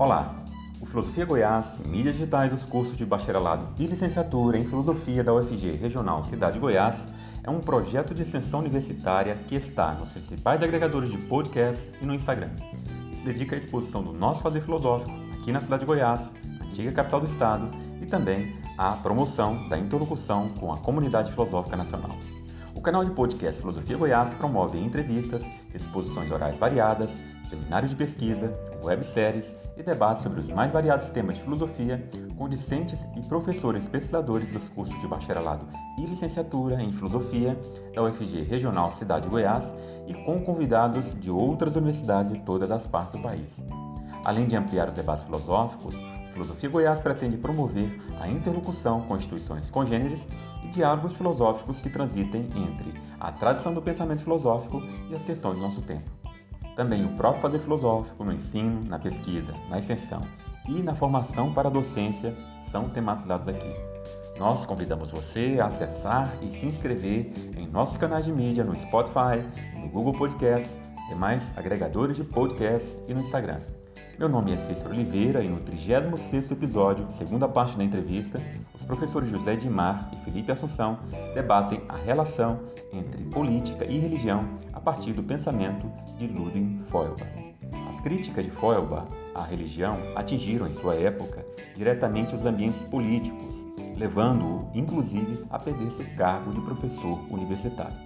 Olá! 0.00 0.34
O 0.80 0.86
Filosofia 0.86 1.26
Goiás, 1.26 1.78
mídias 1.84 2.14
digitais 2.14 2.50
dos 2.50 2.62
cursos 2.62 2.96
de 2.96 3.04
bacharelado 3.04 3.68
e 3.78 3.86
licenciatura 3.86 4.56
em 4.56 4.64
Filosofia 4.64 5.22
da 5.22 5.34
UFG 5.34 5.72
Regional 5.72 6.24
Cidade 6.24 6.54
de 6.54 6.58
Goiás 6.58 7.06
é 7.44 7.50
um 7.50 7.60
projeto 7.60 8.14
de 8.14 8.22
extensão 8.22 8.60
universitária 8.60 9.36
que 9.46 9.54
está 9.54 9.92
nos 9.92 10.08
principais 10.08 10.62
agregadores 10.62 11.10
de 11.10 11.18
podcast 11.18 11.86
e 12.00 12.06
no 12.06 12.14
Instagram. 12.14 12.48
E 13.12 13.14
se 13.14 13.26
dedica 13.26 13.54
à 13.54 13.58
exposição 13.58 14.02
do 14.02 14.14
nosso 14.14 14.40
fazer 14.40 14.62
filosófico 14.62 15.12
aqui 15.34 15.52
na 15.52 15.60
cidade 15.60 15.80
de 15.80 15.86
Goiás, 15.86 16.32
antiga 16.62 16.92
capital 16.92 17.20
do 17.20 17.26
estado, 17.26 17.70
e 18.00 18.06
também 18.06 18.56
à 18.78 18.92
promoção 18.92 19.68
da 19.68 19.76
interlocução 19.76 20.48
com 20.58 20.72
a 20.72 20.78
comunidade 20.78 21.30
filosófica 21.30 21.76
nacional. 21.76 22.16
O 22.74 22.80
canal 22.80 23.04
de 23.04 23.10
podcast 23.10 23.60
Filosofia 23.60 23.98
Goiás 23.98 24.32
promove 24.32 24.78
entrevistas, 24.78 25.44
exposições 25.74 26.32
orais 26.32 26.56
variadas, 26.56 27.10
seminários 27.50 27.90
de 27.90 27.96
pesquisa, 27.98 28.50
webséries 28.82 29.54
e 29.76 29.82
debates 29.82 30.22
sobre 30.22 30.40
os 30.40 30.48
mais 30.48 30.70
variados 30.72 31.10
temas 31.10 31.36
de 31.36 31.42
filosofia 31.42 32.02
com 32.36 32.48
discentes 32.48 33.06
e 33.16 33.26
professores 33.26 33.88
pesquisadores 33.88 34.50
dos 34.50 34.68
cursos 34.68 34.98
de 35.00 35.06
bacharelado 35.06 35.66
e 35.98 36.06
licenciatura 36.06 36.80
em 36.82 36.92
filosofia 36.92 37.58
da 37.94 38.02
UFG 38.02 38.44
Regional 38.44 38.92
Cidade 38.92 39.24
de 39.24 39.30
Goiás 39.30 39.72
e 40.06 40.14
com 40.14 40.40
convidados 40.40 41.14
de 41.20 41.30
outras 41.30 41.76
universidades 41.76 42.32
de 42.32 42.40
todas 42.40 42.70
as 42.70 42.86
partes 42.86 43.12
do 43.12 43.20
país. 43.20 43.62
Além 44.24 44.46
de 44.46 44.56
ampliar 44.56 44.88
os 44.88 44.94
debates 44.94 45.24
filosóficos, 45.24 45.94
Filosofia 46.32 46.68
Goiás 46.68 47.00
pretende 47.00 47.36
promover 47.36 47.98
a 48.20 48.28
interlocução 48.28 49.02
com 49.02 49.16
instituições 49.16 49.68
congêneres 49.68 50.26
e 50.64 50.68
diálogos 50.68 51.14
filosóficos 51.14 51.80
que 51.80 51.90
transitem 51.90 52.42
entre 52.54 52.94
a 53.18 53.32
tradição 53.32 53.74
do 53.74 53.82
pensamento 53.82 54.22
filosófico 54.22 54.82
e 55.10 55.14
as 55.14 55.22
questões 55.24 55.56
do 55.56 55.62
nosso 55.62 55.82
tempo. 55.82 56.19
Também 56.76 57.04
o 57.04 57.16
próprio 57.16 57.42
fazer 57.42 57.58
filosófico 57.58 58.24
no 58.24 58.32
ensino, 58.32 58.80
na 58.86 58.98
pesquisa, 58.98 59.52
na 59.68 59.78
extensão 59.78 60.20
e 60.68 60.82
na 60.82 60.94
formação 60.94 61.52
para 61.52 61.68
a 61.68 61.72
docência 61.72 62.34
são 62.70 62.88
tematizados 62.88 63.48
aqui. 63.48 63.74
Nós 64.38 64.64
convidamos 64.64 65.10
você 65.10 65.58
a 65.60 65.66
acessar 65.66 66.32
e 66.40 66.50
se 66.50 66.64
inscrever 66.64 67.32
em 67.56 67.66
nossos 67.66 67.98
canais 67.98 68.24
de 68.24 68.32
mídia 68.32 68.64
no 68.64 68.76
Spotify, 68.76 69.44
no 69.74 69.88
Google 69.90 70.14
Podcast, 70.14 70.74
demais 71.08 71.52
agregadores 71.56 72.16
de 72.16 72.24
podcast 72.24 72.96
e 73.06 73.12
no 73.12 73.20
Instagram. 73.20 73.60
Meu 74.20 74.28
nome 74.28 74.52
é 74.52 74.56
Cícero 74.58 74.90
Oliveira 74.90 75.42
e 75.42 75.48
no 75.48 75.56
36º 75.60 76.52
episódio, 76.52 77.10
segunda 77.12 77.48
parte 77.48 77.74
da 77.78 77.82
entrevista, 77.82 78.38
os 78.74 78.84
professores 78.84 79.30
José 79.30 79.56
Dimar 79.56 80.10
e 80.12 80.16
Felipe 80.22 80.52
Assunção 80.52 80.98
debatem 81.32 81.80
a 81.88 81.96
relação 81.96 82.60
entre 82.92 83.24
política 83.24 83.86
e 83.86 83.98
religião 83.98 84.46
a 84.74 84.78
partir 84.78 85.14
do 85.14 85.22
pensamento 85.22 85.90
de 86.18 86.26
Ludwig 86.26 86.82
Feuerbach. 86.90 87.30
As 87.88 87.98
críticas 88.00 88.44
de 88.44 88.50
Feuerbach 88.50 89.06
à 89.34 89.42
religião 89.42 89.96
atingiram 90.14 90.66
em 90.66 90.72
sua 90.72 90.96
época 90.96 91.42
diretamente 91.74 92.34
os 92.34 92.44
ambientes 92.44 92.84
políticos, 92.84 93.64
levando-o, 93.96 94.70
inclusive, 94.74 95.46
a 95.48 95.58
perder 95.58 95.90
seu 95.92 96.04
cargo 96.18 96.52
de 96.52 96.60
professor 96.60 97.18
universitário. 97.30 97.96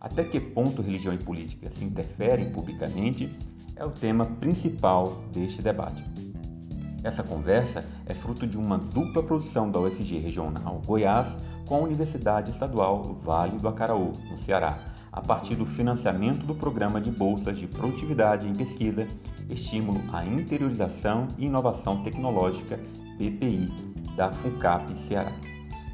Até 0.00 0.22
que 0.22 0.38
ponto 0.38 0.82
religião 0.82 1.12
e 1.12 1.18
política 1.18 1.68
se 1.68 1.84
interferem 1.84 2.52
publicamente 2.52 3.36
é 3.78 3.84
o 3.84 3.90
tema 3.90 4.24
principal 4.24 5.22
deste 5.32 5.62
debate. 5.62 6.04
Essa 7.04 7.22
conversa 7.22 7.84
é 8.06 8.12
fruto 8.12 8.46
de 8.46 8.58
uma 8.58 8.76
dupla 8.76 9.22
produção 9.22 9.70
da 9.70 9.78
UFG 9.78 10.18
Regional 10.18 10.82
Goiás 10.84 11.38
com 11.66 11.76
a 11.76 11.80
Universidade 11.80 12.50
Estadual 12.50 13.02
Vale 13.22 13.56
do 13.58 13.68
Acaraú, 13.68 14.12
no 14.30 14.38
Ceará, 14.38 14.78
a 15.12 15.20
partir 15.20 15.54
do 15.54 15.64
financiamento 15.64 16.44
do 16.44 16.54
Programa 16.54 17.00
de 17.00 17.10
Bolsas 17.10 17.56
de 17.58 17.68
Produtividade 17.68 18.48
em 18.48 18.54
Pesquisa, 18.54 19.06
Estímulo 19.48 20.02
à 20.12 20.24
Interiorização 20.24 21.28
e 21.38 21.46
Inovação 21.46 22.02
Tecnológica, 22.02 22.78
PPI, 23.16 23.72
da 24.16 24.32
FUNCAP 24.32 24.96
Ceará, 24.96 25.32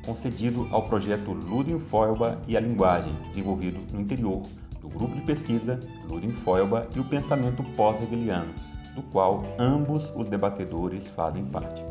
concedido 0.06 0.66
ao 0.70 0.82
projeto 0.88 1.32
Ludwig 1.32 1.80
Feuerbach 1.80 2.38
e 2.48 2.56
a 2.56 2.60
Linguagem, 2.60 3.14
desenvolvido 3.28 3.80
no 3.92 4.00
interior 4.00 4.42
do 4.84 4.90
grupo 4.90 5.16
de 5.16 5.22
pesquisa 5.22 5.80
Lurin 6.08 6.30
Feuerbach 6.30 6.88
e 6.94 7.00
o 7.00 7.04
pensamento 7.04 7.64
pós-hegeliano, 7.74 8.52
do 8.94 9.02
qual 9.04 9.42
ambos 9.58 10.12
os 10.14 10.28
debatedores 10.28 11.08
fazem 11.08 11.42
parte. 11.46 11.82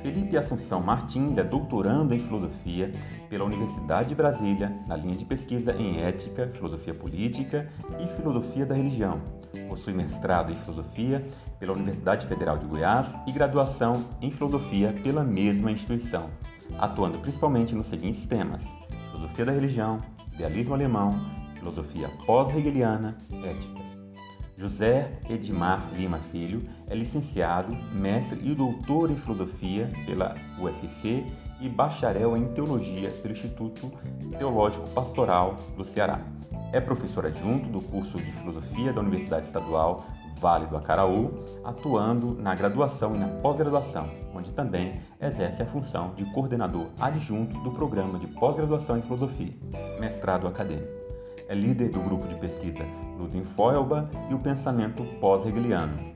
Felipe 0.00 0.36
Assunção 0.36 0.80
Martins 0.80 1.38
é 1.38 1.44
doutorando 1.44 2.12
em 2.12 2.18
filosofia 2.18 2.90
pela 3.28 3.44
Universidade 3.44 4.08
de 4.08 4.14
Brasília, 4.16 4.74
na 4.88 4.96
linha 4.96 5.14
de 5.14 5.24
pesquisa 5.24 5.72
em 5.74 6.00
ética, 6.00 6.50
filosofia 6.54 6.92
política 6.92 7.68
e 8.00 8.08
filosofia 8.16 8.66
da 8.66 8.74
religião. 8.74 9.20
Possui 9.68 9.92
mestrado 9.92 10.50
em 10.50 10.56
filosofia 10.56 11.24
pela 11.60 11.74
Universidade 11.74 12.26
Federal 12.26 12.58
de 12.58 12.66
Goiás 12.66 13.14
e 13.26 13.32
graduação 13.32 14.04
em 14.20 14.30
filosofia 14.30 14.92
pela 15.04 15.22
mesma 15.22 15.70
instituição, 15.70 16.30
atuando 16.78 17.18
principalmente 17.18 17.74
nos 17.74 17.86
seguintes 17.86 18.26
temas: 18.26 18.66
filosofia 19.12 19.44
da 19.44 19.52
religião, 19.52 19.98
idealismo 20.34 20.74
alemão, 20.74 21.41
Filosofia 21.62 22.10
Pós-Hegeliana 22.26 23.16
Ética. 23.44 23.80
José 24.56 25.12
Edmar 25.30 25.88
Lima 25.94 26.18
Filho 26.30 26.60
é 26.90 26.94
licenciado, 26.94 27.74
mestre 27.92 28.38
e 28.42 28.52
doutor 28.54 29.10
em 29.10 29.16
Filosofia 29.16 29.88
pela 30.04 30.34
UFC 30.58 31.24
e 31.60 31.68
bacharel 31.68 32.36
em 32.36 32.52
Teologia 32.52 33.10
pelo 33.10 33.32
Instituto 33.32 33.92
Teológico 34.36 34.88
Pastoral 34.90 35.56
do 35.76 35.84
Ceará. 35.84 36.20
É 36.72 36.80
professor 36.80 37.26
adjunto 37.26 37.68
do 37.68 37.80
curso 37.80 38.18
de 38.18 38.32
Filosofia 38.32 38.92
da 38.92 39.00
Universidade 39.00 39.46
Estadual 39.46 40.04
Vale 40.40 40.66
do 40.66 40.76
Acaraú, 40.76 41.44
atuando 41.62 42.34
na 42.34 42.54
graduação 42.56 43.14
e 43.14 43.18
na 43.18 43.28
pós-graduação, 43.28 44.10
onde 44.34 44.52
também 44.52 45.00
exerce 45.20 45.62
a 45.62 45.66
função 45.66 46.12
de 46.16 46.24
coordenador 46.32 46.88
adjunto 46.98 47.56
do 47.60 47.70
programa 47.70 48.18
de 48.18 48.26
pós-graduação 48.26 48.98
em 48.98 49.02
Filosofia, 49.02 49.54
mestrado 50.00 50.48
acadêmico 50.48 51.01
é 51.52 51.54
líder 51.54 51.90
do 51.90 52.00
grupo 52.00 52.26
de 52.26 52.34
pesquisa 52.36 52.82
Feuerbach 53.54 54.08
e 54.30 54.34
o 54.34 54.38
pensamento 54.38 55.04
pós-hegeliano 55.20 56.14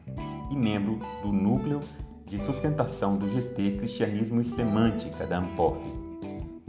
e 0.50 0.56
membro 0.56 0.98
do 1.22 1.30
núcleo 1.30 1.80
de 2.24 2.41
sustentação 2.41 3.19
do 3.19 3.28
GT 3.28 3.76
Cristianismo 3.76 4.41
e 4.41 4.44
Semântica 4.44 5.26
da 5.26 5.38
ANPOF. 5.38 5.78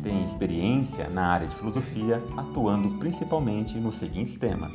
Tem 0.03 0.23
experiência 0.23 1.09
na 1.09 1.27
área 1.27 1.47
de 1.47 1.55
filosofia, 1.55 2.21
atuando 2.35 2.97
principalmente 2.99 3.77
nos 3.79 3.95
seguintes 3.95 4.35
temas: 4.35 4.73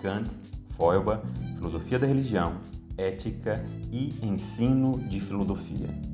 Kant, 0.00 0.30
Feuerbach, 0.76 1.22
filosofia 1.56 1.98
da 1.98 2.06
religião, 2.06 2.60
ética 2.96 3.64
e 3.90 4.14
ensino 4.22 4.98
de 5.08 5.20
filosofia. 5.20 6.13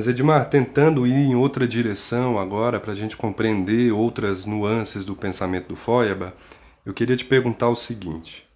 Mas 0.00 0.08
Edmar, 0.08 0.48
tentando 0.48 1.06
ir 1.06 1.12
em 1.12 1.34
outra 1.34 1.68
direção 1.68 2.38
agora 2.38 2.80
para 2.80 2.92
a 2.92 2.94
gente 2.94 3.18
compreender 3.18 3.92
outras 3.92 4.46
nuances 4.46 5.04
do 5.04 5.14
pensamento 5.14 5.68
do 5.68 5.76
Feuerbach, 5.76 6.32
eu 6.86 6.94
queria 6.94 7.14
te 7.14 7.26
perguntar 7.26 7.68
o 7.68 7.76
seguinte. 7.76 8.48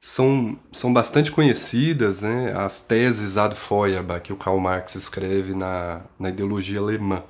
São, 0.00 0.58
são 0.72 0.90
bastante 0.90 1.30
conhecidas 1.30 2.22
né, 2.22 2.54
as 2.56 2.80
teses 2.80 3.36
ad 3.36 3.54
Feuerbach 3.56 4.22
que 4.22 4.32
o 4.32 4.36
Karl 4.36 4.58
Marx 4.58 4.94
escreve 4.94 5.52
na, 5.52 6.00
na 6.18 6.30
ideologia 6.30 6.80
alemã, 6.80 7.22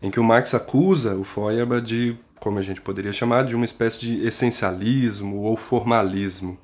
em 0.00 0.08
que 0.08 0.20
o 0.20 0.24
Marx 0.24 0.54
acusa 0.54 1.16
o 1.16 1.24
Feuerbach 1.24 1.82
de, 1.82 2.16
como 2.38 2.60
a 2.60 2.62
gente 2.62 2.80
poderia 2.80 3.12
chamar, 3.12 3.46
de 3.46 3.56
uma 3.56 3.64
espécie 3.64 3.98
de 3.98 4.24
essencialismo 4.24 5.38
ou 5.38 5.56
formalismo. 5.56 6.56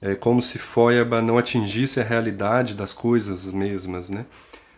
É 0.00 0.14
como 0.14 0.40
se 0.40 0.56
Feuerbach 0.56 1.20
não 1.20 1.36
atingisse 1.36 1.98
a 1.98 2.04
realidade 2.04 2.74
das 2.74 2.92
coisas 2.92 3.50
mesmas, 3.50 4.08
né? 4.08 4.24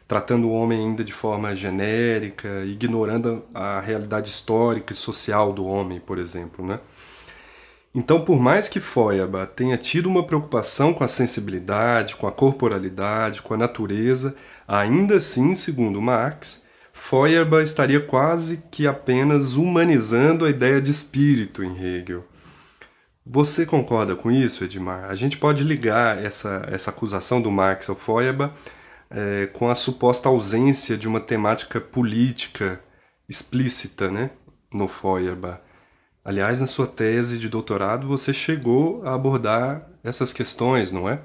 Tratando 0.06 0.48
o 0.48 0.52
homem 0.52 0.78
ainda 0.86 1.02
de 1.02 1.12
forma 1.12 1.54
genérica, 1.54 2.64
ignorando 2.64 3.44
a 3.52 3.80
realidade 3.80 4.28
histórica 4.28 4.92
e 4.92 4.96
social 4.96 5.52
do 5.52 5.66
homem, 5.66 5.98
por 6.00 6.18
exemplo, 6.18 6.64
né? 6.64 6.78
Então, 7.94 8.20
por 8.20 8.38
mais 8.38 8.68
que 8.68 8.78
Feuerbach 8.78 9.52
tenha 9.56 9.78
tido 9.78 10.06
uma 10.06 10.22
preocupação 10.22 10.92
com 10.92 11.02
a 11.02 11.08
sensibilidade, 11.08 12.14
com 12.14 12.26
a 12.26 12.32
corporalidade, 12.32 13.40
com 13.40 13.54
a 13.54 13.56
natureza, 13.56 14.36
ainda 14.68 15.16
assim, 15.16 15.54
segundo 15.54 16.00
Marx, 16.00 16.62
Feuerbach 16.92 17.64
estaria 17.64 18.00
quase 18.00 18.64
que 18.70 18.86
apenas 18.86 19.54
humanizando 19.54 20.44
a 20.44 20.50
ideia 20.50 20.80
de 20.80 20.90
espírito 20.90 21.64
em 21.64 21.74
Hegel. 21.82 22.22
Você 23.24 23.64
concorda 23.64 24.14
com 24.14 24.30
isso, 24.30 24.62
Edmar? 24.62 25.06
A 25.10 25.14
gente 25.14 25.38
pode 25.38 25.64
ligar 25.64 26.22
essa, 26.22 26.68
essa 26.70 26.90
acusação 26.90 27.40
do 27.40 27.50
Marx 27.50 27.88
ao 27.88 27.96
Feuerbach 27.96 28.52
é, 29.10 29.46
com 29.46 29.68
a 29.68 29.74
suposta 29.74 30.28
ausência 30.28 30.96
de 30.96 31.06
uma 31.06 31.20
temática 31.20 31.80
política 31.80 32.80
explícita 33.28 34.10
né, 34.10 34.30
no 34.72 34.88
Feuerbach. 34.88 35.60
Aliás, 36.24 36.60
na 36.60 36.66
sua 36.66 36.86
tese 36.86 37.38
de 37.38 37.48
doutorado, 37.48 38.06
você 38.06 38.32
chegou 38.32 39.06
a 39.06 39.14
abordar 39.14 39.88
essas 40.02 40.32
questões, 40.32 40.90
não 40.90 41.08
é? 41.08 41.20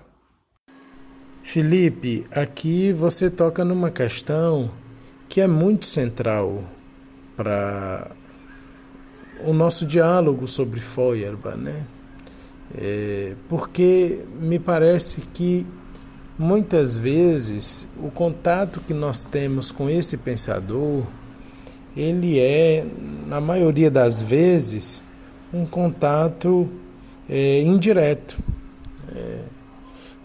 Felipe, 1.42 2.26
aqui 2.32 2.94
você 2.94 3.30
toca 3.30 3.66
numa 3.66 3.90
questão 3.90 4.72
que 5.28 5.42
é 5.42 5.48
muito 5.48 5.88
central 5.88 6.64
para 7.36 8.12
o 9.44 9.54
nosso 9.54 9.86
diálogo 9.86 10.48
sobre 10.48 10.80
Feuerbach, 10.80 11.58
né? 11.58 11.88
É, 12.78 13.34
porque 13.50 14.24
me 14.40 14.60
parece 14.60 15.22
que 15.34 15.66
muitas 16.42 16.98
vezes 16.98 17.88
o 18.02 18.10
contato 18.10 18.82
que 18.82 18.96
nós 18.96 19.24
temos 19.24 19.72
com 19.72 19.88
esse 19.88 20.18
pensador 20.18 21.04
ele 21.96 22.40
é, 22.40 22.84
na 23.28 23.40
maioria 23.40 23.92
das 23.92 24.24
vezes, 24.24 25.04
um 25.54 25.68
contato 25.68 26.68
é, 27.30 27.62
indireto. 27.62 28.40
É, 29.14 29.40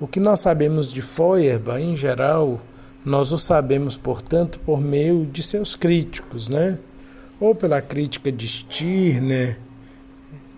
o 0.00 0.06
que 0.06 0.18
nós 0.18 0.40
sabemos 0.40 0.90
de 0.90 1.02
Feuerbach, 1.02 1.82
em 1.82 1.94
geral, 1.94 2.60
nós 3.04 3.30
o 3.30 3.36
sabemos, 3.36 3.96
portanto, 3.96 4.58
por 4.60 4.80
meio 4.80 5.26
de 5.26 5.42
seus 5.42 5.74
críticos, 5.76 6.48
né? 6.48 6.78
ou 7.38 7.54
pela 7.54 7.82
crítica 7.82 8.32
de 8.32 8.48
Stirner, 8.48 9.58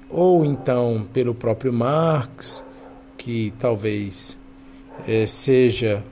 ou 0.09 0.45
então 0.45 1.05
pelo 1.13 1.35
próprio 1.35 1.73
Marx, 1.73 2.63
que 3.17 3.53
talvez 3.59 4.38
é, 5.07 5.27
seja 5.27 6.05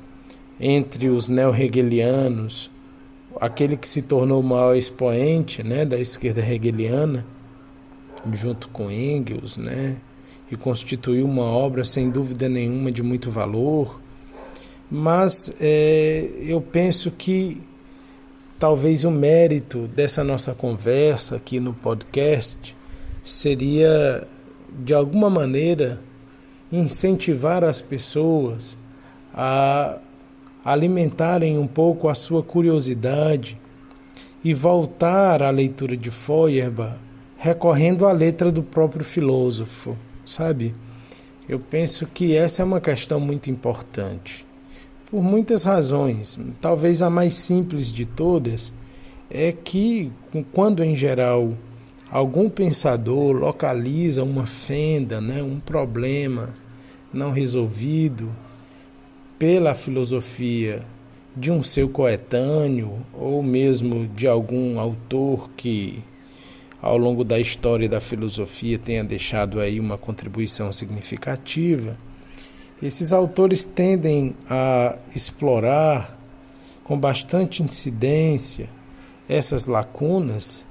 entre 0.58 1.08
os 1.08 1.28
neo-hegelianos 1.28 2.70
aquele 3.40 3.76
que 3.76 3.88
se 3.88 4.02
tornou 4.02 4.40
o 4.40 4.44
maior 4.44 4.74
expoente 4.74 5.62
né, 5.62 5.84
da 5.84 5.98
esquerda 5.98 6.40
hegeliana, 6.40 7.24
junto 8.32 8.68
com 8.68 8.90
Engels, 8.90 9.56
né, 9.56 9.96
e 10.50 10.56
constituiu 10.56 11.24
uma 11.26 11.44
obra 11.44 11.84
sem 11.84 12.10
dúvida 12.10 12.48
nenhuma 12.48 12.90
de 12.90 13.02
muito 13.02 13.30
valor. 13.30 14.00
Mas 14.90 15.52
é, 15.60 16.28
eu 16.40 16.60
penso 16.60 17.10
que 17.10 17.60
talvez 18.58 19.04
o 19.04 19.10
mérito 19.10 19.86
dessa 19.88 20.24
nossa 20.24 20.54
conversa 20.54 21.36
aqui 21.36 21.60
no 21.60 21.74
podcast 21.74 22.74
seria, 23.22 24.26
de 24.78 24.94
alguma 24.94 25.28
maneira, 25.28 26.00
incentivar 26.70 27.62
as 27.64 27.80
pessoas 27.80 28.76
a 29.32 29.98
alimentarem 30.64 31.58
um 31.58 31.66
pouco 31.66 32.08
a 32.08 32.14
sua 32.14 32.42
curiosidade 32.42 33.58
e 34.42 34.52
voltar 34.52 35.42
à 35.42 35.50
leitura 35.50 35.96
de 35.96 36.10
Feuerbach 36.10 37.06
recorrendo 37.38 38.06
à 38.06 38.12
letra 38.12 38.50
do 38.50 38.62
próprio 38.62 39.04
filósofo, 39.04 39.96
sabe? 40.24 40.74
Eu 41.48 41.60
penso 41.60 42.06
que 42.06 42.36
essa 42.36 42.62
é 42.62 42.64
uma 42.64 42.80
questão 42.80 43.20
muito 43.20 43.50
importante. 43.50 44.44
Por 45.10 45.22
muitas 45.22 45.62
razões, 45.62 46.38
talvez 46.60 47.02
a 47.02 47.08
mais 47.08 47.36
simples 47.36 47.92
de 47.92 48.04
todas 48.04 48.72
é 49.30 49.52
que, 49.52 50.10
quando 50.52 50.82
em 50.82 50.96
geral 50.96 51.52
algum 52.10 52.48
pensador 52.48 53.34
localiza 53.34 54.22
uma 54.22 54.46
fenda, 54.46 55.20
né, 55.20 55.42
um 55.42 55.58
problema 55.58 56.54
não 57.12 57.30
resolvido, 57.30 58.30
pela 59.38 59.74
filosofia 59.74 60.82
de 61.36 61.50
um 61.50 61.62
seu 61.62 61.88
coetâneo 61.88 63.04
ou 63.12 63.42
mesmo 63.42 64.06
de 64.08 64.26
algum 64.26 64.80
autor 64.80 65.50
que 65.56 66.02
ao 66.80 66.96
longo 66.96 67.24
da 67.24 67.38
história 67.38 67.88
da 67.88 68.00
filosofia 68.00 68.78
tenha 68.78 69.04
deixado 69.04 69.60
aí 69.60 69.78
uma 69.78 69.98
contribuição 69.98 70.72
significativa, 70.72 71.96
esses 72.82 73.12
autores 73.12 73.64
tendem 73.64 74.34
a 74.48 74.96
explorar 75.14 76.18
com 76.84 76.98
bastante 76.98 77.62
incidência 77.62 78.68
essas 79.28 79.66
lacunas 79.66 80.65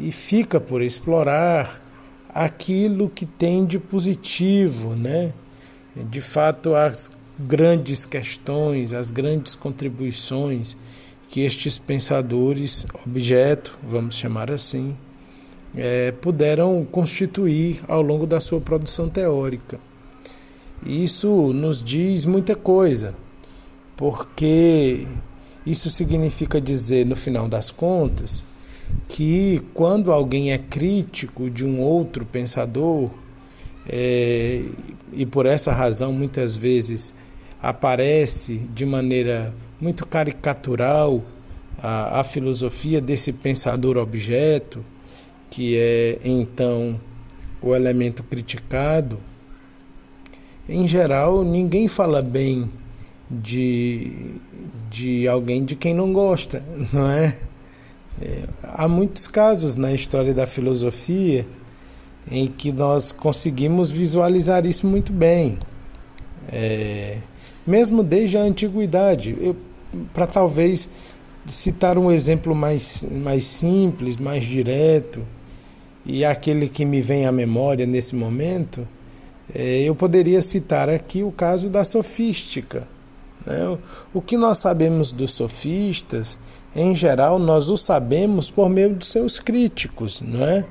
e 0.00 0.10
fica 0.10 0.58
por 0.58 0.80
explorar 0.80 1.80
aquilo 2.34 3.10
que 3.10 3.26
tem 3.26 3.66
de 3.66 3.78
positivo, 3.78 4.94
né? 4.96 5.32
De 5.94 6.20
fato, 6.20 6.74
as 6.74 7.10
grandes 7.38 8.06
questões, 8.06 8.92
as 8.92 9.10
grandes 9.10 9.54
contribuições 9.54 10.76
que 11.28 11.40
estes 11.40 11.78
pensadores, 11.78 12.86
objeto, 13.06 13.78
vamos 13.82 14.16
chamar 14.16 14.50
assim, 14.50 14.96
é, 15.76 16.12
puderam 16.12 16.84
constituir 16.90 17.80
ao 17.86 18.02
longo 18.02 18.26
da 18.26 18.40
sua 18.40 18.60
produção 18.60 19.08
teórica. 19.08 19.78
Isso 20.84 21.52
nos 21.52 21.84
diz 21.84 22.24
muita 22.24 22.56
coisa, 22.56 23.14
porque 23.96 25.06
isso 25.64 25.90
significa 25.90 26.60
dizer, 26.60 27.04
no 27.04 27.14
final 27.14 27.48
das 27.48 27.70
contas, 27.70 28.44
que 29.08 29.62
quando 29.74 30.12
alguém 30.12 30.52
é 30.52 30.58
crítico 30.58 31.50
de 31.50 31.64
um 31.64 31.80
outro 31.80 32.24
pensador, 32.24 33.10
é, 33.88 34.62
e 35.12 35.26
por 35.26 35.46
essa 35.46 35.72
razão 35.72 36.12
muitas 36.12 36.54
vezes 36.54 37.14
aparece 37.62 38.58
de 38.74 38.86
maneira 38.86 39.52
muito 39.80 40.06
caricatural 40.06 41.22
a, 41.82 42.20
a 42.20 42.24
filosofia 42.24 43.00
desse 43.00 43.32
pensador 43.32 43.96
objeto, 43.96 44.84
que 45.50 45.76
é 45.76 46.18
então 46.24 47.00
o 47.60 47.74
elemento 47.74 48.22
criticado. 48.22 49.18
Em 50.68 50.86
geral, 50.86 51.44
ninguém 51.44 51.88
fala 51.88 52.22
bem 52.22 52.70
de, 53.30 54.36
de 54.90 55.26
alguém 55.26 55.64
de 55.64 55.74
quem 55.74 55.94
não 55.94 56.12
gosta, 56.12 56.62
não 56.92 57.10
é? 57.10 57.36
É? 58.20 58.42
Há 58.62 58.86
muitos 58.88 59.26
casos 59.26 59.76
na 59.76 59.92
história 59.92 60.34
da 60.34 60.46
filosofia 60.46 61.46
em 62.30 62.46
que 62.46 62.70
nós 62.72 63.12
conseguimos 63.12 63.90
visualizar 63.90 64.66
isso 64.66 64.86
muito 64.86 65.12
bem. 65.12 65.58
É, 66.52 67.18
mesmo 67.66 68.02
desde 68.02 68.36
a 68.36 68.42
antiguidade. 68.42 69.54
Para 70.14 70.26
talvez 70.26 70.88
citar 71.46 71.98
um 71.98 72.12
exemplo 72.12 72.54
mais, 72.54 73.04
mais 73.10 73.44
simples, 73.44 74.16
mais 74.16 74.44
direto, 74.44 75.20
e 76.04 76.24
aquele 76.24 76.68
que 76.68 76.84
me 76.84 77.00
vem 77.00 77.26
à 77.26 77.32
memória 77.32 77.86
nesse 77.86 78.14
momento, 78.14 78.86
é, 79.54 79.80
eu 79.82 79.94
poderia 79.94 80.40
citar 80.42 80.88
aqui 80.88 81.22
o 81.22 81.32
caso 81.32 81.68
da 81.68 81.84
sofística. 81.84 82.86
Né? 83.44 83.78
O 84.12 84.20
que 84.20 84.36
nós 84.36 84.58
sabemos 84.58 85.12
dos 85.12 85.32
sofistas, 85.32 86.38
em 86.74 86.94
geral, 86.94 87.38
nós 87.38 87.68
o 87.68 87.76
sabemos 87.76 88.50
por 88.50 88.68
meio 88.68 88.94
dos 88.94 89.08
seus 89.08 89.38
críticos, 89.38 90.20
não 90.20 90.44
é? 90.46 90.64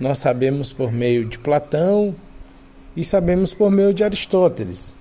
Nós 0.00 0.18
sabemos 0.18 0.72
por 0.72 0.90
meio 0.90 1.24
de 1.24 1.38
Platão 1.38 2.14
e 2.96 3.04
sabemos 3.04 3.52
por 3.52 3.70
meio 3.70 3.92
de 3.92 4.02
Aristóteles. 4.02 4.94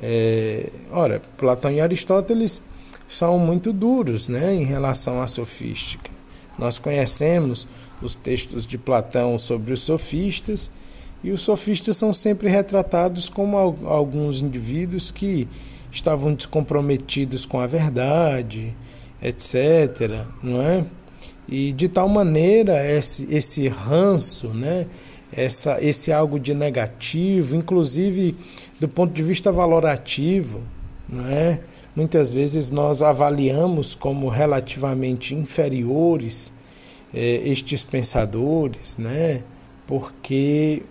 É, 0.00 0.70
ora, 0.90 1.20
Platão 1.36 1.70
e 1.70 1.80
Aristóteles 1.80 2.62
são 3.06 3.38
muito 3.38 3.72
duros 3.72 4.28
né, 4.28 4.54
em 4.54 4.64
relação 4.64 5.20
à 5.20 5.26
sofística. 5.26 6.10
Nós 6.58 6.78
conhecemos 6.78 7.66
os 8.02 8.14
textos 8.14 8.66
de 8.66 8.78
Platão 8.78 9.38
sobre 9.38 9.72
os 9.72 9.82
sofistas, 9.82 10.70
e 11.22 11.32
os 11.32 11.40
sofistas 11.40 11.96
são 11.96 12.14
sempre 12.14 12.48
retratados 12.48 13.28
como 13.28 13.56
alguns 13.56 14.40
indivíduos 14.40 15.10
que 15.10 15.48
estavam 15.90 16.32
descomprometidos 16.32 17.44
com 17.44 17.58
a 17.60 17.66
verdade, 17.66 18.74
etc. 19.22 20.24
Não 20.42 20.60
é? 20.60 20.84
E 21.48 21.72
de 21.72 21.88
tal 21.88 22.08
maneira 22.08 22.86
esse, 22.86 23.26
esse 23.34 23.68
ranço, 23.68 24.48
né, 24.48 24.86
essa, 25.32 25.82
esse 25.82 26.12
algo 26.12 26.38
de 26.38 26.54
negativo, 26.54 27.56
inclusive 27.56 28.36
do 28.78 28.88
ponto 28.88 29.12
de 29.12 29.22
vista 29.22 29.50
valorativo, 29.50 30.60
não 31.08 31.26
é? 31.26 31.60
Muitas 31.96 32.32
vezes 32.32 32.70
nós 32.70 33.02
avaliamos 33.02 33.94
como 33.94 34.28
relativamente 34.28 35.34
inferiores 35.34 36.52
eh, 37.12 37.42
estes 37.44 37.82
pensadores, 37.82 38.98
né? 38.98 39.42
Porque 39.86 40.82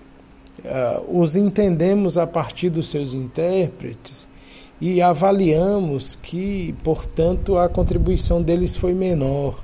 uh, 0.66 1.20
os 1.20 1.36
entendemos 1.36 2.18
a 2.18 2.26
partir 2.26 2.70
dos 2.70 2.90
seus 2.90 3.14
intérpretes 3.14 4.28
e 4.80 5.02
avaliamos 5.02 6.18
que, 6.22 6.76
portanto, 6.84 7.58
a 7.58 7.68
contribuição 7.68 8.42
deles 8.42 8.76
foi 8.76 8.94
menor. 8.94 9.60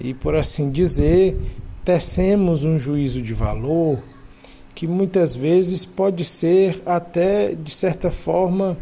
E 0.00 0.12
por 0.14 0.34
assim 0.34 0.70
dizer, 0.70 1.38
tecemos 1.84 2.64
um 2.64 2.78
juízo 2.78 3.22
de 3.22 3.32
valor 3.32 3.98
que 4.74 4.86
muitas 4.86 5.34
vezes 5.34 5.84
pode 5.84 6.24
ser 6.24 6.82
até, 6.84 7.54
de 7.54 7.70
certa 7.70 8.10
forma, 8.10 8.76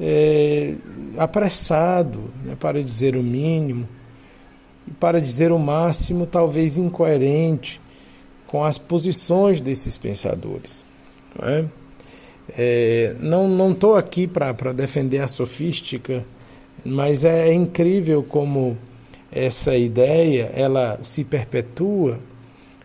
é, 0.00 0.74
apressado, 1.16 2.30
né, 2.44 2.56
para 2.58 2.82
dizer 2.82 3.16
o 3.16 3.22
mínimo, 3.22 3.88
e 4.86 4.90
para 4.92 5.20
dizer 5.20 5.52
o 5.52 5.58
máximo, 5.58 6.26
talvez 6.26 6.76
incoerente 6.76 7.80
com 8.46 8.64
as 8.64 8.78
posições 8.78 9.60
desses 9.60 9.96
pensadores. 9.96 10.84
Não 11.38 11.48
é? 11.48 11.64
É, 12.56 13.14
não 13.20 13.72
estou 13.72 13.96
aqui 13.96 14.26
para 14.26 14.72
defender 14.72 15.18
a 15.18 15.28
sofística, 15.28 16.24
mas 16.84 17.24
é, 17.24 17.48
é 17.48 17.54
incrível 17.54 18.22
como 18.22 18.76
essa 19.30 19.76
ideia 19.76 20.50
ela 20.54 20.98
se 21.02 21.24
perpetua 21.24 22.18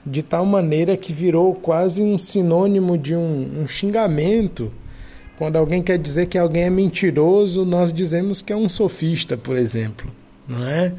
de 0.05 0.21
tal 0.21 0.45
maneira 0.45 0.97
que 0.97 1.13
virou 1.13 1.53
quase 1.55 2.03
um 2.03 2.17
sinônimo 2.17 2.97
de 2.97 3.15
um, 3.15 3.61
um 3.61 3.67
xingamento. 3.67 4.71
Quando 5.37 5.55
alguém 5.55 5.81
quer 5.81 5.97
dizer 5.97 6.27
que 6.27 6.37
alguém 6.37 6.63
é 6.63 6.69
mentiroso, 6.69 7.65
nós 7.65 7.93
dizemos 7.93 8.41
que 8.41 8.51
é 8.51 8.55
um 8.55 8.67
sofista, 8.67 9.37
por 9.37 9.55
exemplo, 9.55 10.11
não 10.47 10.67
é? 10.67 10.93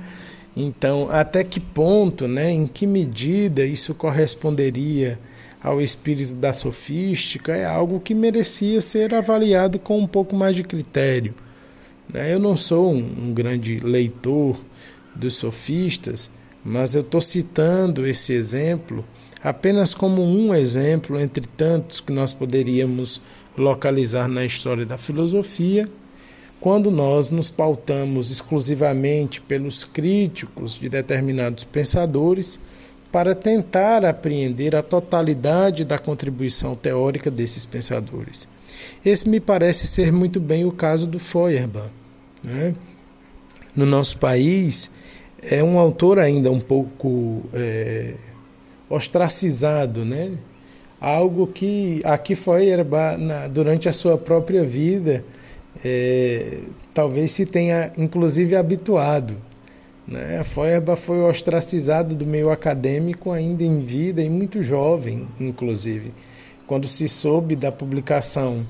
Então, 0.57 1.09
até 1.11 1.45
que 1.45 1.61
ponto, 1.61 2.27
né, 2.27 2.51
em 2.51 2.67
que 2.67 2.87
medida 2.87 3.65
isso 3.65 3.95
corresponderia 3.95 5.19
ao 5.65 5.81
espírito 5.81 6.35
da 6.35 6.53
sofística 6.53 7.57
é 7.57 7.65
algo 7.65 7.99
que 7.99 8.13
merecia 8.13 8.83
ser 8.83 9.15
avaliado 9.15 9.79
com 9.79 9.99
um 9.99 10.07
pouco 10.07 10.37
mais 10.37 10.55
de 10.55 10.63
critério. 10.63 11.35
Né? 12.13 12.35
Eu 12.35 12.39
não 12.39 12.55
sou 12.55 12.93
um, 12.93 13.33
grande 13.33 13.81
leitor 13.81 14.61
dos 15.17 15.37
sofistas, 15.37 16.31
mas 16.63 16.95
eu 16.95 17.01
estou 17.01 17.21
citando 17.23 18.07
esse 18.07 18.35
exemplo 18.35 19.03
apenas 19.43 19.95
como 19.95 20.23
um 20.23 20.55
exemplo 20.55 21.19
entre 21.19 21.47
tantos 21.47 21.99
que 21.99 22.13
nós 22.13 22.35
poderíamos 22.35 23.23
localizar 23.57 24.29
na 24.29 24.45
história 24.45 24.85
da 24.85 24.99
filosofia, 24.99 25.89
quando 26.61 26.91
nós 26.91 27.31
nos 27.31 27.49
pautamos 27.51 28.31
exclusivamente 28.31 29.41
pelos 29.41 29.85
críticos 29.85 30.79
de 30.79 30.91
determinados 30.91 31.65
pensadores 31.65 32.59
para 33.15 33.33
tentar 33.33 34.05
apreender 34.05 34.75
a 34.75 34.83
totalidade 34.83 35.85
da 35.85 36.01
contribuição 36.01 36.75
teórica 36.75 37.31
desses 37.31 37.65
pensadores. 37.65 38.49
Esse 39.07 39.29
me 39.29 39.39
parece 39.39 39.87
ser 39.87 40.11
muito 40.11 40.41
bem 40.41 40.65
o 40.65 40.73
caso 40.73 41.07
do 41.07 41.21
Feuerbach. 41.21 41.91
Né? 42.43 42.75
No 43.77 43.87
nosso 43.87 44.19
país, 44.19 44.91
é 45.41 45.63
um 45.63 45.79
autor 45.79 46.19
ainda 46.19 46.51
um 46.51 46.59
pouco 46.59 47.45
é, 47.55 48.15
ostracizado, 48.91 50.05
né? 50.05 50.33
algo 51.01 51.47
que 51.47 52.03
aqui 52.03 52.35
Feuerbach, 52.35 53.17
na, 53.17 53.47
durante 53.47 53.89
a 53.89 53.93
sua 53.93 54.19
própria 54.19 54.65
vida, 54.65 55.25
é, 55.85 56.63
talvez 56.93 57.31
se 57.31 57.47
tenha 57.47 57.93
inclusive 57.97 58.57
habituado. 58.57 59.37
Né? 60.07 60.43
Feuerbach 60.45 61.01
foi 61.01 61.21
ostracizado 61.23 62.15
do 62.15 62.27
meio 62.27 62.51
acadêmico 62.51 63.31
ainda 63.31 63.63
em 63.63 63.83
vida 63.83 64.23
e 64.23 64.29
muito 64.29 64.63
jovem, 64.63 65.27
inclusive. 65.41 66.13
Quando 66.67 66.87
se 66.87 67.09
soube 67.09 67.57
da 67.57 67.73
publicação 67.73 68.67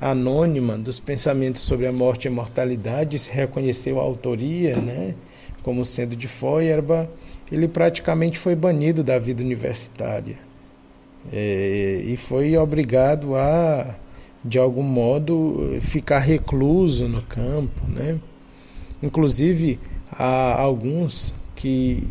anônima 0.00 0.76
dos 0.76 1.00
pensamentos 1.00 1.62
sobre 1.62 1.86
a 1.86 1.92
morte 1.92 2.26
e 2.26 2.28
a 2.28 2.30
mortalidade, 2.30 3.18
se 3.18 3.30
reconheceu 3.30 3.98
a 3.98 4.02
autoria 4.02 4.76
né, 4.76 5.14
como 5.62 5.84
sendo 5.84 6.14
de 6.14 6.28
Feuerbach, 6.28 7.08
ele 7.50 7.66
praticamente 7.66 8.38
foi 8.38 8.54
banido 8.54 9.02
da 9.02 9.18
vida 9.18 9.42
universitária. 9.42 10.36
É, 11.32 12.02
e 12.04 12.16
foi 12.16 12.56
obrigado 12.56 13.34
a, 13.34 13.96
de 14.44 14.58
algum 14.58 14.82
modo, 14.82 15.76
ficar 15.80 16.20
recluso 16.20 17.08
no 17.08 17.22
campo. 17.22 17.82
Né? 17.88 18.18
Inclusive, 19.02 19.78
há 20.12 20.60
alguns 20.60 21.34
que 21.54 22.06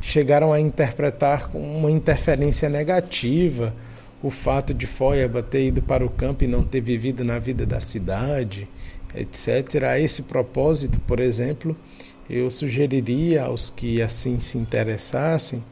chegaram 0.00 0.52
a 0.52 0.60
interpretar 0.60 1.48
com 1.48 1.60
uma 1.78 1.90
interferência 1.90 2.68
negativa 2.68 3.74
o 4.22 4.30
fato 4.30 4.72
de 4.72 4.86
Feuerbach 4.86 5.46
ter 5.48 5.66
ido 5.66 5.82
para 5.82 6.04
o 6.04 6.08
campo 6.08 6.44
e 6.44 6.46
não 6.46 6.64
ter 6.64 6.80
vivido 6.80 7.24
na 7.24 7.38
vida 7.38 7.66
da 7.66 7.78
cidade, 7.78 8.66
etc. 9.14 9.82
A 9.84 10.00
esse 10.00 10.22
propósito, 10.22 10.98
por 11.00 11.20
exemplo, 11.20 11.76
eu 12.28 12.48
sugeriria 12.48 13.44
aos 13.44 13.68
que 13.68 14.00
assim 14.00 14.40
se 14.40 14.56
interessassem 14.56 15.62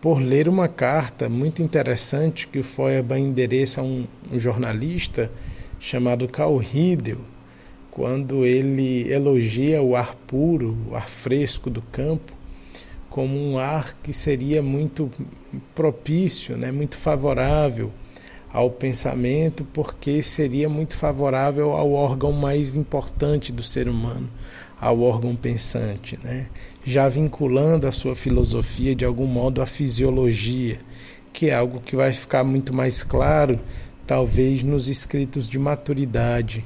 por 0.00 0.20
ler 0.20 0.48
uma 0.48 0.68
carta 0.68 1.28
muito 1.28 1.60
interessante 1.60 2.46
que 2.46 2.60
o 2.60 2.64
Feuerbach 2.64 3.20
endereça 3.20 3.80
a 3.80 3.84
um, 3.84 4.06
um 4.30 4.38
jornalista 4.38 5.28
chamado 5.80 6.28
Carl 6.28 6.56
Riedel, 6.56 7.18
quando 7.98 8.46
ele 8.46 9.12
elogia 9.12 9.82
o 9.82 9.96
ar 9.96 10.14
puro, 10.14 10.78
o 10.88 10.94
ar 10.94 11.08
fresco 11.08 11.68
do 11.68 11.82
campo, 11.82 12.32
como 13.10 13.36
um 13.36 13.58
ar 13.58 13.96
que 14.04 14.12
seria 14.12 14.62
muito 14.62 15.10
propício, 15.74 16.56
né, 16.56 16.70
muito 16.70 16.96
favorável 16.96 17.90
ao 18.52 18.70
pensamento, 18.70 19.66
porque 19.74 20.22
seria 20.22 20.68
muito 20.68 20.96
favorável 20.96 21.72
ao 21.72 21.92
órgão 21.92 22.30
mais 22.30 22.76
importante 22.76 23.52
do 23.52 23.64
ser 23.64 23.88
humano, 23.88 24.28
ao 24.80 25.00
órgão 25.00 25.34
pensante, 25.34 26.16
né? 26.22 26.46
já 26.84 27.08
vinculando 27.08 27.88
a 27.88 27.90
sua 27.90 28.14
filosofia 28.14 28.94
de 28.94 29.04
algum 29.04 29.26
modo 29.26 29.60
à 29.60 29.66
fisiologia, 29.66 30.78
que 31.32 31.50
é 31.50 31.54
algo 31.56 31.80
que 31.80 31.96
vai 31.96 32.12
ficar 32.12 32.44
muito 32.44 32.72
mais 32.72 33.02
claro, 33.02 33.58
talvez, 34.06 34.62
nos 34.62 34.86
escritos 34.86 35.48
de 35.48 35.58
maturidade 35.58 36.64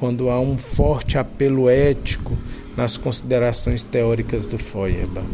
quando 0.00 0.30
há 0.30 0.40
um 0.40 0.56
forte 0.56 1.18
apelo 1.18 1.68
ético 1.68 2.36
nas 2.74 2.96
considerações 2.96 3.84
teóricas 3.84 4.46
do 4.46 4.58
Feuerbach. 4.58 5.26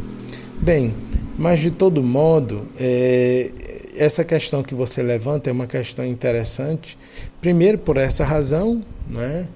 Bem, 0.60 0.92
mas 1.38 1.60
de 1.60 1.70
todo 1.70 2.02
modo, 2.02 2.66
é, 2.76 3.52
essa 3.96 4.24
questão 4.24 4.64
que 4.64 4.74
você 4.74 5.02
levanta 5.02 5.48
é 5.48 5.52
uma 5.52 5.68
questão 5.68 6.04
interessante. 6.04 6.98
Primeiro, 7.40 7.78
por 7.78 7.96
essa 7.96 8.24
razão, 8.24 8.82
né? 9.08 9.46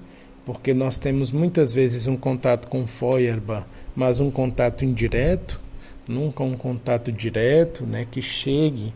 porque 0.45 0.73
nós 0.73 0.97
temos 0.97 1.31
muitas 1.31 1.73
vezes 1.73 2.07
um 2.07 2.15
contato 2.15 2.67
com 2.67 2.87
Feuerbach, 2.87 3.65
mas 3.93 4.21
um 4.21 4.31
contato 4.31 4.85
indireto, 4.85 5.59
nunca 6.07 6.41
um 6.41 6.55
contato 6.55 7.11
direto 7.11 7.85
né? 7.85 8.07
que 8.09 8.21
chegue 8.21 8.93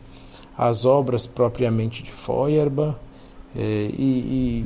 às 0.58 0.86
obras 0.86 1.28
propriamente 1.28 2.04
de 2.04 2.12
Feuerbach. 2.12 2.96
É, 3.58 3.90
e, 3.98 4.66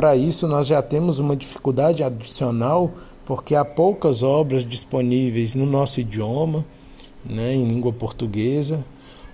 para 0.00 0.16
isso, 0.16 0.48
nós 0.48 0.66
já 0.66 0.80
temos 0.80 1.18
uma 1.18 1.36
dificuldade 1.36 2.02
adicional, 2.02 2.90
porque 3.26 3.54
há 3.54 3.62
poucas 3.62 4.22
obras 4.22 4.64
disponíveis 4.64 5.54
no 5.54 5.66
nosso 5.66 6.00
idioma, 6.00 6.64
né, 7.22 7.52
em 7.52 7.68
língua 7.68 7.92
portuguesa, 7.92 8.82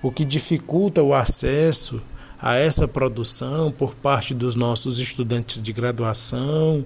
o 0.02 0.10
que 0.10 0.24
dificulta 0.24 1.04
o 1.04 1.14
acesso 1.14 2.02
a 2.36 2.56
essa 2.56 2.88
produção 2.88 3.70
por 3.70 3.94
parte 3.94 4.34
dos 4.34 4.56
nossos 4.56 4.98
estudantes 4.98 5.62
de 5.62 5.72
graduação 5.72 6.84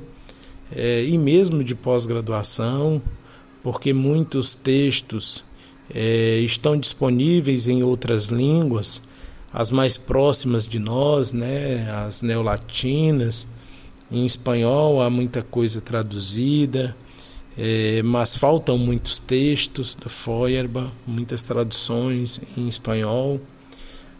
é, 0.71 1.03
e 1.03 1.17
mesmo 1.17 1.65
de 1.65 1.75
pós-graduação, 1.75 3.01
porque 3.63 3.95
muitos 3.95 4.55
textos 4.55 5.43
é, 5.89 6.39
estão 6.41 6.79
disponíveis 6.79 7.67
em 7.67 7.83
outras 7.83 8.27
línguas, 8.27 9.01
as 9.51 9.71
mais 9.71 9.97
próximas 9.97 10.69
de 10.69 10.79
nós, 10.79 11.33
né, 11.33 11.91
as 11.91 12.21
neolatinas 12.21 13.47
em 14.11 14.27
espanhol 14.27 15.01
há 15.01 15.09
muita 15.09 15.41
coisa 15.41 15.81
traduzida, 15.81 16.97
é, 17.57 18.03
mas 18.03 18.37
faltam 18.37 18.77
muitos 18.77 19.21
textos 19.21 19.95
do 19.95 20.09
Feuerbach, 20.09 20.91
muitas 21.07 21.45
traduções 21.45 22.41
em 22.57 22.69
espanhol. 22.69 23.41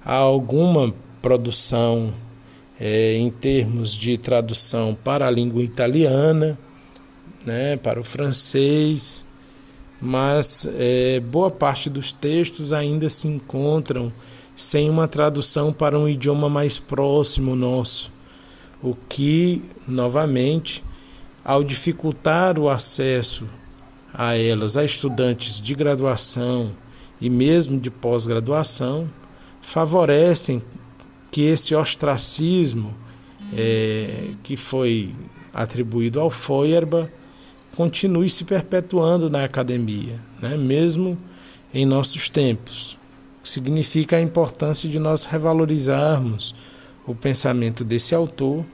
Há 0.05 0.15
alguma 0.15 0.95
produção 1.21 2.15
é, 2.79 3.17
em 3.17 3.31
termos 3.31 3.93
de 3.93 4.17
tradução 4.17 4.97
para 5.03 5.27
a 5.27 5.31
língua 5.31 5.63
italiana, 5.63 6.59
né, 7.45 7.77
para 7.77 8.01
o 8.01 8.05
francês, 8.05 9.25
mas 10.01 10.69
é, 10.79 11.21
boa 11.21 11.51
parte 11.51 11.91
dos 11.91 12.13
textos 12.13 12.73
ainda 12.73 13.09
se 13.11 13.27
encontram 13.27 14.13
sem 14.55 14.89
uma 14.89 15.09
tradução 15.09 15.73
para 15.73 15.99
um 15.99 16.09
idioma 16.09 16.49
mais 16.49 16.79
próximo 16.79 17.57
nosso 17.57 18.11
o 18.83 18.95
que, 18.95 19.63
novamente, 19.87 20.83
ao 21.45 21.63
dificultar 21.63 22.59
o 22.59 22.69
acesso 22.69 23.47
a 24.13 24.37
elas 24.37 24.77
a 24.77 24.85
estudantes 24.85 25.61
de 25.61 25.75
graduação 25.75 26.73
e 27.21 27.31
mesmo 27.31 27.79
de 27.79 27.91
pós-graduação, 27.91 29.09
favorecem 29.61 30.63
que 31.31 31.43
esse 31.43 31.75
ostracismo 31.75 32.95
é, 33.53 34.31
que 34.43 34.57
foi 34.57 35.15
atribuído 35.53 36.21
ao 36.21 36.31
Feuerbach 36.31 37.11
continue 37.77 38.29
se 38.29 38.45
perpetuando 38.45 39.31
na 39.31 39.45
academia, 39.45 40.19
né? 40.41 40.57
mesmo 40.57 41.17
em 41.73 41.87
nossos 41.87 42.29
tempos. 42.29 42.97
Significa 43.45 44.17
a 44.17 44.21
importância 44.21 44.89
de 44.89 44.99
nós 44.99 45.25
revalorizarmos 45.25 46.55
o 47.11 47.15
pensamento 47.15 47.85
desse 47.85 48.15
autor 48.15 48.65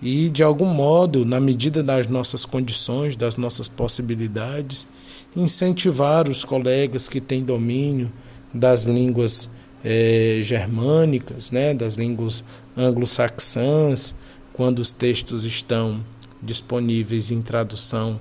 e, 0.00 0.28
de 0.28 0.42
algum 0.42 0.66
modo, 0.66 1.24
na 1.24 1.40
medida 1.40 1.82
das 1.82 2.06
nossas 2.06 2.44
condições, 2.44 3.16
das 3.16 3.36
nossas 3.36 3.68
possibilidades, 3.68 4.86
incentivar 5.34 6.28
os 6.28 6.44
colegas 6.44 7.08
que 7.08 7.20
têm 7.20 7.42
domínio 7.42 8.12
das 8.52 8.84
línguas 8.84 9.50
eh, 9.84 10.40
germânicas, 10.42 11.50
né, 11.50 11.74
das 11.74 11.96
línguas 11.96 12.44
anglo-saxãs, 12.76 14.14
quando 14.52 14.78
os 14.78 14.90
textos 14.90 15.44
estão 15.44 16.00
disponíveis 16.42 17.30
em 17.30 17.42
tradução 17.42 18.18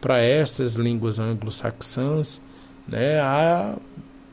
para 0.00 0.20
essas 0.20 0.74
línguas 0.74 1.18
anglo-saxãs, 1.18 2.40
né, 2.86 3.20
a 3.20 3.76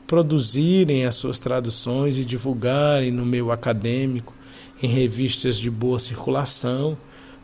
produzirem 0.06 1.06
as 1.06 1.14
suas 1.14 1.38
traduções 1.38 2.18
e 2.18 2.24
divulgarem 2.24 3.10
no 3.10 3.24
meio 3.24 3.50
acadêmico 3.50 4.34
em 4.82 4.88
revistas 4.88 5.56
de 5.58 5.70
boa 5.70 5.98
circulação, 5.98 6.98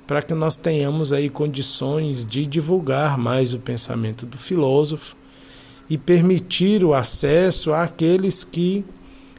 para 0.06 0.22
que 0.22 0.34
nós 0.34 0.56
tenhamos 0.56 1.12
aí 1.12 1.28
condições 1.28 2.24
de 2.24 2.44
divulgar 2.44 3.16
mais 3.16 3.54
o 3.54 3.58
pensamento 3.58 4.26
do 4.26 4.38
filósofo 4.38 5.14
e 5.88 5.96
permitir 5.96 6.82
o 6.82 6.94
acesso 6.94 7.72
àqueles 7.72 8.42
que 8.42 8.84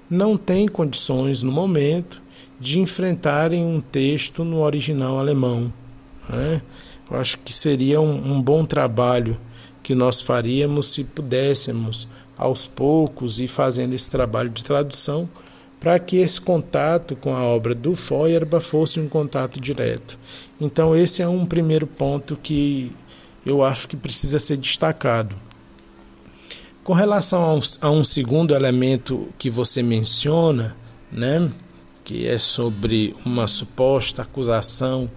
não 0.10 0.38
têm 0.38 0.68
condições 0.68 1.44
no 1.44 1.52
momento 1.52 2.22
de 2.60 2.80
enfrentarem 2.80 3.64
um 3.64 3.82
texto 3.82 4.44
no 4.44 4.62
original 4.62 5.20
alemão. 5.20 5.72
Né? 6.28 6.62
Eu 7.10 7.18
acho 7.18 7.38
que 7.40 7.54
seria 7.54 8.00
um, 8.00 8.34
um 8.34 8.42
bom 8.42 8.66
trabalho 8.66 9.38
que 9.82 9.96
nós 9.96 10.22
faríamos 10.22 10.94
se 10.94 11.04
pudéssemos, 11.04 12.08
aos 12.38 12.68
poucos, 12.68 13.40
ir 13.40 13.48
fazendo 13.48 13.94
esse 13.94 14.10
trabalho 14.10 14.50
de 14.50 14.64
tradução 14.64 15.28
para 15.80 15.98
que 15.98 16.18
esse 16.18 16.42
contato 16.42 17.16
com 17.16 17.34
a 17.34 17.44
obra 17.44 17.74
do 17.74 17.96
Feuerbach 17.96 18.66
fosse 18.66 19.00
um 19.00 19.08
contato 19.08 19.60
direto. 19.62 20.18
Então, 20.60 20.96
esse 20.96 21.22
é 21.22 21.28
um 21.28 21.46
primeiro 21.46 21.88
ponto 21.88 22.36
que 22.36 22.92
eu 23.46 23.64
acho 23.64 23.88
que 23.88 23.96
precisa 23.96 24.40
ser 24.40 24.58
destacado. 24.58 25.36
Com 26.84 26.94
relação 26.94 27.62
a 27.82 27.90
um, 27.90 28.04
segundo 28.04 28.54
elemento 28.54 29.30
que 29.38 29.50
você 29.50 29.82
menciona, 29.82 30.76
né, 31.12 31.50
que 32.04 32.28
é 32.28 32.38
sobre 32.38 33.16
uma 33.26 33.48
suposta 33.48 34.24
acusação 34.24 35.10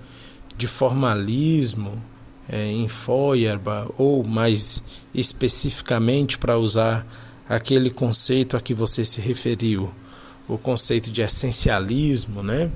de 0.56 0.68
formalismo 0.68 2.00
é, 2.48 2.66
em 2.66 2.86
Feuerbach, 2.88 3.90
ou 3.96 4.22
mais 4.22 4.82
especificamente 5.14 6.36
para 6.36 6.58
usar 6.58 7.06
aquele 7.48 7.90
conceito 7.90 8.56
a 8.56 8.60
que 8.60 8.74
você 8.74 9.04
se 9.04 9.20
referiu, 9.20 9.90
o 10.48 10.58
conceito 10.58 11.10
de 11.10 11.22
essencialismo, 11.22 12.42
né? 12.42 12.70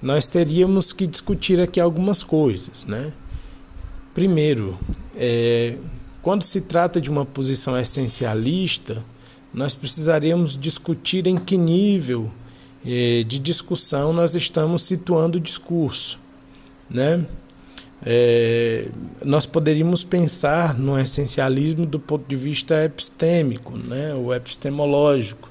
Nós 0.00 0.28
teríamos 0.28 0.92
que 0.92 1.06
discutir 1.06 1.60
aqui 1.60 1.80
algumas 1.80 2.22
coisas, 2.22 2.86
né? 2.86 3.12
Primeiro, 4.14 4.78
é, 5.14 5.76
quando 6.22 6.42
se 6.42 6.60
trata 6.60 7.00
de 7.00 7.10
uma 7.10 7.24
posição 7.24 7.78
essencialista, 7.78 9.04
nós 9.52 9.74
precisaríamos 9.74 10.56
discutir 10.58 11.26
em 11.26 11.36
que 11.36 11.56
nível 11.56 12.30
é, 12.84 13.22
de 13.22 13.38
discussão 13.38 14.12
nós 14.12 14.34
estamos 14.34 14.82
situando 14.82 15.38
o 15.38 15.40
discurso, 15.40 16.18
né? 16.88 17.24
É, 18.04 18.88
nós 19.24 19.46
poderíamos 19.46 20.04
pensar 20.04 20.78
no 20.78 20.98
essencialismo 20.98 21.86
do 21.86 21.98
ponto 21.98 22.28
de 22.28 22.36
vista 22.36 22.84
epistêmico, 22.84 23.76
né, 23.76 24.14
ou 24.14 24.34
epistemológico, 24.34 25.48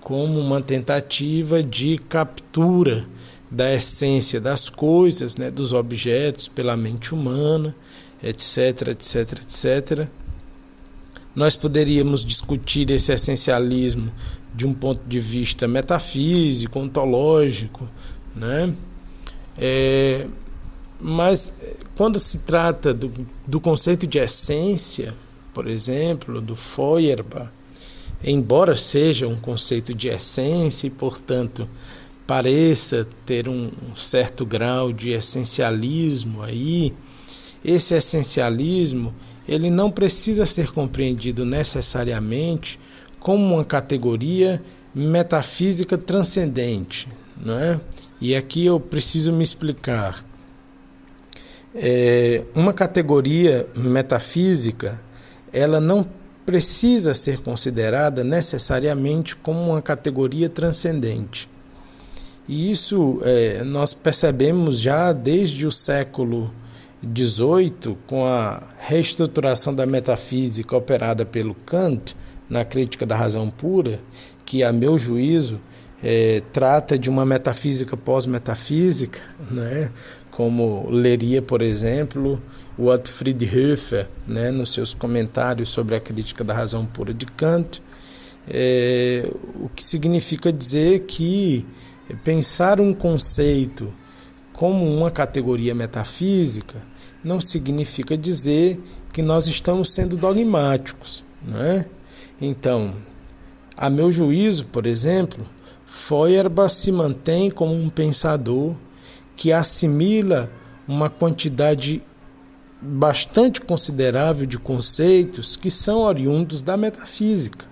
como 0.00 0.38
uma 0.38 0.60
tentativa 0.60 1.62
de 1.62 1.98
captura 1.98 3.06
da 3.50 3.72
essência 3.74 4.40
das 4.40 4.68
coisas, 4.68 5.36
né, 5.36 5.50
dos 5.50 5.72
objetos 5.72 6.46
pela 6.48 6.76
mente 6.76 7.12
humana, 7.12 7.74
etc, 8.22 8.88
etc, 8.88 9.40
etc. 9.42 10.08
Nós 11.34 11.56
poderíamos 11.56 12.24
discutir 12.24 12.90
esse 12.90 13.12
essencialismo 13.12 14.10
de 14.54 14.66
um 14.66 14.74
ponto 14.74 15.02
de 15.06 15.20
vista 15.20 15.66
metafísico, 15.66 16.78
ontológico, 16.78 17.88
né? 18.34 18.72
É, 19.56 20.26
mas 21.00 21.52
quando 21.96 22.18
se 22.18 22.38
trata 22.38 22.92
do, 22.92 23.12
do 23.46 23.60
conceito 23.60 24.06
de 24.06 24.18
essência, 24.18 25.14
por 25.52 25.66
exemplo, 25.66 26.40
do 26.40 26.54
Feuerbach, 26.54 27.50
embora 28.22 28.76
seja 28.76 29.26
um 29.26 29.36
conceito 29.36 29.94
de 29.94 30.08
essência 30.08 30.86
e, 30.86 30.90
portanto, 30.90 31.68
pareça 32.26 33.06
ter 33.26 33.48
um 33.48 33.70
certo 33.96 34.46
grau 34.46 34.92
de 34.92 35.10
essencialismo 35.10 36.42
aí, 36.42 36.94
esse 37.64 37.94
essencialismo 37.94 39.12
ele 39.48 39.68
não 39.68 39.90
precisa 39.90 40.46
ser 40.46 40.70
compreendido 40.70 41.44
necessariamente 41.44 42.78
como 43.18 43.54
uma 43.54 43.64
categoria 43.64 44.62
metafísica 44.94 45.98
transcendente, 45.98 47.08
não 47.36 47.58
é? 47.58 47.80
E 48.20 48.36
aqui 48.36 48.66
eu 48.66 48.78
preciso 48.78 49.32
me 49.32 49.42
explicar. 49.42 50.24
É, 51.74 52.44
uma 52.54 52.72
categoria 52.72 53.66
metafísica, 53.74 55.00
ela 55.52 55.80
não 55.80 56.06
precisa 56.50 57.14
ser 57.14 57.38
considerada 57.42 58.24
necessariamente 58.24 59.36
como 59.36 59.70
uma 59.70 59.80
categoria 59.80 60.48
transcendente. 60.48 61.48
E 62.48 62.72
isso 62.72 63.20
é, 63.22 63.62
nós 63.62 63.94
percebemos 63.94 64.80
já 64.80 65.12
desde 65.12 65.64
o 65.64 65.70
século 65.70 66.52
XVIII, 67.04 67.96
com 68.04 68.26
a 68.26 68.64
reestruturação 68.80 69.72
da 69.72 69.86
metafísica 69.86 70.76
operada 70.76 71.24
pelo 71.24 71.54
Kant 71.54 72.16
na 72.48 72.64
Crítica 72.64 73.06
da 73.06 73.14
Razão 73.14 73.48
Pura, 73.48 74.00
que, 74.44 74.64
a 74.64 74.72
meu 74.72 74.98
juízo, 74.98 75.60
é, 76.02 76.42
trata 76.52 76.98
de 76.98 77.08
uma 77.08 77.24
metafísica 77.24 77.96
pós-metafísica, 77.96 79.20
né? 79.48 79.88
como 80.32 80.90
leria, 80.90 81.40
por 81.40 81.62
exemplo, 81.62 82.42
o 82.80 82.86
Otfried 82.86 83.44
Höfer, 83.44 84.08
né, 84.26 84.50
nos 84.50 84.72
seus 84.72 84.94
comentários 84.94 85.68
sobre 85.68 85.94
a 85.94 86.00
crítica 86.00 86.42
da 86.42 86.54
razão 86.54 86.86
pura 86.86 87.12
de 87.12 87.26
Kant, 87.26 87.82
é, 88.48 89.30
o 89.56 89.68
que 89.68 89.84
significa 89.84 90.50
dizer 90.50 91.00
que 91.00 91.66
pensar 92.24 92.80
um 92.80 92.94
conceito 92.94 93.92
como 94.54 94.90
uma 94.96 95.10
categoria 95.10 95.74
metafísica 95.74 96.82
não 97.22 97.38
significa 97.38 98.16
dizer 98.16 98.80
que 99.12 99.20
nós 99.20 99.46
estamos 99.46 99.92
sendo 99.92 100.16
dogmáticos. 100.16 101.22
Né? 101.46 101.84
Então, 102.40 102.94
a 103.76 103.90
meu 103.90 104.10
juízo, 104.10 104.64
por 104.64 104.86
exemplo, 104.86 105.46
Feuerbach 105.86 106.72
se 106.72 106.90
mantém 106.90 107.50
como 107.50 107.74
um 107.74 107.90
pensador 107.90 108.74
que 109.36 109.52
assimila 109.52 110.50
uma 110.88 111.10
quantidade 111.10 112.02
bastante 112.80 113.60
considerável 113.60 114.46
de 114.46 114.58
conceitos 114.58 115.56
que 115.56 115.70
são 115.70 116.00
oriundos 116.00 116.62
da 116.62 116.76
metafísica. 116.76 117.66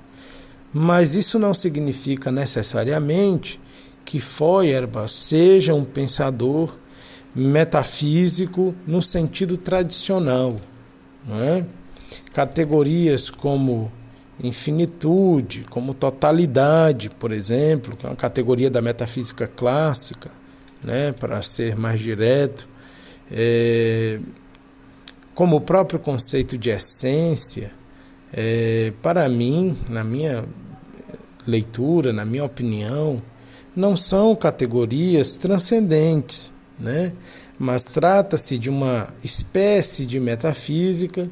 Mas 0.73 1.14
isso 1.14 1.38
não 1.38 1.55
significa 1.55 2.31
necessariamente 2.31 3.59
que 4.05 4.21
Feuerbach 4.21 5.11
seja 5.11 5.75
um 5.75 5.85
pensador 5.85 6.75
metafísico 7.35 8.75
no 8.87 9.03
sentido 9.03 9.57
tradicional. 9.57 10.57
É? 11.31 11.64
Categorias 12.33 13.31
como 13.31 13.90
infinitude, 14.42 15.64
como 15.68 15.92
totalidade, 15.94 17.11
por 17.11 17.33
exemplo, 17.33 17.97
que 17.97 18.07
é 18.07 18.09
uma 18.09 18.16
categoria 18.16 18.71
da 18.71 18.81
metafísica 18.81 19.47
clássica, 19.47 20.31
né, 20.83 21.12
para 21.12 21.42
ser 21.42 21.77
mais 21.77 21.99
direto, 21.99 22.68
é, 23.31 24.21
como 25.38 25.59
o 25.59 25.61
próprio 25.61 26.01
conceito 26.01 26.59
de 26.59 26.68
essência, 26.68 27.70
é, 28.33 28.92
para 29.01 29.29
mim, 29.29 29.79
na 29.88 30.03
minha 30.03 30.44
leitura, 31.46 32.12
na 32.12 32.24
minha 32.24 32.42
opinião, 32.42 33.22
não 33.77 33.96
são 33.96 34.35
categorias 34.35 35.37
transcendentes, 35.37 36.53
né? 36.77 37.12
mas 37.57 37.85
trata-se 37.85 38.59
de 38.59 38.68
uma 38.68 39.14
espécie 39.22 40.05
de 40.05 40.18
metafísica 40.18 41.31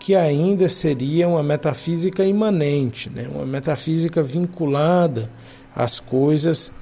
que 0.00 0.16
ainda 0.16 0.68
seria 0.68 1.28
uma 1.28 1.44
metafísica 1.44 2.24
imanente, 2.24 3.08
né? 3.08 3.28
uma 3.32 3.46
metafísica 3.46 4.20
vinculada 4.20 5.30
às 5.76 6.00
coisas 6.00 6.72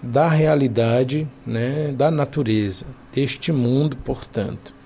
da 0.00 0.28
realidade, 0.28 1.26
né? 1.44 1.88
da 1.88 2.08
natureza, 2.08 2.86
deste 3.12 3.50
mundo, 3.50 3.96
portanto. 3.96 4.78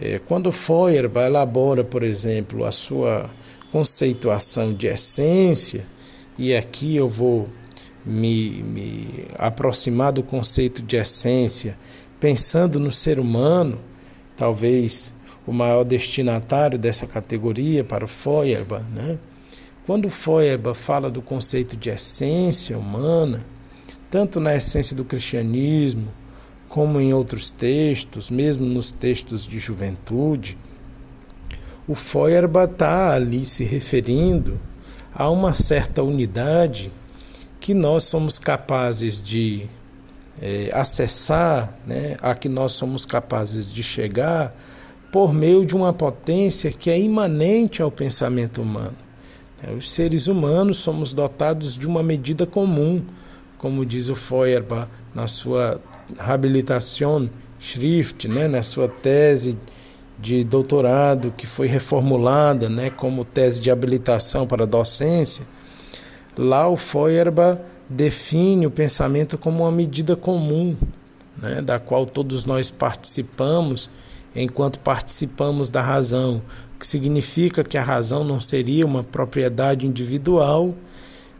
É, 0.00 0.20
quando 0.20 0.52
Feuerbach 0.52 1.26
elabora, 1.26 1.82
por 1.82 2.02
exemplo, 2.02 2.64
a 2.64 2.70
sua 2.70 3.28
conceituação 3.72 4.72
de 4.72 4.86
essência, 4.86 5.84
e 6.38 6.54
aqui 6.54 6.94
eu 6.94 7.08
vou 7.08 7.48
me, 8.06 8.62
me 8.62 9.24
aproximar 9.36 10.12
do 10.12 10.22
conceito 10.22 10.82
de 10.82 10.96
essência, 10.96 11.76
pensando 12.20 12.78
no 12.78 12.92
ser 12.92 13.18
humano, 13.18 13.78
talvez 14.36 15.12
o 15.46 15.52
maior 15.52 15.82
destinatário 15.82 16.78
dessa 16.78 17.06
categoria 17.06 17.82
para 17.82 18.04
o 18.04 18.08
Feuerbach, 18.08 18.84
né? 18.94 19.18
Quando 19.84 20.10
Feuerbach 20.10 20.78
fala 20.78 21.10
do 21.10 21.22
conceito 21.22 21.76
de 21.76 21.88
essência 21.88 22.78
humana, 22.78 23.44
tanto 24.10 24.38
na 24.38 24.54
essência 24.54 24.94
do 24.94 25.04
cristianismo, 25.04 26.08
como 26.68 27.00
em 27.00 27.12
outros 27.14 27.50
textos, 27.50 28.30
mesmo 28.30 28.66
nos 28.66 28.92
textos 28.92 29.46
de 29.46 29.58
juventude, 29.58 30.56
o 31.86 31.94
Feuerbach 31.94 32.72
está 32.72 33.14
ali 33.14 33.44
se 33.46 33.64
referindo 33.64 34.60
a 35.14 35.30
uma 35.30 35.54
certa 35.54 36.02
unidade 36.02 36.92
que 37.58 37.72
nós 37.72 38.04
somos 38.04 38.38
capazes 38.38 39.22
de 39.22 39.66
é, 40.40 40.70
acessar, 40.72 41.74
né, 41.86 42.16
a 42.20 42.34
que 42.34 42.48
nós 42.48 42.74
somos 42.74 43.06
capazes 43.06 43.72
de 43.72 43.82
chegar 43.82 44.54
por 45.10 45.32
meio 45.32 45.64
de 45.64 45.74
uma 45.74 45.92
potência 45.92 46.70
que 46.70 46.90
é 46.90 46.98
imanente 46.98 47.80
ao 47.80 47.90
pensamento 47.90 48.60
humano. 48.60 48.96
É, 49.62 49.72
os 49.72 49.90
seres 49.90 50.26
humanos 50.26 50.78
somos 50.78 51.12
dotados 51.12 51.76
de 51.76 51.86
uma 51.86 52.02
medida 52.02 52.46
comum, 52.46 53.02
como 53.56 53.84
diz 53.84 54.08
o 54.08 54.14
Feuerbach 54.14 54.88
na 55.14 55.26
sua 55.26 55.80
Habilitação 56.16 57.28
Schrift, 57.60 58.28
né, 58.28 58.46
na 58.48 58.62
sua 58.62 58.88
tese 58.88 59.58
de 60.18 60.42
doutorado 60.42 61.32
que 61.36 61.46
foi 61.46 61.66
reformulada 61.66 62.68
né, 62.68 62.90
como 62.90 63.24
tese 63.24 63.60
de 63.60 63.70
habilitação 63.70 64.46
para 64.46 64.66
docência, 64.66 65.44
lá 66.36 66.68
o 66.68 66.76
Feuerbach 66.76 67.60
define 67.88 68.66
o 68.66 68.70
pensamento 68.70 69.38
como 69.38 69.62
uma 69.64 69.72
medida 69.72 70.14
comum, 70.16 70.76
né, 71.40 71.62
da 71.62 71.78
qual 71.78 72.04
todos 72.04 72.44
nós 72.44 72.70
participamos 72.70 73.90
enquanto 74.34 74.78
participamos 74.80 75.68
da 75.68 75.80
razão, 75.80 76.42
que 76.78 76.86
significa 76.86 77.64
que 77.64 77.78
a 77.78 77.82
razão 77.82 78.22
não 78.22 78.40
seria 78.40 78.86
uma 78.86 79.02
propriedade 79.02 79.86
individual, 79.86 80.74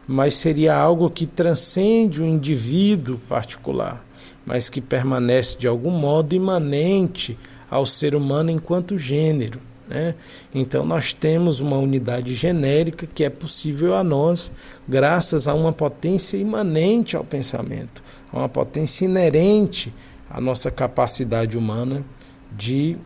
mas 0.07 0.35
seria 0.35 0.75
algo 0.75 1.11
que 1.11 1.27
transcende 1.27 2.23
o 2.23 2.25
indivíduo 2.25 3.19
particular, 3.29 4.03
mas 4.49 4.71
que 4.71 4.81
permanece 4.81 5.59
de 5.59 5.69
algum 5.69 5.91
modo 5.91 6.35
imanente 6.35 7.39
ao 7.71 7.85
ser 7.85 8.15
humano 8.15 8.51
enquanto 8.51 8.97
gênero. 8.97 9.61
Né? 9.87 10.15
Então, 10.55 10.87
nós 10.87 11.13
temos 11.13 11.61
uma 11.61 11.77
unidade 11.77 12.35
genérica 12.35 13.07
que 13.07 13.25
é 13.25 13.29
possível 13.29 13.95
a 13.95 14.03
nós, 14.03 14.51
graças 14.89 15.47
a 15.47 15.53
uma 15.53 15.71
potência 15.71 16.39
imanente 16.39 17.15
ao 17.15 17.25
pensamento, 17.25 18.03
a 18.33 18.39
uma 18.39 18.49
potência 18.49 19.05
inerente 19.05 19.93
à 20.31 20.41
nossa 20.41 20.71
capacidade 20.71 21.59
humana 21.59 22.03
de 22.51 22.97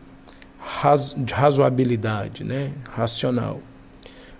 de 1.17 1.33
razoabilidade, 1.33 2.45
né? 2.45 2.71
racional. 2.95 3.59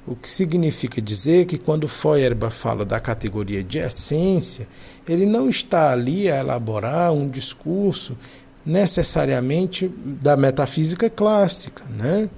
O 0.05 0.15
que 0.15 0.29
significa 0.29 1.01
dizer 1.01 1.45
que 1.45 1.57
quando 1.57 1.87
Feuerbach 1.87 2.53
fala 2.53 2.83
da 2.83 2.99
categoria 2.99 3.63
de 3.63 3.77
essência, 3.77 4.67
ele 5.07 5.25
não 5.25 5.49
está 5.49 5.91
ali 5.91 6.29
a 6.29 6.39
elaborar 6.39 7.13
um 7.13 7.29
discurso 7.29 8.17
necessariamente 8.65 9.89
da 10.03 10.35
metafísica 10.35 11.09
clássica, 11.09 11.85
né? 11.89 12.29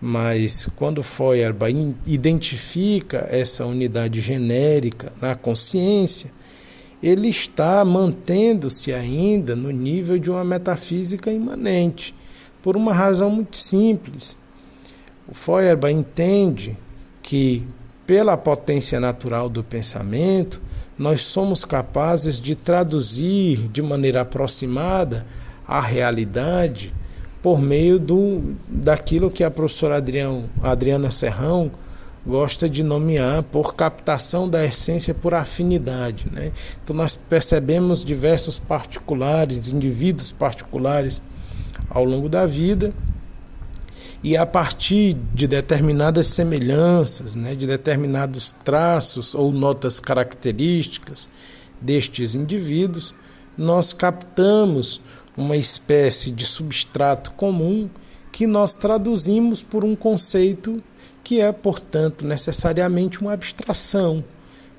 Mas 0.00 0.68
quando 0.76 1.02
Feuerbach 1.04 1.72
identifica 2.04 3.28
essa 3.30 3.64
unidade 3.64 4.20
genérica 4.20 5.12
na 5.20 5.36
consciência, 5.36 6.30
ele 7.02 7.28
está 7.28 7.84
mantendo-se 7.84 8.92
ainda 8.92 9.54
no 9.54 9.70
nível 9.70 10.18
de 10.18 10.30
uma 10.30 10.44
metafísica 10.44 11.30
imanente 11.30 12.14
por 12.60 12.76
uma 12.76 12.92
razão 12.92 13.30
muito 13.30 13.56
simples. 13.56 14.36
O 15.28 15.34
Feuerbach 15.34 15.92
entende 15.92 16.76
que, 17.24 17.66
pela 18.06 18.36
potência 18.36 19.00
natural 19.00 19.48
do 19.48 19.64
pensamento, 19.64 20.60
nós 20.96 21.22
somos 21.22 21.64
capazes 21.64 22.40
de 22.40 22.54
traduzir 22.54 23.66
de 23.72 23.82
maneira 23.82 24.20
aproximada 24.20 25.26
a 25.66 25.80
realidade 25.80 26.92
por 27.42 27.60
meio 27.60 27.98
do, 27.98 28.54
daquilo 28.68 29.30
que 29.30 29.42
a 29.42 29.50
professora 29.50 29.96
Adriano, 29.96 30.44
Adriana 30.62 31.10
Serrão 31.10 31.70
gosta 32.26 32.68
de 32.68 32.82
nomear 32.82 33.42
por 33.42 33.74
captação 33.74 34.48
da 34.48 34.64
essência 34.64 35.14
por 35.14 35.34
afinidade. 35.34 36.26
Né? 36.30 36.52
Então, 36.82 36.94
nós 36.94 37.16
percebemos 37.16 38.04
diversos 38.04 38.58
particulares, 38.58 39.68
indivíduos 39.70 40.30
particulares 40.30 41.22
ao 41.90 42.04
longo 42.04 42.28
da 42.28 42.46
vida 42.46 42.92
e 44.24 44.38
a 44.38 44.46
partir 44.46 45.12
de 45.34 45.46
determinadas 45.46 46.28
semelhanças, 46.28 47.34
né, 47.36 47.54
de 47.54 47.66
determinados 47.66 48.52
traços 48.52 49.34
ou 49.34 49.52
notas 49.52 50.00
características 50.00 51.28
destes 51.78 52.34
indivíduos, 52.34 53.14
nós 53.56 53.92
captamos 53.92 54.98
uma 55.36 55.58
espécie 55.58 56.30
de 56.30 56.46
substrato 56.46 57.32
comum 57.32 57.90
que 58.32 58.46
nós 58.46 58.74
traduzimos 58.74 59.62
por 59.62 59.84
um 59.84 59.94
conceito 59.94 60.82
que 61.22 61.42
é, 61.42 61.52
portanto, 61.52 62.24
necessariamente 62.24 63.20
uma 63.20 63.34
abstração. 63.34 64.24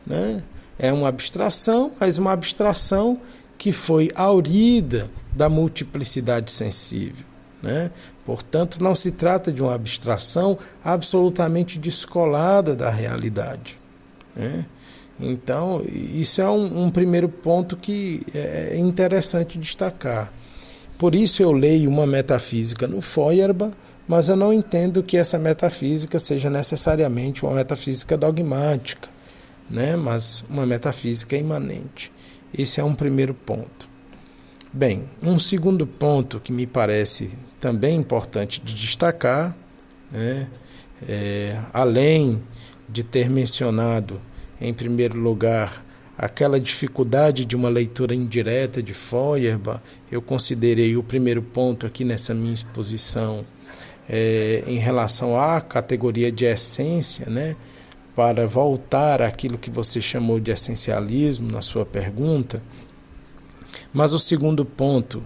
Né? 0.08 0.42
É 0.80 0.92
uma 0.92 1.08
abstração, 1.08 1.92
mas 2.00 2.18
uma 2.18 2.32
abstração 2.32 3.22
que 3.60 3.72
foi 3.72 4.12
aurida 4.16 5.08
da 5.36 5.48
multiplicidade 5.50 6.50
sensível. 6.50 7.26
Né? 7.62 7.92
Portanto, 8.26 8.82
não 8.82 8.96
se 8.96 9.12
trata 9.12 9.52
de 9.52 9.62
uma 9.62 9.76
abstração 9.76 10.58
absolutamente 10.84 11.78
descolada 11.78 12.76
da 12.76 12.90
realidade. 12.90 13.78
Né? 14.36 14.66
Então, 15.20 15.84
isso 15.88 16.42
é 16.42 16.50
um, 16.50 16.86
um, 16.86 16.92
primeiro 16.92 17.30
ponto 17.30 17.78
que 17.78 18.26
é 18.34 18.76
interessante 18.78 19.60
destacar. 19.60 20.32
Por 20.98 21.14
isso 21.14 21.44
eu 21.44 21.52
leio 21.52 21.90
uma 21.90 22.08
metafísica 22.08 22.88
no 22.88 23.00
Feuerbach, 23.00 23.74
mas 24.08 24.28
eu 24.28 24.36
não 24.36 24.52
entendo 24.52 25.04
que 25.04 25.18
essa 25.18 25.38
metafísica 25.38 26.20
seja 26.20 26.50
necessariamente 26.50 27.44
uma 27.46 27.54
metafísica 27.54 28.18
dogmática, 28.18 29.08
né? 29.70 29.96
mas 29.96 30.44
uma 30.50 30.66
metafísica 30.66 31.36
imanente. 31.36 32.12
Esse 32.58 32.80
é 32.80 32.84
um 32.84 32.96
primeiro 32.96 33.34
ponto. 33.34 33.88
Bem, 34.74 35.04
um 35.22 35.40
segundo 35.40 35.88
ponto 35.88 36.40
que 36.40 36.52
me 36.52 36.68
parece 36.68 37.30
também 37.66 37.98
importante 37.98 38.62
de 38.62 38.76
destacar, 38.76 39.58
né, 40.12 40.48
é, 41.10 41.60
além 41.74 42.40
de 42.88 43.04
ter 43.04 43.28
mencionado, 43.28 44.22
em 44.62 44.72
primeiro 44.72 45.18
lugar, 45.18 45.84
aquela 46.16 46.60
dificuldade 46.60 47.44
de 47.44 47.56
uma 47.56 47.68
leitura 47.68 48.14
indireta 48.14 48.84
de 48.84 48.94
Feuerbach, 48.94 49.82
eu 50.12 50.22
considerei 50.22 50.96
o 50.96 51.02
primeiro 51.02 51.42
ponto 51.42 51.88
aqui 51.88 52.06
nessa 52.06 52.36
minha 52.36 52.54
exposição 52.54 53.44
é, 54.08 54.64
em 54.68 54.78
relação 54.78 55.36
à 55.36 55.60
categoria 55.60 56.32
de 56.32 56.46
essência, 56.46 57.28
né, 57.28 57.56
para 58.16 58.46
voltar 58.46 59.24
àquilo 59.24 59.58
que 59.58 59.72
você 59.72 60.00
chamou 60.00 60.40
de 60.40 60.52
essencialismo 60.52 61.52
na 61.52 61.64
sua 61.64 61.84
pergunta. 61.84 62.62
Mas 63.92 64.14
o 64.14 64.20
segundo 64.20 64.64
ponto 64.64 65.24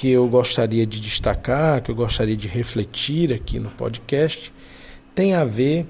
que 0.00 0.08
eu 0.08 0.26
gostaria 0.26 0.86
de 0.86 0.98
destacar, 0.98 1.82
que 1.82 1.90
eu 1.90 1.94
gostaria 1.94 2.34
de 2.34 2.48
refletir 2.48 3.34
aqui 3.34 3.58
no 3.58 3.68
podcast, 3.68 4.50
tem 5.14 5.34
a 5.34 5.44
ver 5.44 5.86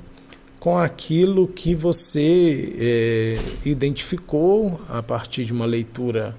com 0.59 0.77
aquilo 0.77 1.47
que 1.47 1.77
você 1.77 2.75
é, 2.77 3.39
identificou 3.65 4.81
a 4.89 5.01
partir 5.01 5.45
de 5.45 5.53
uma 5.53 5.65
leitura, 5.65 6.37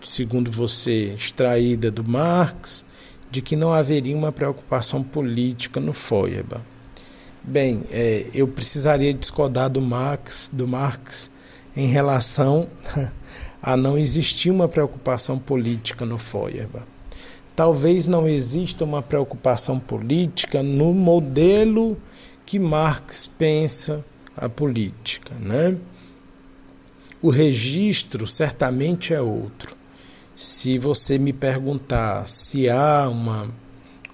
segundo 0.00 0.50
você, 0.50 1.12
extraída 1.18 1.90
do 1.90 2.02
Marx, 2.02 2.82
de 3.30 3.42
que 3.42 3.54
não 3.54 3.70
haveria 3.70 4.16
uma 4.16 4.32
preocupação 4.32 5.02
política 5.02 5.78
no 5.78 5.92
Feuerbach. 5.92 6.62
Bem, 7.44 7.84
é, 7.90 8.26
eu 8.32 8.48
precisaria 8.48 9.12
discordar 9.12 9.68
do 9.68 9.82
Marx, 9.82 10.48
do 10.50 10.66
Marx 10.66 11.30
em 11.76 11.88
relação 11.88 12.66
a 13.62 13.76
não 13.76 13.98
existir 13.98 14.50
uma 14.50 14.68
preocupação 14.68 15.38
política 15.38 16.04
no 16.04 16.18
Feuerbach. 16.18 16.84
Talvez 17.54 18.06
não 18.06 18.28
exista 18.28 18.84
uma 18.84 19.02
preocupação 19.02 19.80
política 19.80 20.62
no 20.62 20.94
modelo 20.94 21.96
que 22.46 22.58
Marx 22.58 23.26
pensa 23.26 24.04
a 24.36 24.48
política, 24.48 25.34
né? 25.40 25.76
O 27.20 27.30
registro 27.30 28.28
certamente 28.28 29.12
é 29.12 29.20
outro. 29.20 29.76
Se 30.36 30.78
você 30.78 31.18
me 31.18 31.32
perguntar 31.32 32.28
se 32.28 32.70
há 32.70 33.08
uma, 33.08 33.48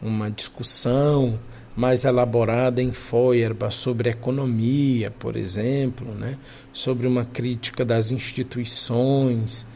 uma 0.00 0.30
discussão 0.30 1.38
mais 1.76 2.04
elaborada 2.04 2.80
em 2.80 2.92
Feuerbach 2.92 3.74
sobre 3.74 4.10
economia, 4.10 5.10
por 5.10 5.37
exemplo, 5.37 6.14
né? 6.14 6.37
sobre 6.72 7.06
uma 7.06 7.24
crítica 7.24 7.84
das 7.84 8.12
instituições, 8.12 9.66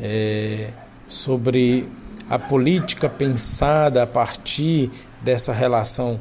é, 0.00 0.70
sobre 1.06 1.88
a 2.28 2.38
política 2.38 3.08
pensada 3.08 4.02
a 4.02 4.06
partir 4.06 4.90
dessa 5.22 5.52
relação 5.52 6.18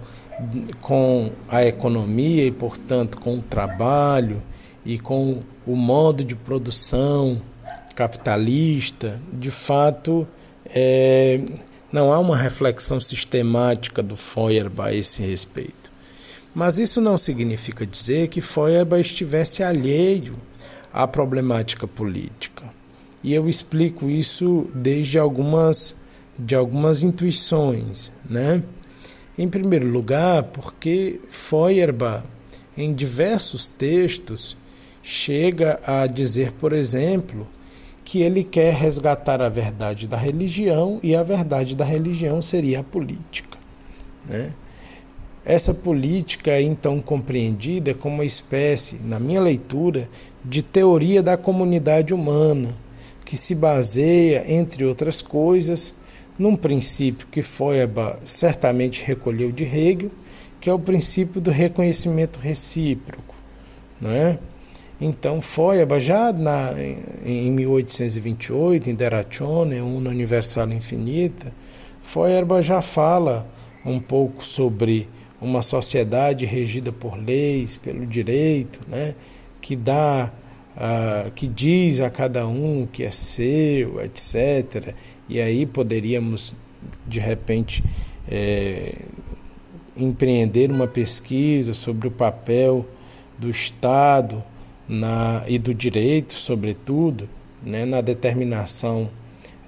com 0.81 1.31
a 1.47 1.65
economia 1.65 2.45
e, 2.45 2.51
portanto, 2.51 3.19
com 3.19 3.37
o 3.37 3.41
trabalho 3.41 4.41
e 4.85 4.99
com 4.99 5.41
o 5.65 5.75
modo 5.75 6.23
de 6.23 6.35
produção 6.35 7.41
capitalista, 7.95 9.19
de 9.31 9.51
fato, 9.51 10.27
é, 10.65 11.41
não 11.93 12.11
há 12.11 12.17
uma 12.17 12.35
reflexão 12.35 12.99
sistemática 12.99 14.01
do 14.01 14.17
Feuerbach 14.17 14.89
a 14.89 14.93
esse 14.93 15.21
respeito. 15.21 15.91
Mas 16.53 16.79
isso 16.79 16.99
não 16.99 17.19
significa 17.19 17.85
dizer 17.85 18.29
que 18.29 18.41
Feuerbach 18.41 18.99
estivesse 18.99 19.61
alheio 19.61 20.35
à 20.91 21.07
problemática 21.07 21.87
política. 21.87 22.63
E 23.23 23.31
eu 23.31 23.47
explico 23.47 24.09
isso 24.09 24.67
desde 24.73 25.19
algumas 25.19 25.95
de 26.37 26.55
algumas 26.55 27.03
intuições, 27.03 28.11
né? 28.27 28.63
Em 29.37 29.47
primeiro 29.47 29.87
lugar, 29.87 30.41
porque 30.45 31.21
Feuerbach, 31.29 32.23
em 32.75 32.91
diversos 32.91 33.67
textos, 33.67 34.57
chega 35.03 35.79
a 35.85 36.07
dizer, 36.07 36.53
por 36.53 36.73
exemplo, 36.73 37.47
que 38.03 38.21
ele 38.21 38.43
quer 38.43 38.73
resgatar 38.73 39.41
a 39.41 39.49
verdade 39.49 40.07
da 40.07 40.17
religião 40.17 40.99
e 41.01 41.15
a 41.15 41.23
verdade 41.23 41.75
da 41.75 41.85
religião 41.85 42.41
seria 42.41 42.81
a 42.81 42.83
política. 42.83 43.57
Né? 44.25 44.53
Essa 45.45 45.73
política 45.73 46.51
é 46.51 46.61
então 46.61 47.01
compreendida 47.01 47.93
como 47.93 48.15
uma 48.15 48.25
espécie, 48.25 48.97
na 49.03 49.19
minha 49.19 49.41
leitura, 49.41 50.09
de 50.43 50.61
teoria 50.61 51.21
da 51.21 51.37
comunidade 51.37 52.13
humana, 52.13 52.75
que 53.25 53.37
se 53.37 53.55
baseia, 53.55 54.43
entre 54.47 54.85
outras 54.85 55.21
coisas, 55.21 55.93
num 56.37 56.55
princípio 56.55 57.27
que 57.27 57.41
Feuerbach 57.41 58.17
certamente 58.23 59.03
recolheu 59.03 59.51
de 59.51 59.63
Hegel, 59.63 60.11
que 60.59 60.69
é 60.69 60.73
o 60.73 60.79
princípio 60.79 61.41
do 61.41 61.51
reconhecimento 61.51 62.39
recíproco. 62.39 63.35
Não 63.99 64.11
é? 64.11 64.37
Então, 65.01 65.41
Feuerbach, 65.41 65.99
já 65.99 66.31
na, 66.31 66.73
em 67.25 67.51
1828, 67.51 68.89
em 68.89 68.95
Der 68.95 69.11
Ratione, 69.11 69.81
Una 69.81 70.09
Universal 70.09 70.71
Infinita, 70.71 71.51
Feuerbach 72.01 72.61
já 72.65 72.81
fala 72.81 73.47
um 73.85 73.99
pouco 73.99 74.45
sobre 74.45 75.07
uma 75.41 75.61
sociedade 75.61 76.45
regida 76.45 76.91
por 76.91 77.17
leis, 77.17 77.75
pelo 77.75 78.05
direito, 78.05 78.79
né, 78.87 79.13
que 79.59 79.75
dá, 79.75 80.31
uh, 80.77 81.31
que 81.31 81.47
diz 81.47 81.99
a 81.99 82.09
cada 82.09 82.47
um 82.47 82.87
que 82.89 83.03
é 83.03 83.11
seu, 83.11 84.01
etc. 84.01 84.93
E 85.27 85.41
aí 85.41 85.65
poderíamos, 85.65 86.55
de 87.05 87.19
repente, 87.19 87.83
é, 88.29 88.95
empreender 89.97 90.71
uma 90.71 90.87
pesquisa 90.87 91.73
sobre 91.73 92.07
o 92.07 92.11
papel 92.11 92.85
do 93.37 93.49
Estado 93.49 94.43
na, 94.87 95.43
e 95.47 95.57
do 95.57 95.73
direito, 95.73 96.33
sobretudo, 96.33 97.29
né, 97.63 97.85
na 97.85 98.01
determinação 98.01 99.09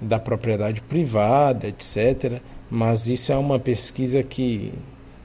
da 0.00 0.18
propriedade 0.18 0.80
privada, 0.82 1.66
etc. 1.66 2.40
Mas 2.70 3.06
isso 3.06 3.32
é 3.32 3.36
uma 3.36 3.58
pesquisa 3.58 4.22
que, 4.22 4.72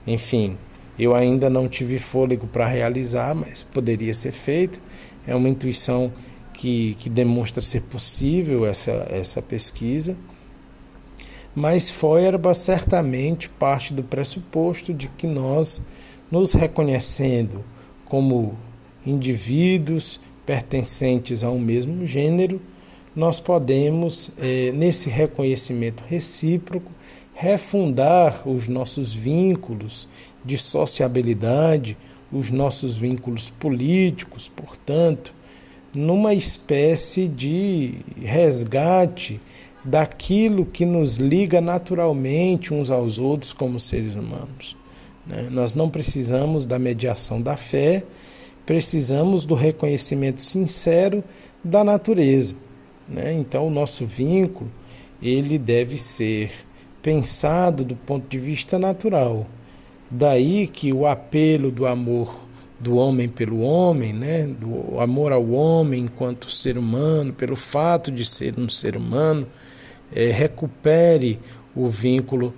enfim, 0.06 0.58
eu 0.98 1.16
ainda 1.16 1.50
não 1.50 1.68
tive 1.68 2.00
fôlego 2.00 2.48
para 2.48 2.68
realizar, 2.68 3.34
mas 3.36 3.64
poderia 3.64 4.14
ser 4.14 4.32
feito. 4.32 4.80
É 5.28 5.36
uma 5.36 5.50
intuição 5.50 6.12
que, 6.54 6.96
que 7.00 7.10
demonstra 7.10 7.62
ser 7.62 7.82
possível 7.82 8.66
essa, 8.66 9.08
essa 9.10 9.42
pesquisa. 9.42 10.16
Mas 11.54 11.90
Feuerbach 11.90 12.58
certamente 12.58 13.50
parte 13.50 13.94
do 13.94 14.04
pressuposto 14.04 14.94
de 14.94 15.08
que 15.10 15.28
nós, 15.28 15.82
nos 16.32 16.54
reconhecendo 16.54 17.64
como 18.06 18.58
indivíduos 19.06 20.20
pertencentes 20.46 21.44
a 21.44 21.50
um 21.50 21.60
mesmo 21.60 22.06
gênero, 22.06 22.62
nós 23.16 23.40
podemos, 23.40 24.32
eh, 24.38 24.72
nesse 24.74 25.10
reconhecimento 25.10 26.04
recíproco, 26.08 26.92
refundar 27.34 28.48
os 28.48 28.68
nossos 28.68 29.14
vínculos 29.14 30.08
de 30.46 30.58
sociabilidade, 30.58 31.98
os 32.32 32.52
nossos 32.52 32.96
vínculos 32.96 33.50
políticos, 33.50 34.50
portanto, 34.56 35.34
numa 35.94 36.34
espécie 36.34 37.28
de 37.28 37.96
resgate 38.22 39.40
daquilo 39.84 40.66
que 40.66 40.86
nos 40.86 41.18
liga 41.18 41.60
naturalmente 41.60 42.74
uns 42.74 42.92
aos 42.92 43.18
outros 43.18 43.52
como 43.52 43.80
seres 43.80 44.14
humanos. 44.14 44.78
Né? 45.26 45.50
Nós 45.52 45.74
não 45.74 45.90
precisamos 45.90 46.66
da 46.66 46.80
mediação 46.80 47.42
da 47.42 47.58
fé, 47.58 48.04
precisamos 48.66 49.46
do 49.46 49.56
reconhecimento 49.56 50.42
sincero 50.42 51.24
da 51.64 51.84
natureza. 51.84 52.56
Né? 53.08 53.34
Então, 53.34 53.68
o 53.68 53.72
nosso 53.72 54.06
vínculo 54.06 54.70
ele 55.22 55.60
deve 55.60 55.98
ser 55.98 56.52
pensado 57.02 57.84
do 57.84 57.96
ponto 57.96 58.28
de 58.28 58.38
vista 58.38 58.80
natural. 58.80 59.46
Daí 60.10 60.68
que 60.68 60.92
o 60.92 61.06
apelo 61.06 61.72
do 61.72 61.86
amor 61.86 62.36
do 62.80 62.96
homem 62.96 63.30
pelo 63.30 63.62
homem, 63.62 64.12
né? 64.12 64.48
do 64.48 65.00
amor 65.00 65.32
ao 65.32 65.52
homem 65.52 66.06
enquanto 66.06 66.50
ser 66.50 66.78
humano, 66.78 67.32
pelo 67.32 67.56
fato 67.56 68.12
de 68.12 68.26
ser 68.26 68.56
um 68.58 68.68
ser 68.68 68.98
humano, 68.98 69.48
é, 70.14 70.32
recupere 70.32 71.40
o 71.76 71.88
vínculo 71.88 72.54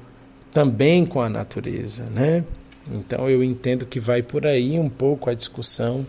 também 0.53 1.05
com 1.05 1.21
a 1.21 1.29
natureza. 1.29 2.05
Né? 2.09 2.45
Então 2.91 3.29
eu 3.29 3.43
entendo 3.43 3.85
que 3.85 3.99
vai 3.99 4.21
por 4.21 4.45
aí 4.45 4.77
um 4.77 4.89
pouco 4.89 5.29
a 5.29 5.33
discussão 5.33 6.05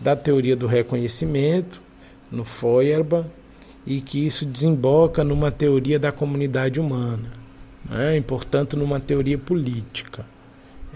da 0.00 0.14
teoria 0.14 0.56
do 0.56 0.66
reconhecimento 0.66 1.80
no 2.30 2.44
Feuerbach 2.44 3.26
e 3.86 4.00
que 4.00 4.26
isso 4.26 4.44
desemboca 4.44 5.22
numa 5.22 5.50
teoria 5.50 5.98
da 5.98 6.10
comunidade 6.10 6.80
humana, 6.80 7.30
né? 7.88 8.16
e 8.16 8.20
portanto 8.20 8.76
numa 8.76 8.98
teoria 8.98 9.38
política. 9.38 10.24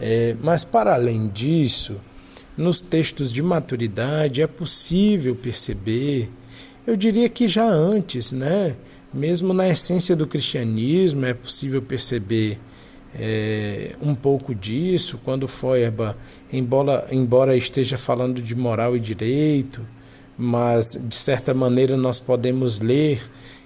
É, 0.00 0.34
mas 0.42 0.64
para 0.64 0.94
além 0.94 1.28
disso, 1.28 1.96
nos 2.56 2.80
textos 2.80 3.32
de 3.32 3.42
maturidade 3.42 4.42
é 4.42 4.46
possível 4.46 5.36
perceber, 5.36 6.28
eu 6.86 6.96
diria 6.96 7.28
que 7.28 7.46
já 7.46 7.68
antes, 7.68 8.32
né? 8.32 8.74
mesmo 9.12 9.52
na 9.52 9.68
essência 9.68 10.16
do 10.16 10.26
cristianismo 10.26 11.24
é 11.24 11.34
possível 11.34 11.82
perceber 11.82 12.58
é, 13.18 13.92
um 14.00 14.14
pouco 14.14 14.54
disso 14.54 15.18
quando 15.24 15.48
Feuerbach, 15.48 16.16
embora, 16.52 17.06
embora 17.10 17.56
esteja 17.56 17.96
falando 17.96 18.40
de 18.40 18.54
moral 18.54 18.96
e 18.96 19.00
direito, 19.00 19.80
mas 20.38 20.98
de 21.00 21.16
certa 21.16 21.52
maneira 21.52 21.96
nós 21.96 22.20
podemos 22.20 22.78
ler 22.78 23.20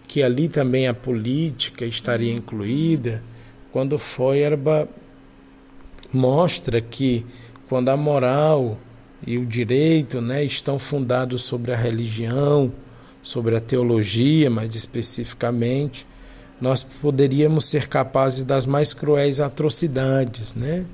que 0.08 0.22
ali 0.22 0.48
também 0.48 0.86
a 0.88 0.94
política 0.94 1.84
estaria 1.84 2.32
incluída, 2.32 3.22
quando 3.72 3.98
Feuerbach 3.98 4.88
mostra 6.12 6.80
que 6.80 7.26
quando 7.68 7.88
a 7.88 7.96
moral 7.96 8.78
e 9.26 9.38
o 9.38 9.46
direito 9.46 10.20
né, 10.20 10.44
estão 10.44 10.78
fundados 10.78 11.44
sobre 11.44 11.72
a 11.72 11.76
religião, 11.76 12.72
sobre 13.22 13.56
a 13.56 13.60
teologia 13.60 14.50
mais 14.50 14.74
especificamente, 14.74 16.06
nós 16.60 16.82
poderíamos 16.82 17.66
ser 17.66 17.88
capazes 17.88 18.44
das 18.44 18.66
mais 18.66 18.94
cruéis 18.94 19.40
atrocidades, 19.40 20.54
né? 20.54 20.84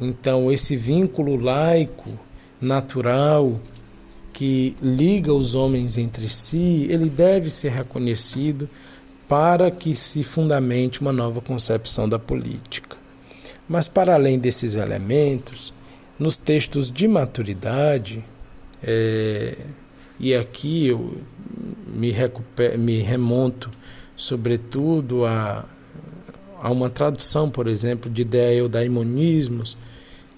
Então, 0.00 0.50
esse 0.50 0.76
vínculo 0.76 1.36
laico, 1.36 2.18
natural, 2.60 3.60
que 4.32 4.74
liga 4.82 5.32
os 5.32 5.54
homens 5.54 5.98
entre 5.98 6.28
si, 6.28 6.86
ele 6.88 7.10
deve 7.10 7.50
ser 7.50 7.70
reconhecido 7.70 8.68
para 9.28 9.70
que 9.70 9.94
se 9.94 10.24
fundamente 10.24 11.00
uma 11.00 11.12
nova 11.12 11.40
concepção 11.40 12.08
da 12.08 12.18
política. 12.18 12.96
Mas, 13.68 13.86
para 13.86 14.14
além 14.14 14.38
desses 14.38 14.74
elementos, 14.74 15.72
nos 16.18 16.38
textos 16.38 16.90
de 16.90 17.06
maturidade, 17.06 18.24
é, 18.82 19.56
e 20.18 20.34
aqui 20.34 20.88
eu 20.88 21.18
me, 21.94 22.14
me 22.78 22.98
remonto 23.00 23.70
sobretudo 24.22 25.24
a, 25.24 25.64
a 26.60 26.70
uma 26.70 26.88
tradução, 26.88 27.50
por 27.50 27.66
exemplo, 27.66 28.08
de 28.08 28.24
Daimonismos, 28.70 29.76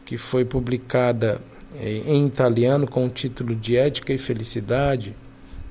que 0.07 0.17
foi 0.17 0.43
publicada 0.43 1.39
eh, 1.75 2.03
em 2.07 2.27
italiano 2.27 2.87
com 2.87 3.05
o 3.05 3.11
título 3.11 3.55
de 3.55 3.77
Ética 3.77 4.11
e 4.15 4.17
Felicidade, 4.17 5.15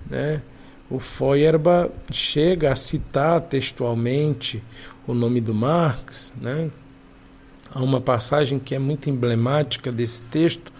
né? 0.07 0.43
o 0.91 0.99
Feuerbach 0.99 1.89
chega 2.11 2.71
a 2.71 2.75
citar 2.75 3.41
textualmente 3.41 4.63
o 5.07 5.15
nome 5.15 5.41
do 5.41 5.53
Marx, 5.55 6.35
né? 6.39 6.69
a 7.73 7.81
uma 7.81 7.99
passagem 7.99 8.59
que 8.59 8.75
é 8.75 8.79
muito 8.79 9.09
emblemática 9.09 9.91
desse 9.91 10.21
texto, 10.21 10.71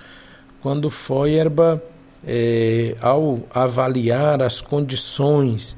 quando 0.61 0.87
Feuerbach, 0.91 1.81
é, 2.25 2.95
ao 3.01 3.39
avaliar 3.51 4.39
as 4.39 4.61
condições 4.61 5.75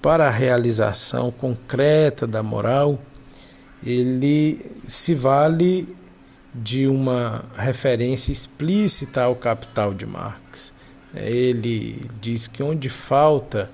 para 0.00 0.28
a 0.28 0.30
realização 0.30 1.30
concreta 1.30 2.26
da 2.26 2.42
moral, 2.42 2.98
ele 3.84 4.64
se 4.86 5.14
vale 5.14 5.94
de 6.54 6.86
uma 6.86 7.44
referência 7.56 8.32
explícita 8.32 9.22
ao 9.22 9.36
Capital 9.36 9.94
de 9.94 10.06
Marx. 10.06 10.72
Ele 11.14 12.08
diz 12.20 12.46
que 12.46 12.62
onde 12.62 12.88
falta 12.88 13.70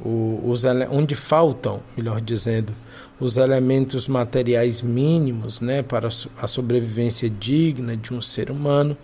os, 0.00 0.64
onde 0.90 1.14
faltam, 1.14 1.80
melhor 1.96 2.20
dizendo, 2.20 2.72
os 3.18 3.36
elementos 3.36 4.08
materiais 4.08 4.82
mínimos 4.82 5.60
né, 5.60 5.82
para 5.82 6.08
a 6.40 6.46
sobrevivência 6.48 7.30
digna 7.30 7.96
de 7.96 8.12
um 8.12 8.20
ser 8.20 8.50
humano, 8.50 8.96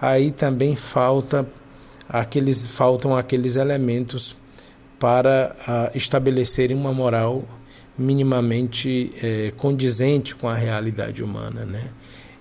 aí 0.00 0.32
também 0.32 0.74
falta 0.74 1.48
aqueles, 2.08 2.66
faltam 2.66 3.16
aqueles 3.16 3.56
elementos 3.56 4.36
para 5.02 5.56
uh, 5.66 5.98
estabelecerem 5.98 6.76
uma 6.76 6.92
moral 6.92 7.42
minimamente 7.98 9.12
eh, 9.20 9.52
condizente 9.56 10.32
com 10.32 10.48
a 10.48 10.54
realidade 10.54 11.24
humana. 11.24 11.64
Né? 11.64 11.90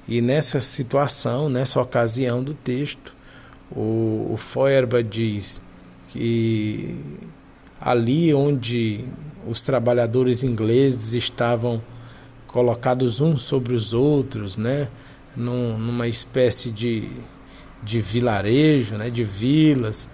E 0.07 0.21
nessa 0.21 0.61
situação, 0.61 1.49
nessa 1.49 1.81
ocasião 1.81 2.43
do 2.43 2.53
texto, 2.53 3.15
o, 3.71 4.29
o 4.31 4.37
Feuerbach 4.37 5.03
diz 5.03 5.59
que 6.09 7.03
ali 7.81 8.31
onde 8.31 9.05
os 9.47 9.63
trabalhadores 9.63 10.43
ingleses 10.43 11.13
estavam 11.13 11.81
colocados 12.45 13.19
uns 13.19 13.41
sobre 13.41 13.73
os 13.73 13.91
outros, 13.91 14.55
né, 14.55 14.87
Num, 15.35 15.79
numa 15.79 16.07
espécie 16.07 16.69
de, 16.69 17.09
de 17.81 18.01
vilarejo, 18.01 18.97
né, 18.97 19.09
de 19.09 19.23
vilas, 19.23 20.07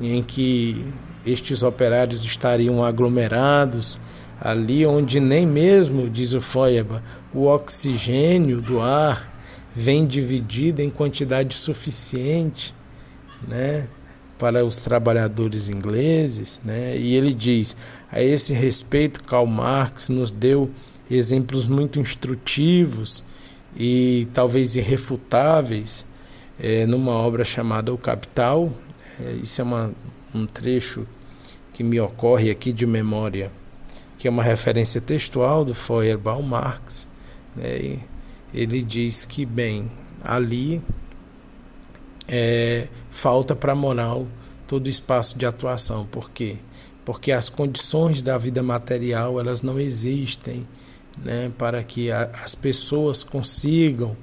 em 0.00 0.22
que 0.22 0.92
estes 1.24 1.62
operários 1.62 2.24
estariam 2.24 2.84
aglomerados, 2.84 3.98
ali 4.40 4.86
onde 4.86 5.20
nem 5.20 5.46
mesmo, 5.46 6.08
diz 6.08 6.32
o 6.32 6.40
Feuerbach, 6.40 7.02
o 7.34 7.46
oxigênio 7.46 8.60
do 8.60 8.80
ar 8.80 9.32
vem 9.74 10.06
dividido 10.06 10.80
em 10.80 10.90
quantidade 10.90 11.54
suficiente, 11.54 12.74
né, 13.46 13.86
para 14.38 14.64
os 14.64 14.80
trabalhadores 14.80 15.68
ingleses, 15.68 16.60
né? 16.64 16.96
E 16.96 17.14
ele 17.14 17.34
diz: 17.34 17.76
a 18.10 18.22
esse 18.22 18.52
respeito, 18.52 19.22
Karl 19.24 19.46
Marx 19.46 20.08
nos 20.08 20.30
deu 20.30 20.70
exemplos 21.10 21.66
muito 21.66 21.98
instrutivos 21.98 23.24
e 23.76 24.28
talvez 24.32 24.76
irrefutáveis 24.76 26.06
é, 26.58 26.86
numa 26.86 27.12
obra 27.12 27.44
chamada 27.44 27.92
O 27.92 27.98
Capital. 27.98 28.72
É, 29.20 29.32
isso 29.42 29.60
é 29.60 29.64
uma, 29.64 29.92
um 30.34 30.46
trecho 30.46 31.06
que 31.72 31.82
me 31.82 32.00
ocorre 32.00 32.50
aqui 32.50 32.72
de 32.72 32.86
memória, 32.86 33.50
que 34.16 34.26
é 34.26 34.30
uma 34.30 34.42
referência 34.42 35.00
textual 35.00 35.64
do 35.64 35.74
Feuerbach 35.74 36.42
Marx. 36.42 37.06
Né? 37.54 38.00
ele 38.52 38.82
diz 38.82 39.24
que, 39.24 39.44
bem, 39.44 39.90
ali 40.22 40.82
é, 42.26 42.88
falta 43.10 43.54
para 43.54 43.72
a 43.72 43.76
moral 43.76 44.26
todo 44.66 44.88
espaço 44.88 45.38
de 45.38 45.46
atuação. 45.46 46.06
Por 46.06 46.30
quê? 46.30 46.56
Porque 47.04 47.32
as 47.32 47.48
condições 47.48 48.20
da 48.22 48.36
vida 48.36 48.62
material 48.62 49.40
elas 49.40 49.62
não 49.62 49.78
existem 49.78 50.66
né, 51.22 51.50
para 51.56 51.82
que 51.82 52.10
a, 52.10 52.30
as 52.44 52.54
pessoas 52.54 53.24
consigam 53.24 54.16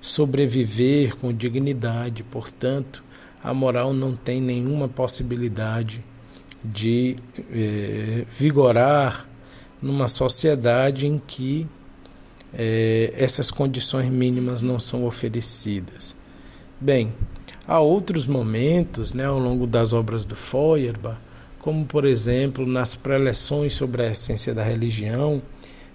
sobreviver 0.00 1.16
com 1.16 1.32
dignidade. 1.32 2.22
Portanto, 2.24 3.02
a 3.42 3.52
moral 3.52 3.92
não 3.92 4.14
tem 4.14 4.40
nenhuma 4.40 4.88
possibilidade 4.88 6.04
de 6.64 7.16
eh, 7.52 8.24
vigorar 8.30 9.28
numa 9.80 10.06
sociedade 10.06 11.06
em 11.06 11.20
que 11.26 11.66
eh, 12.54 13.12
essas 13.16 13.50
condições 13.50 14.10
mínimas 14.10 14.62
não 14.62 14.78
são 14.78 15.04
oferecidas. 15.06 16.14
Bem, 16.80 17.12
Há 17.66 17.78
outros 17.78 18.26
momentos 18.26 19.12
né, 19.12 19.24
ao 19.24 19.38
longo 19.38 19.68
das 19.68 19.92
obras 19.92 20.24
do 20.24 20.34
Feuerbach, 20.34 21.16
como 21.60 21.86
por 21.86 22.04
exemplo 22.04 22.66
nas 22.66 22.96
preleções 22.96 23.72
sobre 23.72 24.02
a 24.02 24.10
essência 24.10 24.52
da 24.52 24.64
religião, 24.64 25.40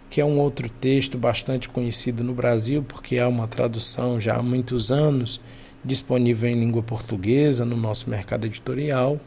que 0.09 0.21
é 0.21 0.25
um 0.25 0.39
outro 0.39 0.69
texto 0.69 1.17
bastante 1.17 1.67
conhecido 1.67 2.23
no 2.23 2.33
Brasil, 2.33 2.85
porque 2.87 3.19
há 3.19 3.27
uma 3.27 3.47
tradução 3.47 4.19
já 4.19 4.37
há 4.37 4.41
muitos 4.41 4.91
anos 4.91 5.41
disponível 5.87 6.49
em 6.49 6.59
língua 6.59 6.83
portuguesa 6.83 7.65
no 7.65 7.77
nosso 7.77 8.09
mercado 8.09 8.45
editorial. 8.45 9.19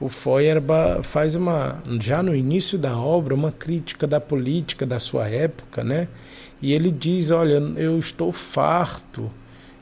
O 0.00 0.08
Feuerbach 0.08 1.04
faz 1.04 1.36
uma, 1.36 1.80
já 2.00 2.22
no 2.22 2.34
início 2.34 2.76
da 2.76 2.98
obra, 2.98 3.34
uma 3.34 3.52
crítica 3.52 4.06
da 4.06 4.20
política 4.20 4.84
da 4.84 4.98
sua 4.98 5.28
época, 5.28 5.84
né? 5.84 6.08
E 6.60 6.72
ele 6.72 6.90
diz: 6.90 7.30
Olha, 7.30 7.54
eu 7.76 7.98
estou 7.98 8.32
farto 8.32 9.30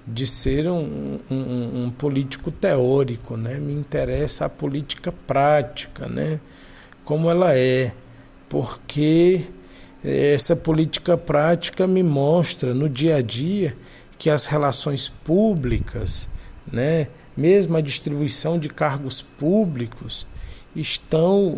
de 0.07 0.27
ser 0.27 0.69
um, 0.69 1.19
um, 1.31 1.85
um, 1.85 1.91
político 1.97 2.51
teórico, 2.51 3.37
né? 3.37 3.55
Me 3.59 3.73
interessa 3.73 4.45
a 4.45 4.49
política 4.51 5.11
prática, 5.27 6.07
né? 6.07 6.39
Como 7.05 7.31
ela 7.31 7.57
é, 7.57 7.93
porque 8.49 9.43
essa 10.05 10.55
política 10.55 11.17
prática 11.17 11.87
me 11.87 12.03
mostra 12.03 12.75
no 12.75 12.89
dia 12.89 13.17
a 13.17 13.23
dia 13.23 13.75
que 14.23 14.31
as 14.31 14.47
relações 14.47 15.09
públicas, 15.09 16.29
né? 16.73 17.09
Mesmo 17.37 17.77
a 17.77 17.81
distribuição 17.81 18.57
de 18.57 18.69
cargos 18.69 19.21
públicos 19.21 20.29
estão 20.77 21.57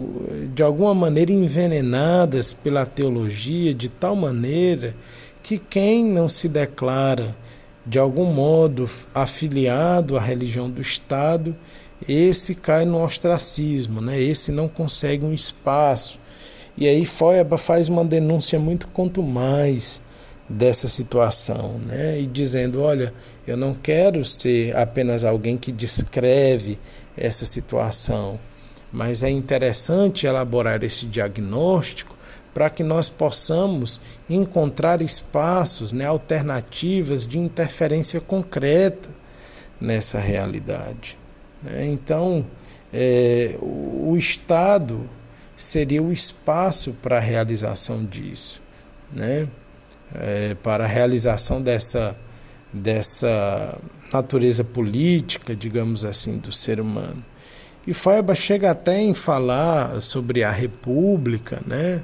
de 0.54 0.62
alguma 0.62 0.94
maneira 0.94 1.30
envenenadas 1.30 2.54
pela 2.54 2.86
teologia 2.86 3.74
de 3.74 3.90
tal 3.90 4.16
maneira 4.16 4.96
que 5.42 5.58
quem 5.58 6.06
não 6.06 6.26
se 6.26 6.48
declara 6.48 7.36
de 7.84 7.98
algum 7.98 8.32
modo 8.32 8.88
afiliado 9.14 10.16
à 10.16 10.20
religião 10.22 10.70
do 10.70 10.80
Estado, 10.80 11.54
esse 12.08 12.54
cai 12.54 12.86
no 12.86 13.04
ostracismo, 13.04 14.00
né? 14.00 14.18
esse 14.18 14.50
não 14.50 14.68
consegue 14.68 15.22
um 15.22 15.34
espaço. 15.34 16.18
E 16.78 16.88
aí 16.88 17.04
Feuerbach 17.04 17.62
faz 17.62 17.90
uma 17.90 18.06
denúncia 18.06 18.58
muito 18.58 18.88
quanto 18.88 19.22
mais 19.22 20.00
dessa 20.48 20.88
situação, 20.88 21.78
né? 21.86 22.20
e 22.20 22.26
dizendo, 22.26 22.82
olha, 22.82 23.14
eu 23.46 23.56
não 23.56 23.74
quero 23.74 24.24
ser 24.24 24.76
apenas 24.76 25.24
alguém 25.24 25.56
que 25.56 25.72
descreve 25.72 26.78
essa 27.16 27.46
situação, 27.46 28.38
mas 28.92 29.22
é 29.22 29.30
interessante 29.30 30.26
elaborar 30.26 30.82
esse 30.84 31.06
diagnóstico 31.06 32.14
para 32.52 32.70
que 32.70 32.84
nós 32.84 33.10
possamos 33.10 34.00
encontrar 34.30 35.02
espaços, 35.02 35.92
né, 35.92 36.06
alternativas 36.06 37.26
de 37.26 37.38
interferência 37.38 38.20
concreta 38.20 39.10
nessa 39.80 40.20
realidade. 40.20 41.18
Né? 41.60 41.86
Então, 41.86 42.46
é, 42.92 43.56
o 43.60 44.14
Estado 44.16 45.10
seria 45.56 46.00
o 46.00 46.12
espaço 46.12 46.92
para 47.02 47.16
a 47.16 47.20
realização 47.20 48.04
disso, 48.04 48.60
né? 49.12 49.48
É, 50.14 50.54
para 50.62 50.84
a 50.84 50.86
realização 50.86 51.60
dessa, 51.60 52.16
dessa 52.72 53.76
natureza 54.12 54.62
política, 54.62 55.56
digamos 55.56 56.04
assim, 56.04 56.38
do 56.38 56.52
ser 56.52 56.80
humano. 56.80 57.22
E 57.86 57.92
Feuerbach 57.92 58.40
chega 58.40 58.70
até 58.70 59.00
em 59.00 59.12
falar 59.12 60.00
sobre 60.00 60.42
a 60.44 60.50
república, 60.50 61.60
né? 61.66 62.02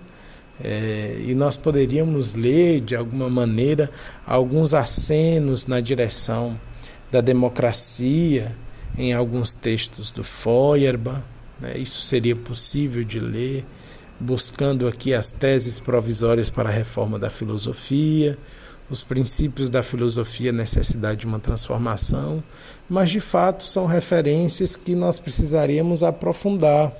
É, 0.63 1.23
e 1.27 1.35
nós 1.35 1.57
poderíamos 1.57 2.35
ler, 2.35 2.83
de 2.83 2.95
alguma 2.95 3.31
maneira, 3.31 3.91
alguns 4.27 4.75
acenos 4.75 5.67
na 5.67 5.81
direção 5.81 6.59
da 7.11 7.23
democracia 7.23 8.55
em 8.99 9.15
alguns 9.15 9.55
textos 9.55 10.13
do 10.13 10.23
Feuerbach. 10.23 11.23
Né? 11.59 11.79
Isso 11.79 12.03
seria 12.03 12.37
possível 12.37 13.03
de 13.03 13.19
ler, 13.19 13.65
buscando 14.21 14.87
aqui 14.87 15.15
as 15.15 15.31
teses 15.31 15.81
provisórias 15.81 16.51
para 16.51 16.69
a 16.69 16.73
reforma 16.73 17.19
da 17.19 17.31
filosofia, 17.31 18.37
os 18.91 19.03
princípios 19.03 19.71
da 19.71 19.83
filosofia, 19.83 20.53
necessidade 20.53 21.21
de 21.21 21.27
uma 21.27 21.39
transformação, 21.39 22.43
mas 22.89 23.11
de 23.11 23.21
fato 23.21 23.63
são 23.63 23.87
referências 23.87 24.77
que 24.77 24.95
nós 24.95 25.19
precisaríamos 25.19 26.03
aprofundar 26.03 26.93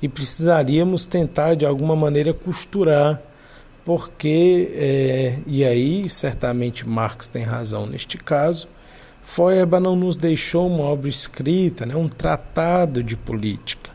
e 0.00 0.08
precisaríamos 0.08 1.06
tentar 1.06 1.54
de 1.54 1.64
alguma 1.64 1.94
maneira 1.94 2.34
costurar, 2.34 3.22
porque, 3.84 4.72
é, 4.74 5.38
e 5.46 5.64
aí 5.64 6.08
certamente 6.08 6.88
Marx 6.88 7.28
tem 7.28 7.44
razão 7.44 7.86
neste 7.86 8.18
caso, 8.18 8.66
Feuerbach 9.22 9.82
não 9.82 9.94
nos 9.94 10.16
deixou 10.16 10.66
uma 10.66 10.84
obra 10.84 11.08
escrita, 11.08 11.86
né, 11.86 11.94
um 11.94 12.08
tratado 12.08 13.02
de 13.02 13.14
política 13.14 13.90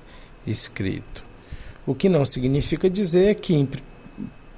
escrito. 0.46 1.27
O 1.88 1.96
que 1.96 2.10
não 2.10 2.26
significa 2.26 2.90
dizer 2.90 3.36
que, 3.36 3.68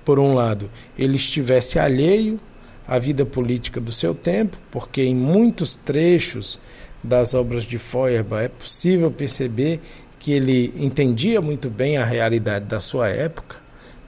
por 0.03 0.17
um 0.17 0.34
lado, 0.34 0.67
ele 0.97 1.15
estivesse 1.15 1.77
alheio 1.77 2.39
a 2.88 2.97
vida 2.97 3.23
política 3.23 3.80
do 3.80 3.91
seu 3.91 4.15
tempo, 4.15 4.57
porque 4.71 5.03
em 5.03 5.15
muitos 5.15 5.75
trechos 5.75 6.59
das 7.03 7.36
obras 7.36 7.63
de 7.63 7.77
Feuerbach 7.77 8.45
é 8.45 8.47
possível 8.47 9.11
perceber 9.11 9.80
que 10.17 10.32
ele 10.32 10.73
entendia 10.75 11.39
muito 11.39 11.69
bem 11.69 11.97
a 11.97 12.03
realidade 12.03 12.65
da 12.65 12.80
sua 12.80 13.09
época, 13.09 13.57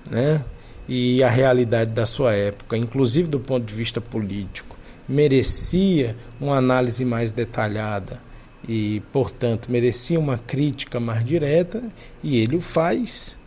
né? 0.10 0.44
E 0.90 1.22
a 1.22 1.30
realidade 1.30 1.92
da 1.92 2.08
sua 2.08 2.34
época, 2.34 2.76
inclusive 2.76 3.30
do 3.30 3.40
ponto 3.40 3.64
de 3.64 3.76
vista 3.76 4.02
político, 4.02 4.76
merecia 5.08 6.16
uma 6.40 6.58
análise 6.58 7.06
mais 7.06 7.32
detalhada 7.32 8.20
e, 8.68 9.02
portanto, 9.12 9.72
merecia 9.72 10.20
uma 10.20 10.38
crítica 10.38 11.00
mais 11.00 11.26
direta, 11.26 11.84
e 12.24 12.38
ele 12.38 12.56
o 12.56 12.62
faz, 12.62 13.38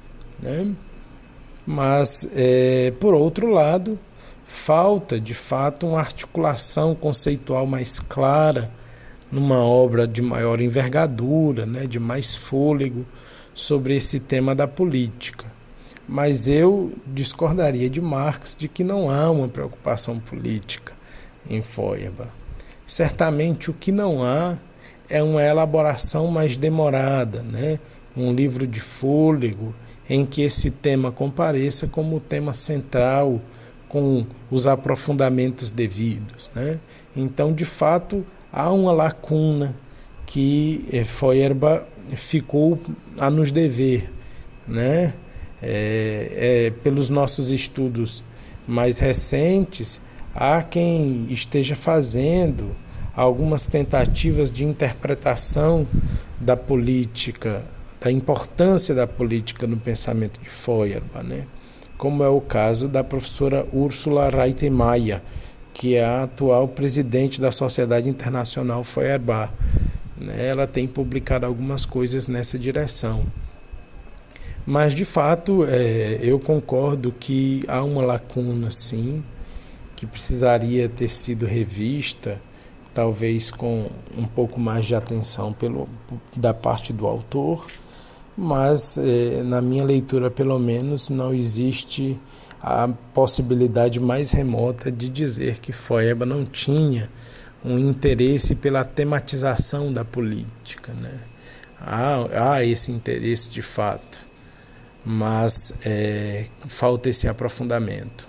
né? 0.41 0.73
Mas, 1.67 2.29
é, 2.35 2.93
por 3.01 3.15
outro 3.15 3.49
lado, 3.49 3.99
falta 4.45 5.19
de 5.19 5.35
fato 5.35 5.87
uma 5.87 5.99
articulação 5.99 6.95
conceitual 6.95 7.67
mais 7.67 7.99
clara 7.99 8.71
numa 9.33 9.63
obra 9.63 10.07
de 10.07 10.21
maior 10.21 10.61
envergadura, 10.61 11.67
né, 11.67 11.87
de 11.87 11.99
mais 11.99 12.37
fôlego 12.37 13.05
sobre 13.55 13.97
esse 13.97 14.21
tema 14.21 14.55
da 14.55 14.69
política. 14.69 15.47
Mas 16.07 16.47
eu 16.47 16.93
discordaria 17.07 17.89
de 17.89 18.01
Marx 18.01 18.55
de 18.57 18.69
que 18.69 18.85
não 18.85 19.11
há 19.11 19.31
uma 19.31 19.49
preocupação 19.49 20.21
política 20.21 20.93
em 21.49 21.63
Feuerbach. 21.63 22.31
Certamente 22.87 23.71
o 23.71 23.75
que 23.75 23.91
não 23.91 24.23
há 24.23 24.59
é 25.09 25.23
uma 25.23 25.43
elaboração 25.43 26.29
mais 26.29 26.57
demorada, 26.57 27.43
né? 27.43 27.79
um 28.17 28.33
livro 28.33 28.67
de 28.67 28.81
fôlego 28.81 29.75
em 30.09 30.25
que 30.25 30.43
esse 30.43 30.71
tema 30.71 31.11
compareça 31.11 31.87
como 31.87 32.21
tema 32.21 32.53
central, 32.55 33.41
com 33.89 34.27
os 34.51 34.67
aprofundamentos 34.67 35.71
devidos. 35.71 36.51
Né? 36.55 36.79
Então, 37.17 37.53
de 37.53 37.65
fato, 37.65 38.25
há 38.53 38.71
uma 38.73 38.93
lacuna 38.93 39.75
que 40.27 40.85
eh, 40.93 41.05
Feuerbach 41.05 41.85
ficou 42.17 42.81
a 43.19 43.31
nos 43.31 43.53
dever. 43.53 44.11
Né? 44.67 45.15
É, 45.63 46.67
é, 46.67 46.73
pelos 46.83 47.09
nossos 47.09 47.51
estudos 47.51 48.25
mais 48.67 48.99
recentes, 48.99 50.01
há 50.35 50.63
quem 50.63 51.27
esteja 51.31 51.75
fazendo 51.75 52.75
algumas 53.17 53.67
tentativas 53.67 54.51
de 54.51 54.65
interpretação 54.65 55.87
da 56.41 56.57
política, 56.57 57.63
da 58.01 58.11
importância 58.11 58.95
da 58.95 59.07
política 59.07 59.67
no 59.67 59.77
pensamento 59.77 60.41
de 60.41 60.49
Feuerbach, 60.49 61.25
né? 61.25 61.47
como 61.97 62.23
é 62.23 62.29
o 62.29 62.41
caso 62.41 62.89
da 62.89 63.05
professora 63.05 63.67
Úrsula 63.73 64.29
Reitemeyer, 64.29 65.23
que 65.73 65.97
é 65.97 66.05
a 66.05 66.25
atual 66.25 66.69
presidente 66.69 67.41
da 67.41 67.51
Sociedade 67.51 68.09
Internacional 68.09 68.85
Feuerbach. 68.85 69.53
Né? 70.17 70.49
Ela 70.49 70.67
tem 70.67 70.87
publicado 70.87 71.47
algumas 71.47 71.85
coisas 71.85 72.29
nessa 72.29 72.59
direção. 72.59 73.25
Mas, 74.67 74.95
de 74.95 75.05
fato, 75.05 75.65
é, 75.69 76.19
eu 76.23 76.39
concordo 76.39 77.13
que 77.13 77.65
há 77.69 77.83
uma 77.83 78.03
lacuna, 78.03 78.71
sim, 78.71 79.23
que 79.95 80.07
precisaria 80.07 80.89
ter 80.89 81.11
sido 81.11 81.45
revista, 81.45 82.41
talvez 82.95 83.51
com 83.51 83.87
um 84.17 84.25
pouco 84.25 84.61
mais 84.61 84.87
de 84.87 84.95
atenção 84.95 85.53
pelo, 85.53 85.89
da 86.37 86.55
parte 86.55 86.93
do 86.93 87.07
autor, 87.07 87.67
mas, 88.37 88.97
é, 88.97 89.43
na 89.43 89.61
minha 89.61 89.85
leitura, 89.85 90.31
pelo 90.31 90.59
menos, 90.59 91.11
não 91.11 91.35
existe 91.35 92.19
a 92.63 92.89
possibilidade 93.13 94.01
mais 94.01 94.31
remota 94.31 94.91
de 94.91 95.09
dizer 95.09 95.59
que 95.59 95.73
Foeba 95.73 96.25
não 96.25 96.45
tinha 96.45 97.11
um 97.65 97.79
interesse 97.79 98.55
pela 98.55 98.85
tematização 98.85 99.93
da 99.93 100.05
política. 100.05 100.93
Né? 100.95 101.13
Há, 101.81 102.55
há 102.55 102.65
esse 102.65 102.91
interesse 102.91 103.51
de 103.51 103.61
fato 103.61 104.25
mas 105.05 105.75
é, 105.85 106.47
falta 106.67 107.11
esse 107.11 107.29
aprofundamento. 107.29 108.27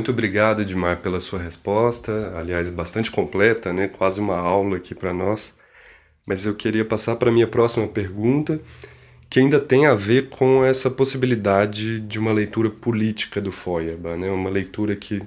Muito 0.00 0.12
obrigado, 0.12 0.62
Edmar, 0.62 1.02
pela 1.02 1.20
sua 1.20 1.38
resposta. 1.38 2.32
Aliás, 2.34 2.70
bastante 2.70 3.10
completa, 3.10 3.70
né? 3.70 3.86
Quase 3.86 4.18
uma 4.18 4.38
aula 4.38 4.78
aqui 4.78 4.94
para 4.94 5.12
nós. 5.12 5.54
Mas 6.24 6.46
eu 6.46 6.54
queria 6.54 6.86
passar 6.86 7.16
para 7.16 7.28
a 7.28 7.32
minha 7.32 7.46
próxima 7.46 7.86
pergunta, 7.86 8.58
que 9.28 9.38
ainda 9.38 9.60
tem 9.60 9.84
a 9.84 9.94
ver 9.94 10.30
com 10.30 10.64
essa 10.64 10.90
possibilidade 10.90 12.00
de 12.00 12.18
uma 12.18 12.32
leitura 12.32 12.70
política 12.70 13.42
do 13.42 13.52
Feuerbach, 13.52 14.18
né? 14.18 14.30
Uma 14.30 14.48
leitura 14.48 14.96
que 14.96 15.22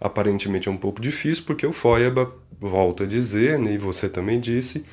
aparentemente 0.00 0.66
é 0.66 0.72
um 0.72 0.78
pouco 0.78 0.98
difícil, 0.98 1.44
porque 1.46 1.66
o 1.66 1.72
Feuerbach, 1.74 2.32
volto 2.58 3.02
a 3.02 3.06
dizer, 3.06 3.58
né, 3.58 3.74
e 3.74 3.78
você 3.78 4.08
também 4.08 4.40
disse, 4.40 4.86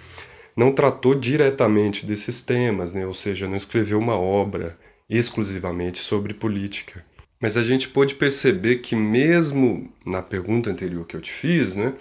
não 0.54 0.74
tratou 0.74 1.16
diretamente 1.16 2.06
desses 2.06 2.42
temas, 2.42 2.94
né? 2.94 3.08
Ou 3.08 3.14
seja, 3.14 3.48
não 3.48 3.56
escreveu 3.56 4.00
uma 4.00 4.18
obra 4.18 4.78
exclusivamente 5.10 6.00
sobre 6.00 6.34
política. 6.34 7.06
Mas 7.44 7.58
a 7.58 7.62
gente 7.62 7.90
pôde 7.90 8.16
perceber 8.16 8.78
que 8.78 8.96
mesmo 8.96 9.92
na 10.06 10.22
pergunta 10.22 10.70
anterior 10.70 11.06
que 11.06 11.14
eu 11.14 11.20
te 11.20 11.30
fiz, 11.30 11.76
né, 11.76 11.94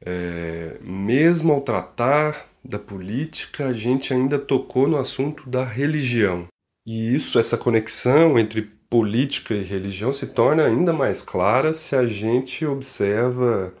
é, 0.00 0.78
mesmo 0.80 1.52
ao 1.52 1.60
tratar 1.60 2.46
da 2.64 2.78
política, 2.78 3.66
a 3.66 3.74
gente 3.74 4.14
ainda 4.14 4.38
tocou 4.38 4.88
no 4.88 4.96
assunto 4.96 5.46
da 5.46 5.62
religião. 5.62 6.46
E 6.86 7.14
isso, 7.14 7.38
essa 7.38 7.58
conexão 7.58 8.38
entre 8.38 8.62
política 8.88 9.52
e 9.52 9.62
religião 9.62 10.14
se 10.14 10.28
torna 10.28 10.64
ainda 10.64 10.94
mais 10.94 11.20
clara 11.20 11.74
se 11.74 11.94
a 11.94 12.06
gente 12.06 12.64
observa 12.64 13.74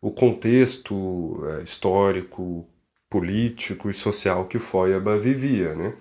o 0.00 0.10
contexto 0.10 1.38
é, 1.50 1.64
histórico, 1.64 2.66
político 3.10 3.90
e 3.90 3.92
social 3.92 4.46
que 4.46 4.58
Feuerbach 4.58 5.20
vivia, 5.20 5.74
né? 5.74 5.92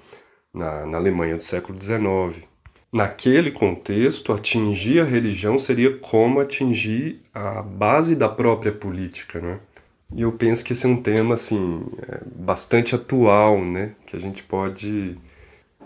na, 0.54 0.86
na 0.86 0.98
Alemanha 0.98 1.36
do 1.36 1.44
século 1.44 1.78
XIX. 1.78 2.48
Naquele 2.92 3.52
contexto, 3.52 4.32
atingir 4.32 5.02
a 5.02 5.04
religião 5.04 5.60
seria 5.60 5.98
como 5.98 6.40
atingir 6.40 7.22
a 7.34 7.62
base 7.62 8.16
da 8.16 8.30
própria 8.30 8.72
política, 8.72 9.42
né? 9.42 9.60
E 10.16 10.22
eu 10.22 10.32
penso 10.32 10.64
que 10.64 10.74
esse 10.74 10.86
é 10.86 10.90
um 10.90 11.02
tema 11.02 11.34
assim 11.36 11.84
é 12.08 12.22
bastante 12.36 12.96
atual, 12.96 13.64
né? 13.64 13.96
Que 14.06 14.16
a 14.16 14.20
gente 14.20 14.44
pode 14.44 15.18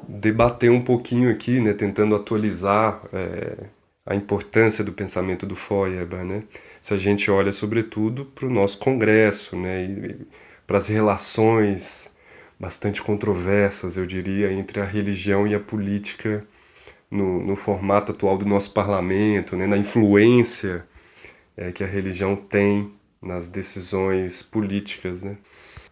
debater 0.07 0.71
um 0.71 0.81
pouquinho 0.83 1.31
aqui, 1.31 1.59
né? 1.59 1.73
Tentando 1.73 2.15
atualizar 2.15 3.01
é, 3.13 3.65
a 4.05 4.15
importância 4.15 4.83
do 4.83 4.91
pensamento 4.93 5.45
do 5.45 5.55
Feuerbach, 5.55 6.23
né? 6.23 6.43
Se 6.81 6.93
a 6.93 6.97
gente 6.97 7.31
olha 7.31 7.51
sobretudo 7.51 8.25
para 8.25 8.45
o 8.45 8.49
nosso 8.51 8.77
Congresso, 8.77 9.55
né? 9.55 9.83
E, 9.83 10.27
para 10.67 10.77
as 10.77 10.87
relações 10.87 12.13
bastante 12.59 13.01
controversas, 13.01 13.97
eu 13.97 14.05
diria, 14.05 14.51
entre 14.51 14.79
a 14.81 14.85
religião 14.85 15.47
e 15.47 15.55
a 15.55 15.59
política 15.59 16.45
no, 17.09 17.43
no 17.43 17.55
formato 17.55 18.11
atual 18.11 18.37
do 18.37 18.45
nosso 18.45 18.71
parlamento, 18.71 19.55
né, 19.55 19.65
na 19.65 19.77
influência 19.77 20.85
é, 21.57 21.71
que 21.71 21.83
a 21.83 21.87
religião 21.87 22.35
tem 22.35 22.91
nas 23.21 23.47
decisões 23.47 24.41
políticas, 24.41 25.21
né? 25.21 25.37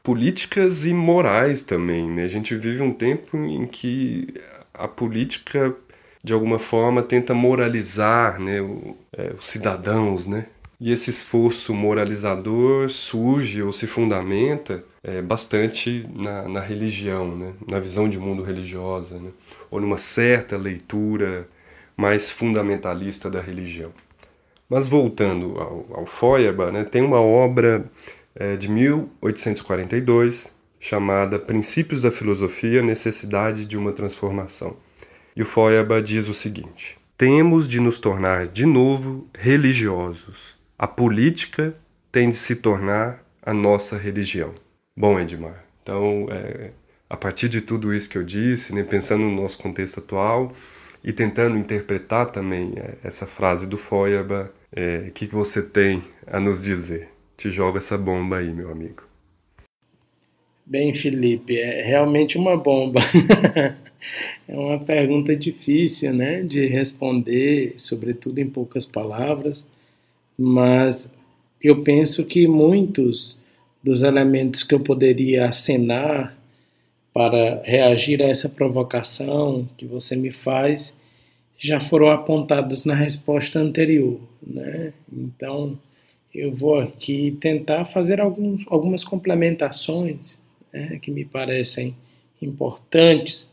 políticas 0.02 0.86
e 0.86 0.94
morais 0.94 1.62
também. 1.62 2.10
Né? 2.10 2.24
A 2.24 2.28
gente 2.28 2.56
vive 2.56 2.82
um 2.82 2.94
tempo 2.94 3.36
em 3.38 3.68
que 3.68 4.34
a 4.74 4.88
política 4.88 5.76
de 6.24 6.32
alguma 6.32 6.58
forma 6.58 7.04
tenta 7.04 7.34
moralizar 7.34 8.40
né, 8.40 8.62
o, 8.62 8.96
é, 9.12 9.34
os 9.38 9.48
cidadãos, 9.48 10.26
né? 10.26 10.46
E 10.80 10.92
esse 10.92 11.10
esforço 11.10 11.74
moralizador 11.74 12.90
surge 12.90 13.64
ou 13.64 13.72
se 13.74 13.88
fundamenta 13.88 14.84
é, 15.08 15.22
bastante 15.22 16.06
na, 16.14 16.50
na, 16.50 16.60
religião, 16.60 17.34
né? 17.34 17.54
na 17.66 17.80
visão 17.80 18.10
de 18.10 18.20
mundo 18.20 18.44
religiosa, 18.44 19.18
né? 19.18 19.30
ou 19.72 19.80
numa 19.80 19.98
certa 19.98 20.58
leitura 20.58 21.48
mais 21.96 22.30
fundamentalista 22.30 23.30
da 23.30 23.40
religião. 23.40 23.94
Mas 24.70 24.90
voltando 24.90 25.58
ao, 25.58 26.00
ao 26.00 26.06
Feuerbach, 26.06 26.74
né, 26.74 26.84
tem 26.84 27.02
uma 27.02 27.22
obra 27.22 27.90
é, 28.36 28.58
de 28.58 28.68
1842 28.68 30.54
chamada 30.78 31.40
Princípios 31.40 32.02
da 32.02 32.12
Filosofia, 32.12 32.82
Necessidade 32.82 33.66
de 33.66 33.78
uma 33.78 33.94
Transformação. 33.94 34.76
E 35.34 35.42
o 35.42 35.46
Feuerbach 35.46 36.02
diz 36.02 36.28
o 36.28 36.34
seguinte: 36.34 37.00
temos 37.18 37.66
de 37.66 37.80
nos 37.80 37.98
tornar 37.98 38.46
de 38.46 38.66
novo 38.66 39.26
religiosos. 39.34 40.58
A 40.78 40.86
política 40.86 41.74
tem 42.12 42.30
de 42.30 42.38
se 42.38 42.58
tornar 42.58 43.24
a 43.42 43.54
nossa 43.54 43.98
religião. 43.98 44.54
Bom, 45.00 45.20
Edmar, 45.20 45.64
então, 45.84 46.26
é, 46.32 46.72
a 47.08 47.16
partir 47.16 47.48
de 47.48 47.62
tudo 47.62 47.94
isso 47.94 48.10
que 48.10 48.18
eu 48.18 48.24
disse, 48.24 48.74
né, 48.74 48.82
pensando 48.82 49.26
no 49.26 49.44
nosso 49.44 49.56
contexto 49.60 50.00
atual 50.00 50.52
e 51.04 51.14
tentando 51.14 51.56
interpretar 51.56 52.32
também 52.32 52.74
é, 52.76 52.96
essa 53.04 53.28
frase 53.28 53.68
do 53.68 53.78
Feuerbach, 53.78 54.50
o 54.50 54.52
é, 54.76 55.12
que, 55.14 55.28
que 55.28 55.36
você 55.36 55.62
tem 55.62 56.02
a 56.26 56.40
nos 56.40 56.64
dizer? 56.64 57.10
Te 57.38 57.48
joga 57.48 57.78
essa 57.78 57.96
bomba 57.96 58.38
aí, 58.38 58.52
meu 58.52 58.72
amigo. 58.72 59.04
Bem, 60.66 60.92
Felipe, 60.92 61.56
é 61.60 61.84
realmente 61.84 62.36
uma 62.36 62.58
bomba. 62.58 63.00
é 64.50 64.56
uma 64.58 64.80
pergunta 64.80 65.36
difícil, 65.36 66.12
né, 66.12 66.42
de 66.42 66.66
responder, 66.66 67.76
sobretudo 67.78 68.40
em 68.40 68.50
poucas 68.50 68.84
palavras, 68.84 69.70
mas 70.36 71.08
eu 71.62 71.84
penso 71.84 72.26
que 72.26 72.48
muitos 72.48 73.38
dos 73.88 74.04
elementos 74.04 74.64
que 74.64 74.76
eu 74.76 74.82
poderia 74.82 75.48
acenar 75.48 76.38
para 77.14 77.62
reagir 77.64 78.22
a 78.22 78.26
essa 78.28 78.50
provocação 78.50 79.66
que 79.78 79.86
você 79.86 80.14
me 80.14 80.30
faz 80.30 81.00
já 81.58 81.80
foram 81.80 82.10
apontados 82.10 82.84
na 82.84 82.94
resposta 82.94 83.60
anterior, 83.60 84.20
né? 84.46 84.92
Então 85.10 85.80
eu 86.36 86.52
vou 86.52 86.82
aqui 86.82 87.38
tentar 87.40 87.86
fazer 87.86 88.20
alguns, 88.20 88.66
algumas 88.68 89.06
complementações 89.06 90.38
né, 90.72 91.00
que 91.02 91.10
me 91.10 91.24
parecem 91.24 91.96
importantes 92.42 93.50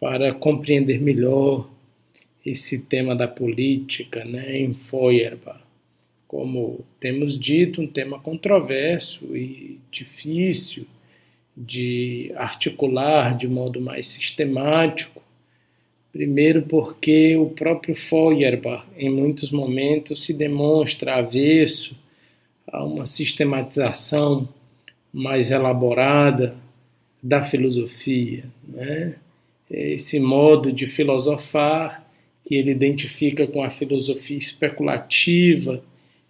para 0.00 0.32
compreender 0.32 1.02
melhor 1.02 1.68
esse 2.44 2.78
tema 2.78 3.14
da 3.14 3.28
política 3.28 4.24
né, 4.24 4.56
em 4.56 4.72
Feuerbach. 4.72 5.60
Como 6.30 6.84
temos 7.00 7.36
dito, 7.36 7.82
um 7.82 7.88
tema 7.88 8.20
controverso 8.20 9.36
e 9.36 9.80
difícil 9.90 10.86
de 11.56 12.30
articular 12.36 13.36
de 13.36 13.48
modo 13.48 13.80
mais 13.80 14.06
sistemático. 14.06 15.20
Primeiro, 16.12 16.62
porque 16.62 17.36
o 17.36 17.46
próprio 17.46 17.96
Feuerbach, 17.96 18.86
em 18.96 19.10
muitos 19.10 19.50
momentos, 19.50 20.24
se 20.24 20.32
demonstra 20.32 21.16
avesso 21.16 21.98
a 22.64 22.84
uma 22.84 23.06
sistematização 23.06 24.48
mais 25.12 25.50
elaborada 25.50 26.54
da 27.20 27.42
filosofia. 27.42 28.44
Né? 28.68 29.16
esse 29.68 30.20
modo 30.20 30.70
de 30.70 30.86
filosofar 30.86 32.08
que 32.44 32.54
ele 32.54 32.70
identifica 32.70 33.48
com 33.48 33.64
a 33.64 33.70
filosofia 33.70 34.38
especulativa 34.38 35.82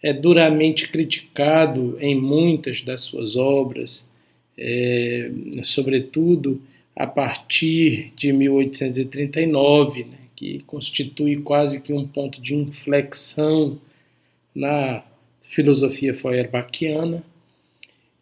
é 0.02 0.12
duramente 0.12 0.88
criticado 0.88 1.96
em 2.00 2.14
muitas 2.14 2.80
das 2.80 3.02
suas 3.02 3.36
obras, 3.36 4.08
é, 4.56 5.30
sobretudo 5.62 6.60
a 6.96 7.06
partir 7.06 8.12
de 8.16 8.32
1839, 8.32 10.04
né, 10.04 10.18
que 10.34 10.60
constitui 10.66 11.36
quase 11.36 11.82
que 11.82 11.92
um 11.92 12.06
ponto 12.06 12.40
de 12.40 12.54
inflexão 12.54 13.78
na 14.54 15.02
filosofia 15.42 16.14
feuerbachiana 16.14 17.22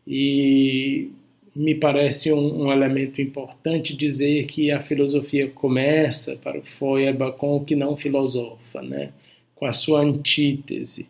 e 0.06 1.10
me 1.54 1.74
parece 1.74 2.32
um, 2.32 2.66
um, 2.66 2.72
elemento 2.72 3.20
importante 3.20 3.96
dizer 3.96 4.46
que 4.46 4.70
a 4.70 4.80
filosofia 4.80 5.48
começa 5.48 6.36
para 6.36 6.58
o 6.58 6.62
Feuerbach 6.62 7.36
com 7.36 7.56
o 7.56 7.64
que 7.64 7.74
não 7.74 7.96
filosofa, 7.96 8.80
né? 8.80 9.12
com 9.54 9.66
a 9.66 9.72
sua 9.72 10.00
antítese. 10.00 11.08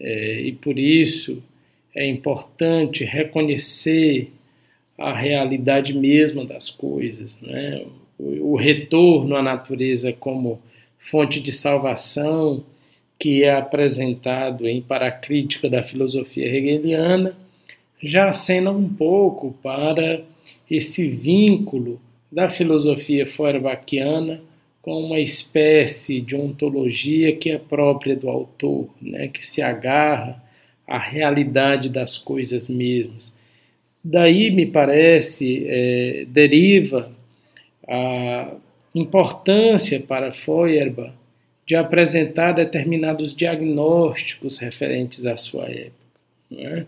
É, 0.00 0.40
e 0.40 0.52
por 0.52 0.78
isso 0.78 1.42
é 1.94 2.06
importante 2.06 3.04
reconhecer 3.04 4.30
a 4.96 5.12
realidade 5.12 5.92
mesma 5.92 6.44
das 6.44 6.70
coisas, 6.70 7.38
né? 7.40 7.84
o, 8.18 8.52
o 8.52 8.56
retorno 8.56 9.36
à 9.36 9.42
natureza 9.42 10.12
como 10.12 10.60
fonte 10.98 11.40
de 11.40 11.52
salvação 11.52 12.64
que 13.18 13.42
é 13.42 13.52
apresentado 13.52 14.66
em 14.68 14.80
Paracrítica 14.80 15.68
da 15.68 15.82
filosofia 15.82 16.46
hegeliana 16.46 17.36
já 18.00 18.28
acena 18.28 18.70
um 18.70 18.88
pouco 18.88 19.56
para 19.62 20.22
esse 20.70 21.08
vínculo 21.08 22.00
da 22.30 22.48
filosofia 22.48 23.26
feuerbachiana 23.26 24.40
com 24.88 25.04
uma 25.04 25.20
espécie 25.20 26.22
de 26.22 26.34
ontologia 26.34 27.36
que 27.36 27.50
é 27.50 27.58
própria 27.58 28.16
do 28.16 28.26
autor, 28.26 28.88
né, 29.02 29.28
que 29.28 29.44
se 29.44 29.60
agarra 29.60 30.42
à 30.86 30.98
realidade 30.98 31.90
das 31.90 32.16
coisas 32.16 32.70
mesmas. 32.70 33.36
Daí, 34.02 34.50
me 34.50 34.64
parece, 34.64 35.66
é, 35.68 36.24
deriva 36.28 37.12
a 37.86 38.50
importância 38.94 40.00
para 40.00 40.32
Feuerbach 40.32 41.12
de 41.66 41.76
apresentar 41.76 42.52
determinados 42.52 43.34
diagnósticos 43.34 44.56
referentes 44.56 45.26
à 45.26 45.36
sua 45.36 45.66
época. 45.68 45.92
Né? 46.50 46.86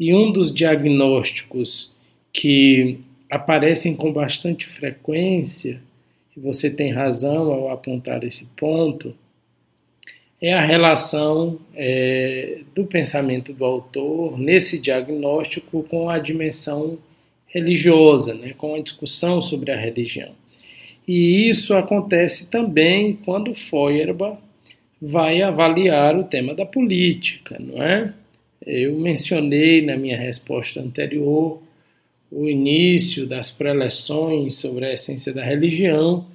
E 0.00 0.14
um 0.14 0.32
dos 0.32 0.50
diagnósticos 0.50 1.94
que 2.32 3.00
aparecem 3.30 3.94
com 3.94 4.14
bastante 4.14 4.66
frequência, 4.66 5.78
você 6.42 6.70
tem 6.70 6.92
razão 6.92 7.52
ao 7.52 7.70
apontar 7.70 8.24
esse 8.24 8.46
ponto, 8.56 9.14
é 10.40 10.52
a 10.52 10.60
relação 10.60 11.58
é, 11.74 12.60
do 12.74 12.84
pensamento 12.84 13.52
do 13.52 13.64
autor 13.64 14.38
nesse 14.38 14.78
diagnóstico 14.78 15.82
com 15.82 16.08
a 16.08 16.18
dimensão 16.18 16.98
religiosa, 17.46 18.34
né, 18.34 18.54
com 18.56 18.74
a 18.74 18.80
discussão 18.80 19.42
sobre 19.42 19.72
a 19.72 19.76
religião. 19.76 20.30
E 21.06 21.48
isso 21.48 21.74
acontece 21.74 22.48
também 22.50 23.14
quando 23.24 23.54
Feuerbach 23.54 24.38
vai 25.00 25.40
avaliar 25.42 26.16
o 26.16 26.24
tema 26.24 26.54
da 26.54 26.66
política, 26.66 27.56
não 27.58 27.82
é? 27.82 28.12
Eu 28.66 28.98
mencionei 28.98 29.80
na 29.80 29.96
minha 29.96 30.18
resposta 30.18 30.80
anterior 30.80 31.62
o 32.30 32.48
início 32.48 33.26
das 33.26 33.50
preleções 33.50 34.56
sobre 34.56 34.86
a 34.86 34.92
essência 34.92 35.32
da 35.32 35.42
religião, 35.42 36.26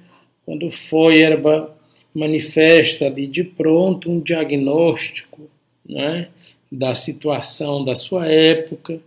quando 0.44 0.70
Feuerbach 0.70 1.72
manifesta 2.14 3.06
ali 3.06 3.26
de 3.26 3.42
pronto 3.42 4.10
um 4.10 4.20
diagnóstico 4.20 5.48
né, 5.88 6.28
da 6.70 6.94
situação 6.94 7.84
da 7.84 7.94
sua 7.94 8.26
época, 8.26 9.00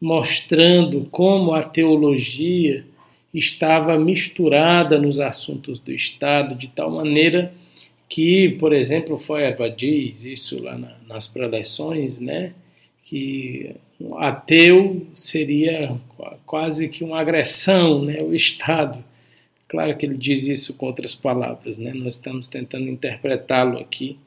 mostrando 0.00 1.06
como 1.10 1.52
a 1.52 1.62
teologia 1.62 2.84
estava 3.32 3.98
misturada 3.98 4.98
nos 4.98 5.18
assuntos 5.18 5.80
do 5.80 5.92
Estado, 5.92 6.54
de 6.54 6.68
tal 6.68 6.90
maneira 6.90 7.52
que, 8.08 8.50
por 8.60 8.72
exemplo, 8.72 9.18
Feuerbach 9.18 9.74
diz 9.76 10.24
isso 10.24 10.62
lá 10.62 10.78
na, 10.78 10.96
nas 11.08 11.26
preleções, 11.26 12.20
né, 12.20 12.52
que 13.04 13.76
um 14.00 14.18
ateu 14.18 15.06
seria 15.14 15.96
quase 16.46 16.88
que 16.88 17.04
uma 17.04 17.20
agressão, 17.20 18.02
né, 18.02 18.18
o 18.22 18.34
Estado. 18.34 19.04
Claro 19.68 19.96
que 19.96 20.06
ele 20.06 20.16
diz 20.16 20.46
isso 20.46 20.74
com 20.74 20.86
outras 20.86 21.14
palavras, 21.14 21.76
né? 21.76 21.92
Nós 21.94 22.14
estamos 22.14 22.48
tentando 22.48 22.88
interpretá-lo 22.88 23.78
aqui 23.78 24.18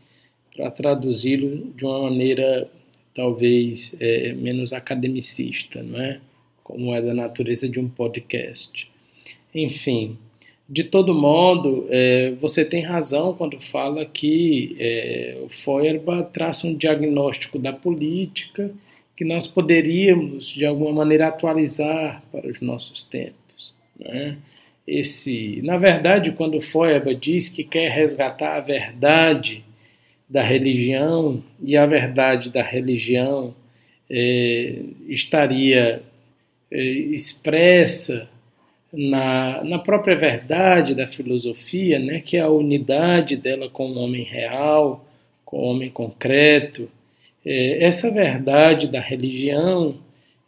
para 0.56 0.70
traduzi-lo 0.72 1.72
de 1.76 1.86
uma 1.86 2.04
maneira 2.04 2.70
talvez 3.14 3.96
é, 4.00 4.34
menos 4.34 4.74
academicista, 4.74 5.82
não 5.82 6.00
é? 6.00 6.20
Como 6.64 6.94
é 6.94 7.02
da 7.02 7.14
natureza 7.14 7.68
de 7.68 7.80
um 7.80 7.88
podcast. 7.88 8.90
Enfim, 9.56 10.18
de 10.70 10.84
todo 10.84 11.14
modo, 11.14 11.88
é, 11.90 12.34
você 12.42 12.66
tem 12.66 12.82
razão 12.84 13.34
quando 13.34 13.60
fala 13.60 14.06
que 14.06 14.76
é, 14.80 15.38
o 15.46 15.50
Feuerbach 15.50 16.30
traça 16.34 16.68
um 16.68 16.76
diagnóstico 16.76 17.58
da 17.58 17.72
política 17.72 18.72
que 19.16 19.24
nós 19.24 19.48
poderíamos, 19.48 20.48
de 20.50 20.66
alguma 20.66 20.92
maneira, 20.92 21.28
atualizar 21.28 22.22
para 22.32 22.48
os 22.50 22.60
nossos 22.60 23.02
tempos. 23.02 23.74
Né? 23.98 24.38
Esse, 24.86 25.62
na 25.64 25.78
verdade, 25.78 26.34
quando 26.34 26.60
Feuerbach 26.62 27.16
diz 27.16 27.48
que 27.48 27.64
quer 27.64 27.90
resgatar 27.90 28.58
a 28.58 28.62
verdade 28.62 29.64
da 30.30 30.44
religião, 30.44 31.42
e 31.62 31.78
a 31.78 31.86
verdade 31.86 32.52
da 32.52 32.62
religião 32.62 33.56
é, 34.10 34.82
estaria 35.08 36.04
é, 36.70 36.82
expressa 36.84 38.30
na, 38.92 39.64
na 39.64 39.80
própria 39.80 40.16
verdade 40.16 40.96
da 40.96 41.08
filosofia, 41.08 42.00
né, 42.00 42.20
que 42.20 42.38
é 42.38 42.42
a 42.42 42.50
unidade 42.50 43.36
dela 43.36 43.70
com 43.70 43.90
o 43.90 43.98
homem 43.98 44.24
real, 44.24 45.06
com 45.44 45.58
o 45.58 45.64
homem 45.64 45.90
concreto. 45.90 46.90
É, 47.46 47.84
essa 47.84 48.12
verdade 48.12 48.88
da 48.88 49.00
religião 49.00 49.96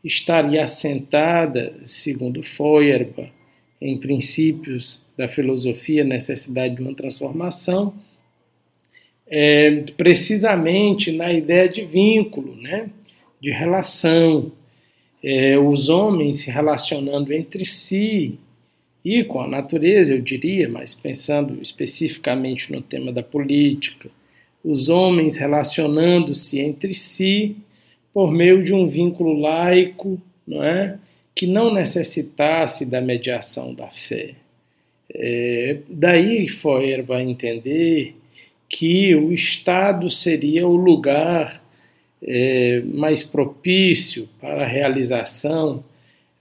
estaria 0.04 0.64
assentada, 0.64 1.74
segundo 1.86 2.42
Feuerbach, 2.42 3.32
em 3.82 3.98
princípios 3.98 5.02
da 5.18 5.28
filosofia, 5.28 6.04
necessidade 6.04 6.76
de 6.76 6.82
uma 6.82 6.94
transformação, 6.94 7.94
é, 9.28 9.84
precisamente 9.96 11.12
na 11.12 11.32
ideia 11.32 11.70
de 11.70 11.84
vínculo, 11.84 12.56
né? 12.56 12.90
de 13.40 13.52
relação, 13.52 14.52
é, 15.24 15.58
os 15.58 15.90
homens 15.90 16.42
se 16.42 16.52
relacionando 16.52 17.34
entre 17.34 17.66
si 17.66 18.38
e 19.04 19.24
com 19.24 19.42
a 19.42 19.48
natureza, 19.48 20.14
eu 20.14 20.22
diria, 20.22 20.68
mas 20.68 20.94
pensando 20.94 21.62
especificamente 21.62 22.72
no 22.72 22.82
tema 22.82 23.12
da 23.12 23.24
política, 23.24 24.10
os 24.64 24.90
homens 24.90 25.38
relacionando-se 25.38 26.60
entre 26.60 26.94
si 26.94 27.56
por 28.14 28.32
meio 28.32 28.64
de 28.64 28.74
um 28.74 28.90
vínculo 28.90 29.40
laico, 29.40 30.22
não 30.46 30.64
é? 30.64 31.00
que 31.34 31.48
não 31.48 31.74
necessitasse 31.74 32.86
da 32.86 33.00
mediação 33.00 33.74
da 33.74 33.88
fé. 33.88 34.36
É, 35.14 35.78
daí 35.88 36.50
Feuer 36.50 37.06
a 37.10 37.24
entender 37.24 38.16
que 38.68 39.16
o 39.16 39.32
Estado 39.32 40.10
seria 40.10 40.68
o 40.68 40.76
lugar 40.76 41.64
é, 42.22 42.82
mais 42.86 43.24
propício 43.24 44.28
para 44.40 44.64
a 44.64 44.68
realização 44.68 45.84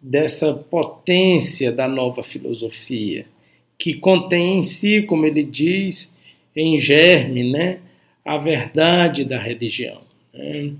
dessa 0.01 0.55
potência 0.55 1.73
da 1.73 1.89
nova 1.89 2.23
filosofia, 2.23 3.27
que 3.77 3.95
contém 3.95 4.59
em 4.59 4.63
si, 4.63 5.03
como 5.03 5.27
ele 5.27 5.43
diz, 5.43 6.15
em 6.55 6.79
germe, 6.79 7.51
né, 7.51 7.79
a 8.25 8.37
verdade 8.37 9.25
da 9.25 9.39
religião. 9.39 10.01
Né? 10.33 10.73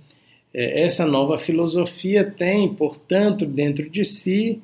É, 0.53 0.83
essa 0.83 1.07
nova 1.07 1.39
filosofia 1.39 2.25
tem, 2.25 2.69
portanto, 2.69 3.45
dentro 3.47 3.89
de 3.89 4.05
si 4.05 4.61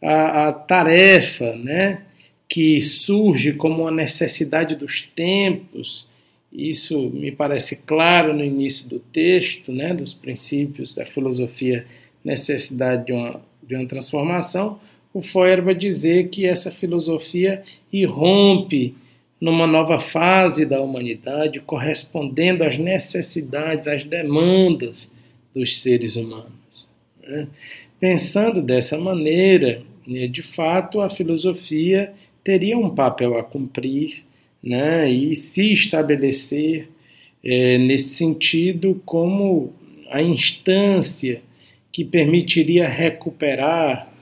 a, 0.00 0.48
a 0.48 0.52
tarefa 0.52 1.54
né, 1.54 2.02
que 2.48 2.80
surge 2.80 3.52
como 3.52 3.82
uma 3.82 3.90
necessidade 3.90 4.76
dos 4.76 5.02
tempos. 5.02 6.06
Isso 6.54 7.10
me 7.10 7.32
parece 7.32 7.82
claro 7.82 8.32
no 8.32 8.44
início 8.44 8.88
do 8.88 9.00
texto, 9.00 9.72
né, 9.72 9.92
dos 9.92 10.14
princípios 10.14 10.94
da 10.94 11.04
filosofia, 11.04 11.84
necessidade 12.24 13.06
de 13.06 13.12
uma, 13.12 13.40
de 13.60 13.74
uma 13.74 13.86
transformação. 13.86 14.78
O 15.12 15.20
Feuerbach 15.20 15.76
dizer 15.76 16.28
que 16.28 16.46
essa 16.46 16.70
filosofia 16.70 17.64
irrompe 17.92 18.94
numa 19.40 19.66
nova 19.66 19.98
fase 19.98 20.64
da 20.64 20.80
humanidade, 20.80 21.60
correspondendo 21.60 22.62
às 22.62 22.78
necessidades, 22.78 23.88
às 23.88 24.04
demandas 24.04 25.12
dos 25.52 25.80
seres 25.80 26.14
humanos. 26.14 26.86
Né? 27.20 27.48
Pensando 27.98 28.62
dessa 28.62 28.96
maneira, 28.96 29.82
né, 30.06 30.28
de 30.28 30.42
fato, 30.42 31.00
a 31.00 31.10
filosofia 31.10 32.14
teria 32.44 32.78
um 32.78 32.90
papel 32.90 33.36
a 33.36 33.42
cumprir 33.42 34.24
né, 34.64 35.10
e 35.10 35.36
se 35.36 35.72
estabelecer 35.72 36.88
é, 37.44 37.76
nesse 37.78 38.14
sentido 38.14 39.00
como 39.04 39.72
a 40.10 40.22
instância 40.22 41.42
que 41.92 42.04
permitiria 42.04 42.88
recuperar 42.88 44.12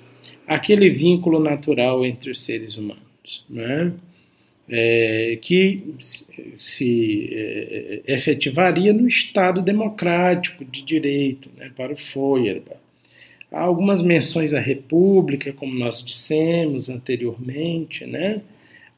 aquele 0.47 0.90
vínculo 0.90 1.38
natural 1.38 2.05
entre 2.05 2.30
os 2.30 2.40
seres 2.40 2.76
humanos. 2.76 3.45
Né? 3.49 3.93
é, 4.68 5.38
que 5.40 5.95
se 6.59 7.28
é, 7.32 8.03
efetivaria 8.07 8.93
no 8.93 9.07
Estado 9.07 9.61
democrático 9.61 10.64
de 10.64 10.82
direito, 10.82 11.51
né, 11.57 11.70
para 11.76 11.93
o 11.93 11.97
Feuerbach. 11.97 12.80
Há 13.51 13.61
algumas 13.61 14.01
menções 14.01 14.55
à 14.55 14.61
República, 14.61 15.53
como 15.53 15.74
nós 15.74 16.03
dissemos 16.03 16.88
anteriormente, 16.88 18.07
né? 18.07 18.40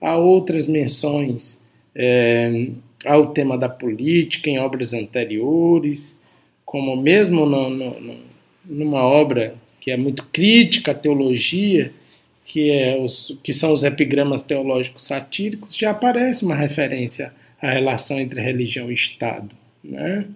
Há 0.05 0.17
outras 0.17 0.67
menções 0.67 1.61
é, 1.95 2.69
ao 3.05 3.33
tema 3.33 3.57
da 3.57 3.69
política 3.69 4.51
em 4.51 4.59
obras 4.59 4.93
anteriores, 4.93 6.21
como 6.65 6.97
mesmo 6.97 7.47
no, 7.47 7.71
no, 7.71 8.01
no, 8.01 8.17
numa 8.65 9.03
obra 9.03 9.55
que 9.81 9.91
é 9.91 9.97
muito 9.97 10.25
crítica 10.33 10.93
à 10.93 10.95
teologia, 10.95 11.93
que, 12.45 12.71
é 12.71 12.99
os, 12.99 13.37
que 13.43 13.53
são 13.53 13.73
os 13.73 13.85
epigramas 13.85 14.43
teológicos 14.43 15.07
satíricos, 15.07 15.77
já 15.77 15.91
aparece 15.91 16.45
uma 16.45 16.55
referência 16.55 17.33
à 17.61 17.71
relação 17.71 18.21
entre 18.21 18.41
religião 18.41 18.91
e 18.91 18.95
Estado. 18.95 19.55
Né? 19.83 20.27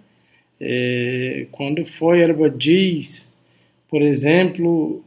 É, 0.59 1.45
quando 1.51 1.85
Feuerbach 1.85 2.55
diz, 2.57 3.33
por 3.87 4.01
exemplo, 4.01 5.03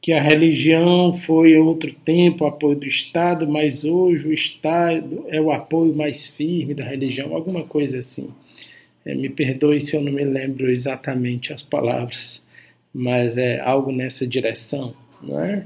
que 0.00 0.12
a 0.12 0.20
religião 0.20 1.12
foi 1.12 1.56
outro 1.56 1.92
tempo 1.92 2.44
o 2.44 2.46
apoio 2.46 2.76
do 2.76 2.86
Estado, 2.86 3.48
mas 3.48 3.84
hoje 3.84 4.28
o 4.28 4.32
Estado 4.32 5.24
é 5.28 5.40
o 5.40 5.50
apoio 5.50 5.94
mais 5.94 6.28
firme 6.28 6.74
da 6.74 6.84
religião, 6.84 7.34
alguma 7.34 7.64
coisa 7.64 7.98
assim. 7.98 8.28
É, 9.04 9.14
me 9.14 9.28
perdoe 9.28 9.80
se 9.80 9.96
eu 9.96 10.00
não 10.00 10.12
me 10.12 10.24
lembro 10.24 10.70
exatamente 10.70 11.52
as 11.52 11.62
palavras, 11.62 12.44
mas 12.94 13.36
é 13.36 13.60
algo 13.60 13.90
nessa 13.90 14.26
direção, 14.26 14.94
não 15.22 15.40
é? 15.40 15.64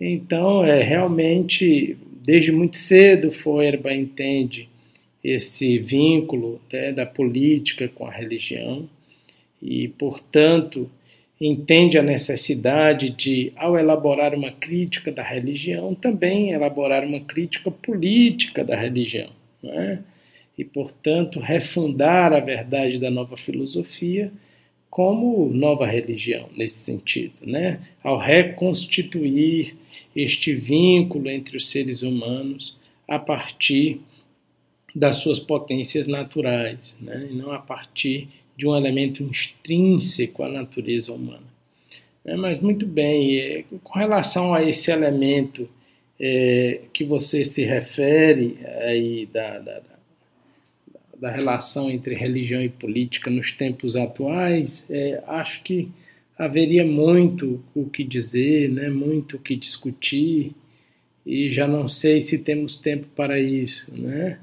Então, 0.00 0.64
é 0.64 0.82
realmente, 0.82 1.96
desde 2.24 2.50
muito 2.50 2.76
cedo, 2.76 3.30
Feuerbach 3.30 3.94
entende 3.94 4.68
esse 5.22 5.78
vínculo 5.78 6.60
né, 6.72 6.92
da 6.92 7.04
política 7.04 7.86
com 7.88 8.06
a 8.06 8.10
religião 8.10 8.88
e, 9.62 9.88
portanto, 9.88 10.90
entende 11.40 11.96
a 11.96 12.02
necessidade 12.02 13.10
de, 13.10 13.52
ao 13.56 13.78
elaborar 13.78 14.34
uma 14.34 14.50
crítica 14.50 15.10
da 15.10 15.22
religião, 15.22 15.94
também 15.94 16.50
elaborar 16.50 17.02
uma 17.02 17.20
crítica 17.20 17.70
política 17.70 18.62
da 18.62 18.76
religião. 18.76 19.30
Né? 19.62 20.02
E, 20.58 20.64
portanto, 20.64 21.40
refundar 21.40 22.34
a 22.34 22.40
verdade 22.40 22.98
da 22.98 23.10
nova 23.10 23.36
filosofia 23.36 24.30
como 24.90 25.48
nova 25.48 25.86
religião, 25.86 26.48
nesse 26.54 26.80
sentido, 26.80 27.32
né? 27.40 27.80
ao 28.02 28.18
reconstituir 28.18 29.76
este 30.14 30.52
vínculo 30.52 31.30
entre 31.30 31.56
os 31.56 31.68
seres 31.68 32.02
humanos 32.02 32.76
a 33.08 33.18
partir 33.18 34.00
das 34.94 35.16
suas 35.16 35.38
potências 35.38 36.08
naturais, 36.08 36.98
né? 37.00 37.28
e 37.30 37.34
não 37.34 37.52
a 37.52 37.58
partir 37.60 38.28
de 38.60 38.66
um 38.66 38.76
elemento 38.76 39.22
intrínseco 39.22 40.42
à 40.42 40.48
natureza 40.50 41.14
humana. 41.14 41.48
É, 42.22 42.36
mas 42.36 42.58
muito 42.58 42.84
bem, 42.86 43.38
é, 43.38 43.64
com 43.82 43.98
relação 43.98 44.52
a 44.52 44.62
esse 44.62 44.90
elemento 44.90 45.66
é, 46.20 46.82
que 46.92 47.02
você 47.02 47.42
se 47.42 47.64
refere 47.64 48.58
aí 48.82 49.24
da, 49.32 49.58
da, 49.60 49.82
da, 51.18 51.30
relação 51.30 51.90
entre 51.90 52.14
religião 52.14 52.62
e 52.62 52.68
política 52.68 53.30
nos 53.30 53.50
tempos 53.50 53.96
atuais, 53.96 54.86
é, 54.90 55.22
acho 55.26 55.62
que 55.62 55.88
haveria 56.38 56.84
muito 56.84 57.64
o 57.74 57.88
que 57.88 58.04
dizer, 58.04 58.68
né, 58.68 58.90
muito 58.90 59.36
o 59.36 59.40
que 59.40 59.56
discutir, 59.56 60.52
e 61.24 61.50
já 61.50 61.66
não 61.66 61.88
sei 61.88 62.20
se 62.20 62.40
temos 62.40 62.76
tempo 62.76 63.06
para 63.16 63.40
isso, 63.40 63.90
né? 63.94 64.38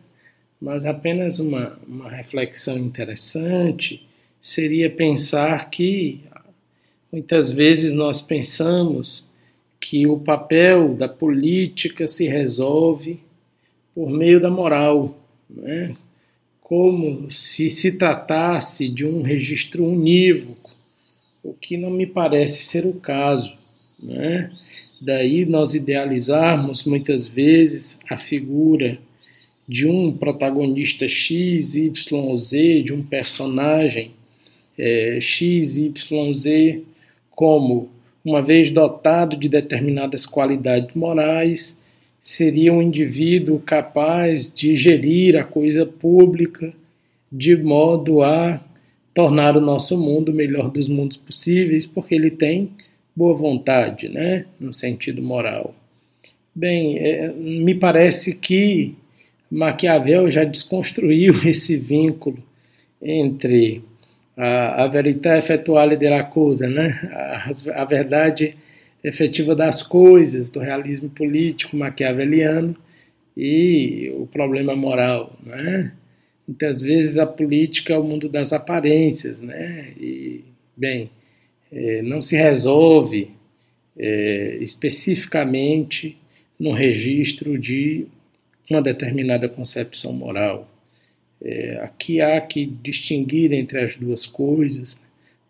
Mas 0.60 0.86
apenas 0.86 1.38
uma, 1.38 1.78
uma 1.88 2.10
reflexão 2.10 2.78
interessante 2.80 4.07
seria 4.48 4.90
pensar 4.90 5.70
que 5.70 6.22
muitas 7.12 7.52
vezes 7.52 7.92
nós 7.92 8.22
pensamos 8.22 9.28
que 9.78 10.08
o 10.08 10.18
papel 10.18 10.96
da 10.96 11.10
política 11.10 12.08
se 12.08 12.30
resolve 12.30 13.20
por 13.94 14.10
meio 14.10 14.40
da 14.40 14.50
moral, 14.50 15.20
né? 15.50 15.94
como 16.62 17.30
se 17.30 17.70
se 17.70 17.98
tratasse 17.98 18.88
de 18.88 19.06
um 19.06 19.22
registro 19.22 19.84
unívoco 19.84 20.72
o 21.44 21.54
que 21.54 21.76
não 21.76 21.90
me 21.90 22.08
parece 22.08 22.64
ser 22.64 22.86
o 22.86 22.94
caso. 22.94 23.54
Né? 24.02 24.50
Daí 25.02 25.46
nós 25.46 25.76
idealizarmos 25.76 26.86
muitas 26.86 27.28
vezes 27.28 28.00
a 28.10 28.16
figura 28.16 28.98
de 29.68 29.86
um 29.90 30.16
protagonista 30.16 31.06
X, 31.06 31.76
Y, 31.76 32.38
Z, 32.38 32.84
de 32.84 32.94
um 32.94 33.04
personagem 33.04 34.16
é, 34.78 35.20
X, 35.20 35.78
Y, 35.78 36.34
Z, 36.34 36.82
como, 37.32 37.90
uma 38.24 38.42
vez 38.42 38.72
dotado 38.72 39.38
de 39.38 39.48
determinadas 39.48 40.26
qualidades 40.26 40.96
morais, 40.96 41.82
seria 42.22 42.74
um 42.74 42.82
indivíduo 42.82 43.60
capaz 43.60 44.54
de 44.54 44.76
gerir 44.76 45.38
a 45.38 45.44
coisa 45.44 45.86
pública 45.86 46.74
de 47.32 47.56
modo 47.56 48.22
a 48.22 48.60
tornar 49.14 49.58
o 49.58 49.62
nosso 49.62 49.98
mundo 49.98 50.30
o 50.30 50.36
melhor 50.36 50.70
dos 50.70 50.88
mundos 50.88 51.18
possíveis, 51.18 51.86
porque 51.86 52.14
ele 52.14 52.30
tem 52.30 52.70
boa 53.16 53.34
vontade, 53.34 54.08
né, 54.10 54.46
no 54.60 54.74
sentido 54.74 55.24
moral. 55.24 55.74
Bem, 56.54 56.98
é, 57.00 57.32
me 57.34 57.74
parece 57.74 58.36
que 58.36 58.96
Maquiavel 59.50 60.30
já 60.30 60.44
desconstruiu 60.44 61.34
esse 61.48 61.78
vínculo 61.78 62.38
entre 63.02 63.82
a, 64.38 64.84
a 64.84 64.88
verità 64.88 65.38
effettuale 65.38 65.98
della 65.98 66.26
cosa, 66.26 66.70
né, 66.70 67.10
a, 67.12 67.50
a 67.82 67.86
verdade 67.86 68.56
efetiva 69.04 69.56
das 69.56 69.82
coisas, 69.82 70.50
do 70.50 70.60
realismo 70.60 71.10
político 71.10 71.76
maquiaveliano 71.76 72.76
e 73.36 74.12
o 74.16 74.28
problema 74.28 74.76
moral, 74.76 75.36
né? 75.44 75.92
muitas 76.48 76.82
vezes 76.82 77.18
a 77.18 77.26
política 77.26 77.94
é 77.94 77.98
o 77.98 78.04
mundo 78.04 78.30
das 78.30 78.54
aparências, 78.54 79.42
né? 79.42 79.94
E, 80.00 80.44
bem, 80.76 81.10
é, 81.72 82.02
não 82.02 82.22
se 82.22 82.38
resolve 82.38 83.32
é, 83.98 84.58
especificamente 84.62 86.18
no 86.58 86.72
registro 86.72 87.60
de 87.60 88.08
uma 88.70 88.82
determinada 88.82 89.50
concepção 89.50 90.14
moral. 90.14 90.70
É, 91.42 91.80
aqui 91.84 92.20
há 92.20 92.40
que 92.42 92.66
distinguir 92.66 93.54
entre 93.54 93.84
as 93.84 93.96
duas 93.96 94.26
coisas 94.26 95.00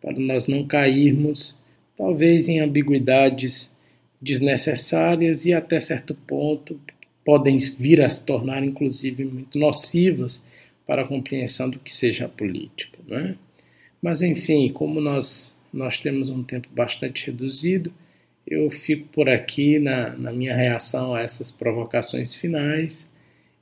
para 0.02 0.14
nós 0.20 0.48
não 0.48 0.66
cairmos, 0.66 1.58
talvez, 1.96 2.48
em 2.48 2.60
ambiguidades 2.60 3.76
desnecessárias 4.22 5.46
e 5.46 5.54
até 5.54 5.80
certo 5.80 6.14
ponto 6.14 6.80
podem 7.26 7.58
vir 7.58 8.02
a 8.02 8.10
se 8.10 8.26
tornar, 8.26 8.64
inclusive, 8.64 9.26
muito 9.26 9.60
nocivas 9.60 10.46
para 10.86 11.02
a 11.02 11.08
compreensão 11.08 11.70
do 11.70 11.80
que 11.80 11.92
seja 11.92 12.26
a 12.26 12.30
política. 12.30 12.98
Né? 13.06 13.36
Mas, 14.02 14.22
enfim, 14.22 14.72
como 14.72 15.02
nós, 15.02 15.52
nós 15.74 15.98
temos 15.98 16.30
um 16.30 16.44
tempo 16.44 16.70
bastante 16.72 17.26
reduzido, 17.26 17.92
eu 18.46 18.70
fico 18.70 19.08
por 19.10 19.28
aqui 19.28 19.78
na, 19.78 20.12
na 20.16 20.32
minha 20.32 20.56
reação 20.56 21.14
a 21.14 21.22
essas 21.22 21.52
provocações 21.52 22.34
finais 22.34 23.10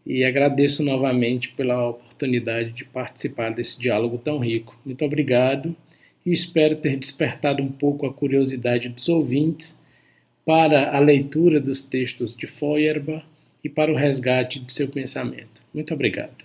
e 0.06 0.24
agradeço 0.24 0.84
novamente 0.84 1.50
pela 1.50 1.90
oportunidade 1.90 2.72
de 2.72 2.86
participar 2.86 3.50
desse 3.50 3.80
diálogo 3.80 4.18
tão 4.18 4.40
rico. 4.40 4.80
Muito 4.86 5.04
obrigado 5.04 5.76
e 6.26 6.32
espero 6.32 6.76
ter 6.76 6.98
despertado 6.98 7.64
um 7.64 7.72
pouco 7.72 8.06
a 8.06 8.14
curiosidade 8.14 8.90
dos 8.90 9.10
ouvintes 9.10 9.80
para 10.46 10.96
a 10.96 11.00
leitura 11.00 11.60
dos 11.60 11.82
textos 11.82 12.36
de 12.36 12.46
Feuerbach 12.46 13.26
e 13.64 13.70
para 13.70 13.92
o 13.92 13.96
resgate 13.96 14.60
de 14.60 14.72
seu 14.72 14.90
pensamento. 14.90 15.64
Muito 15.74 15.94
obrigado. 15.94 16.45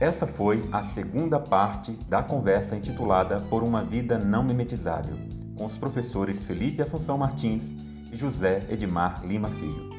Essa 0.00 0.26
foi 0.26 0.62
a 0.72 0.80
segunda 0.80 1.38
parte 1.38 1.92
da 2.08 2.22
conversa 2.22 2.74
intitulada 2.74 3.38
Por 3.50 3.62
uma 3.62 3.84
Vida 3.84 4.18
Não 4.18 4.42
Mimetizável, 4.42 5.18
com 5.54 5.66
os 5.66 5.76
professores 5.76 6.42
Felipe 6.42 6.80
Assunção 6.80 7.18
Martins 7.18 7.70
e 8.10 8.16
José 8.16 8.66
Edmar 8.70 9.22
Lima 9.22 9.50
Filho. 9.50 9.90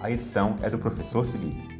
A 0.00 0.10
edição 0.10 0.56
é 0.62 0.70
do 0.70 0.78
professor 0.78 1.26
Felipe. 1.26 1.78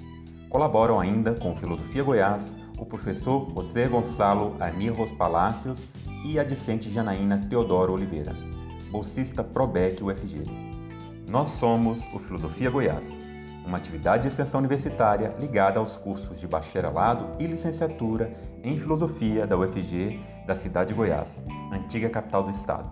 Colaboram 0.50 1.00
ainda 1.00 1.32
com 1.32 1.56
Filosofia 1.56 2.02
Goiás 2.02 2.54
o 2.78 2.84
professor 2.84 3.50
José 3.54 3.88
Gonçalo 3.88 4.56
Anirros 4.60 5.10
Palácios 5.12 5.88
e 6.26 6.38
a 6.38 6.44
discente 6.44 6.90
Janaína 6.90 7.46
Teodoro 7.48 7.94
Oliveira, 7.94 8.36
bolsista 8.90 9.42
PROBEC 9.42 10.04
UFG. 10.04 10.42
Nós 11.30 11.48
somos 11.52 11.98
o 12.12 12.18
Filosofia 12.18 12.68
Goiás 12.68 13.29
uma 13.64 13.78
atividade 13.78 14.22
de 14.22 14.28
extensão 14.28 14.58
universitária 14.58 15.34
ligada 15.38 15.78
aos 15.78 15.96
cursos 15.96 16.40
de 16.40 16.46
bacharelado 16.46 17.30
e 17.38 17.46
licenciatura 17.46 18.34
em 18.62 18.78
filosofia 18.78 19.46
da 19.46 19.56
UFG 19.56 20.20
da 20.46 20.54
cidade 20.54 20.88
de 20.88 20.94
Goiás, 20.94 21.42
antiga 21.72 22.10
capital 22.10 22.42
do 22.42 22.50
estado. 22.50 22.90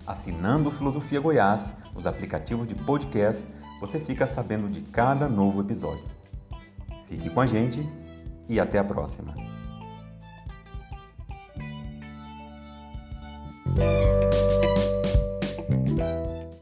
Assinando 0.06 0.70
Filosofia 0.70 1.20
Goiás 1.20 1.74
nos 1.94 2.06
aplicativos 2.06 2.66
de 2.66 2.74
podcast, 2.74 3.46
você 3.80 4.00
fica 4.00 4.26
sabendo 4.26 4.68
de 4.68 4.80
cada 4.80 5.28
novo 5.28 5.60
episódio. 5.60 6.17
Fique 7.08 7.30
com 7.30 7.40
a 7.40 7.46
gente 7.46 7.80
e 8.48 8.60
até 8.60 8.78
a 8.78 8.84
próxima. 8.84 9.34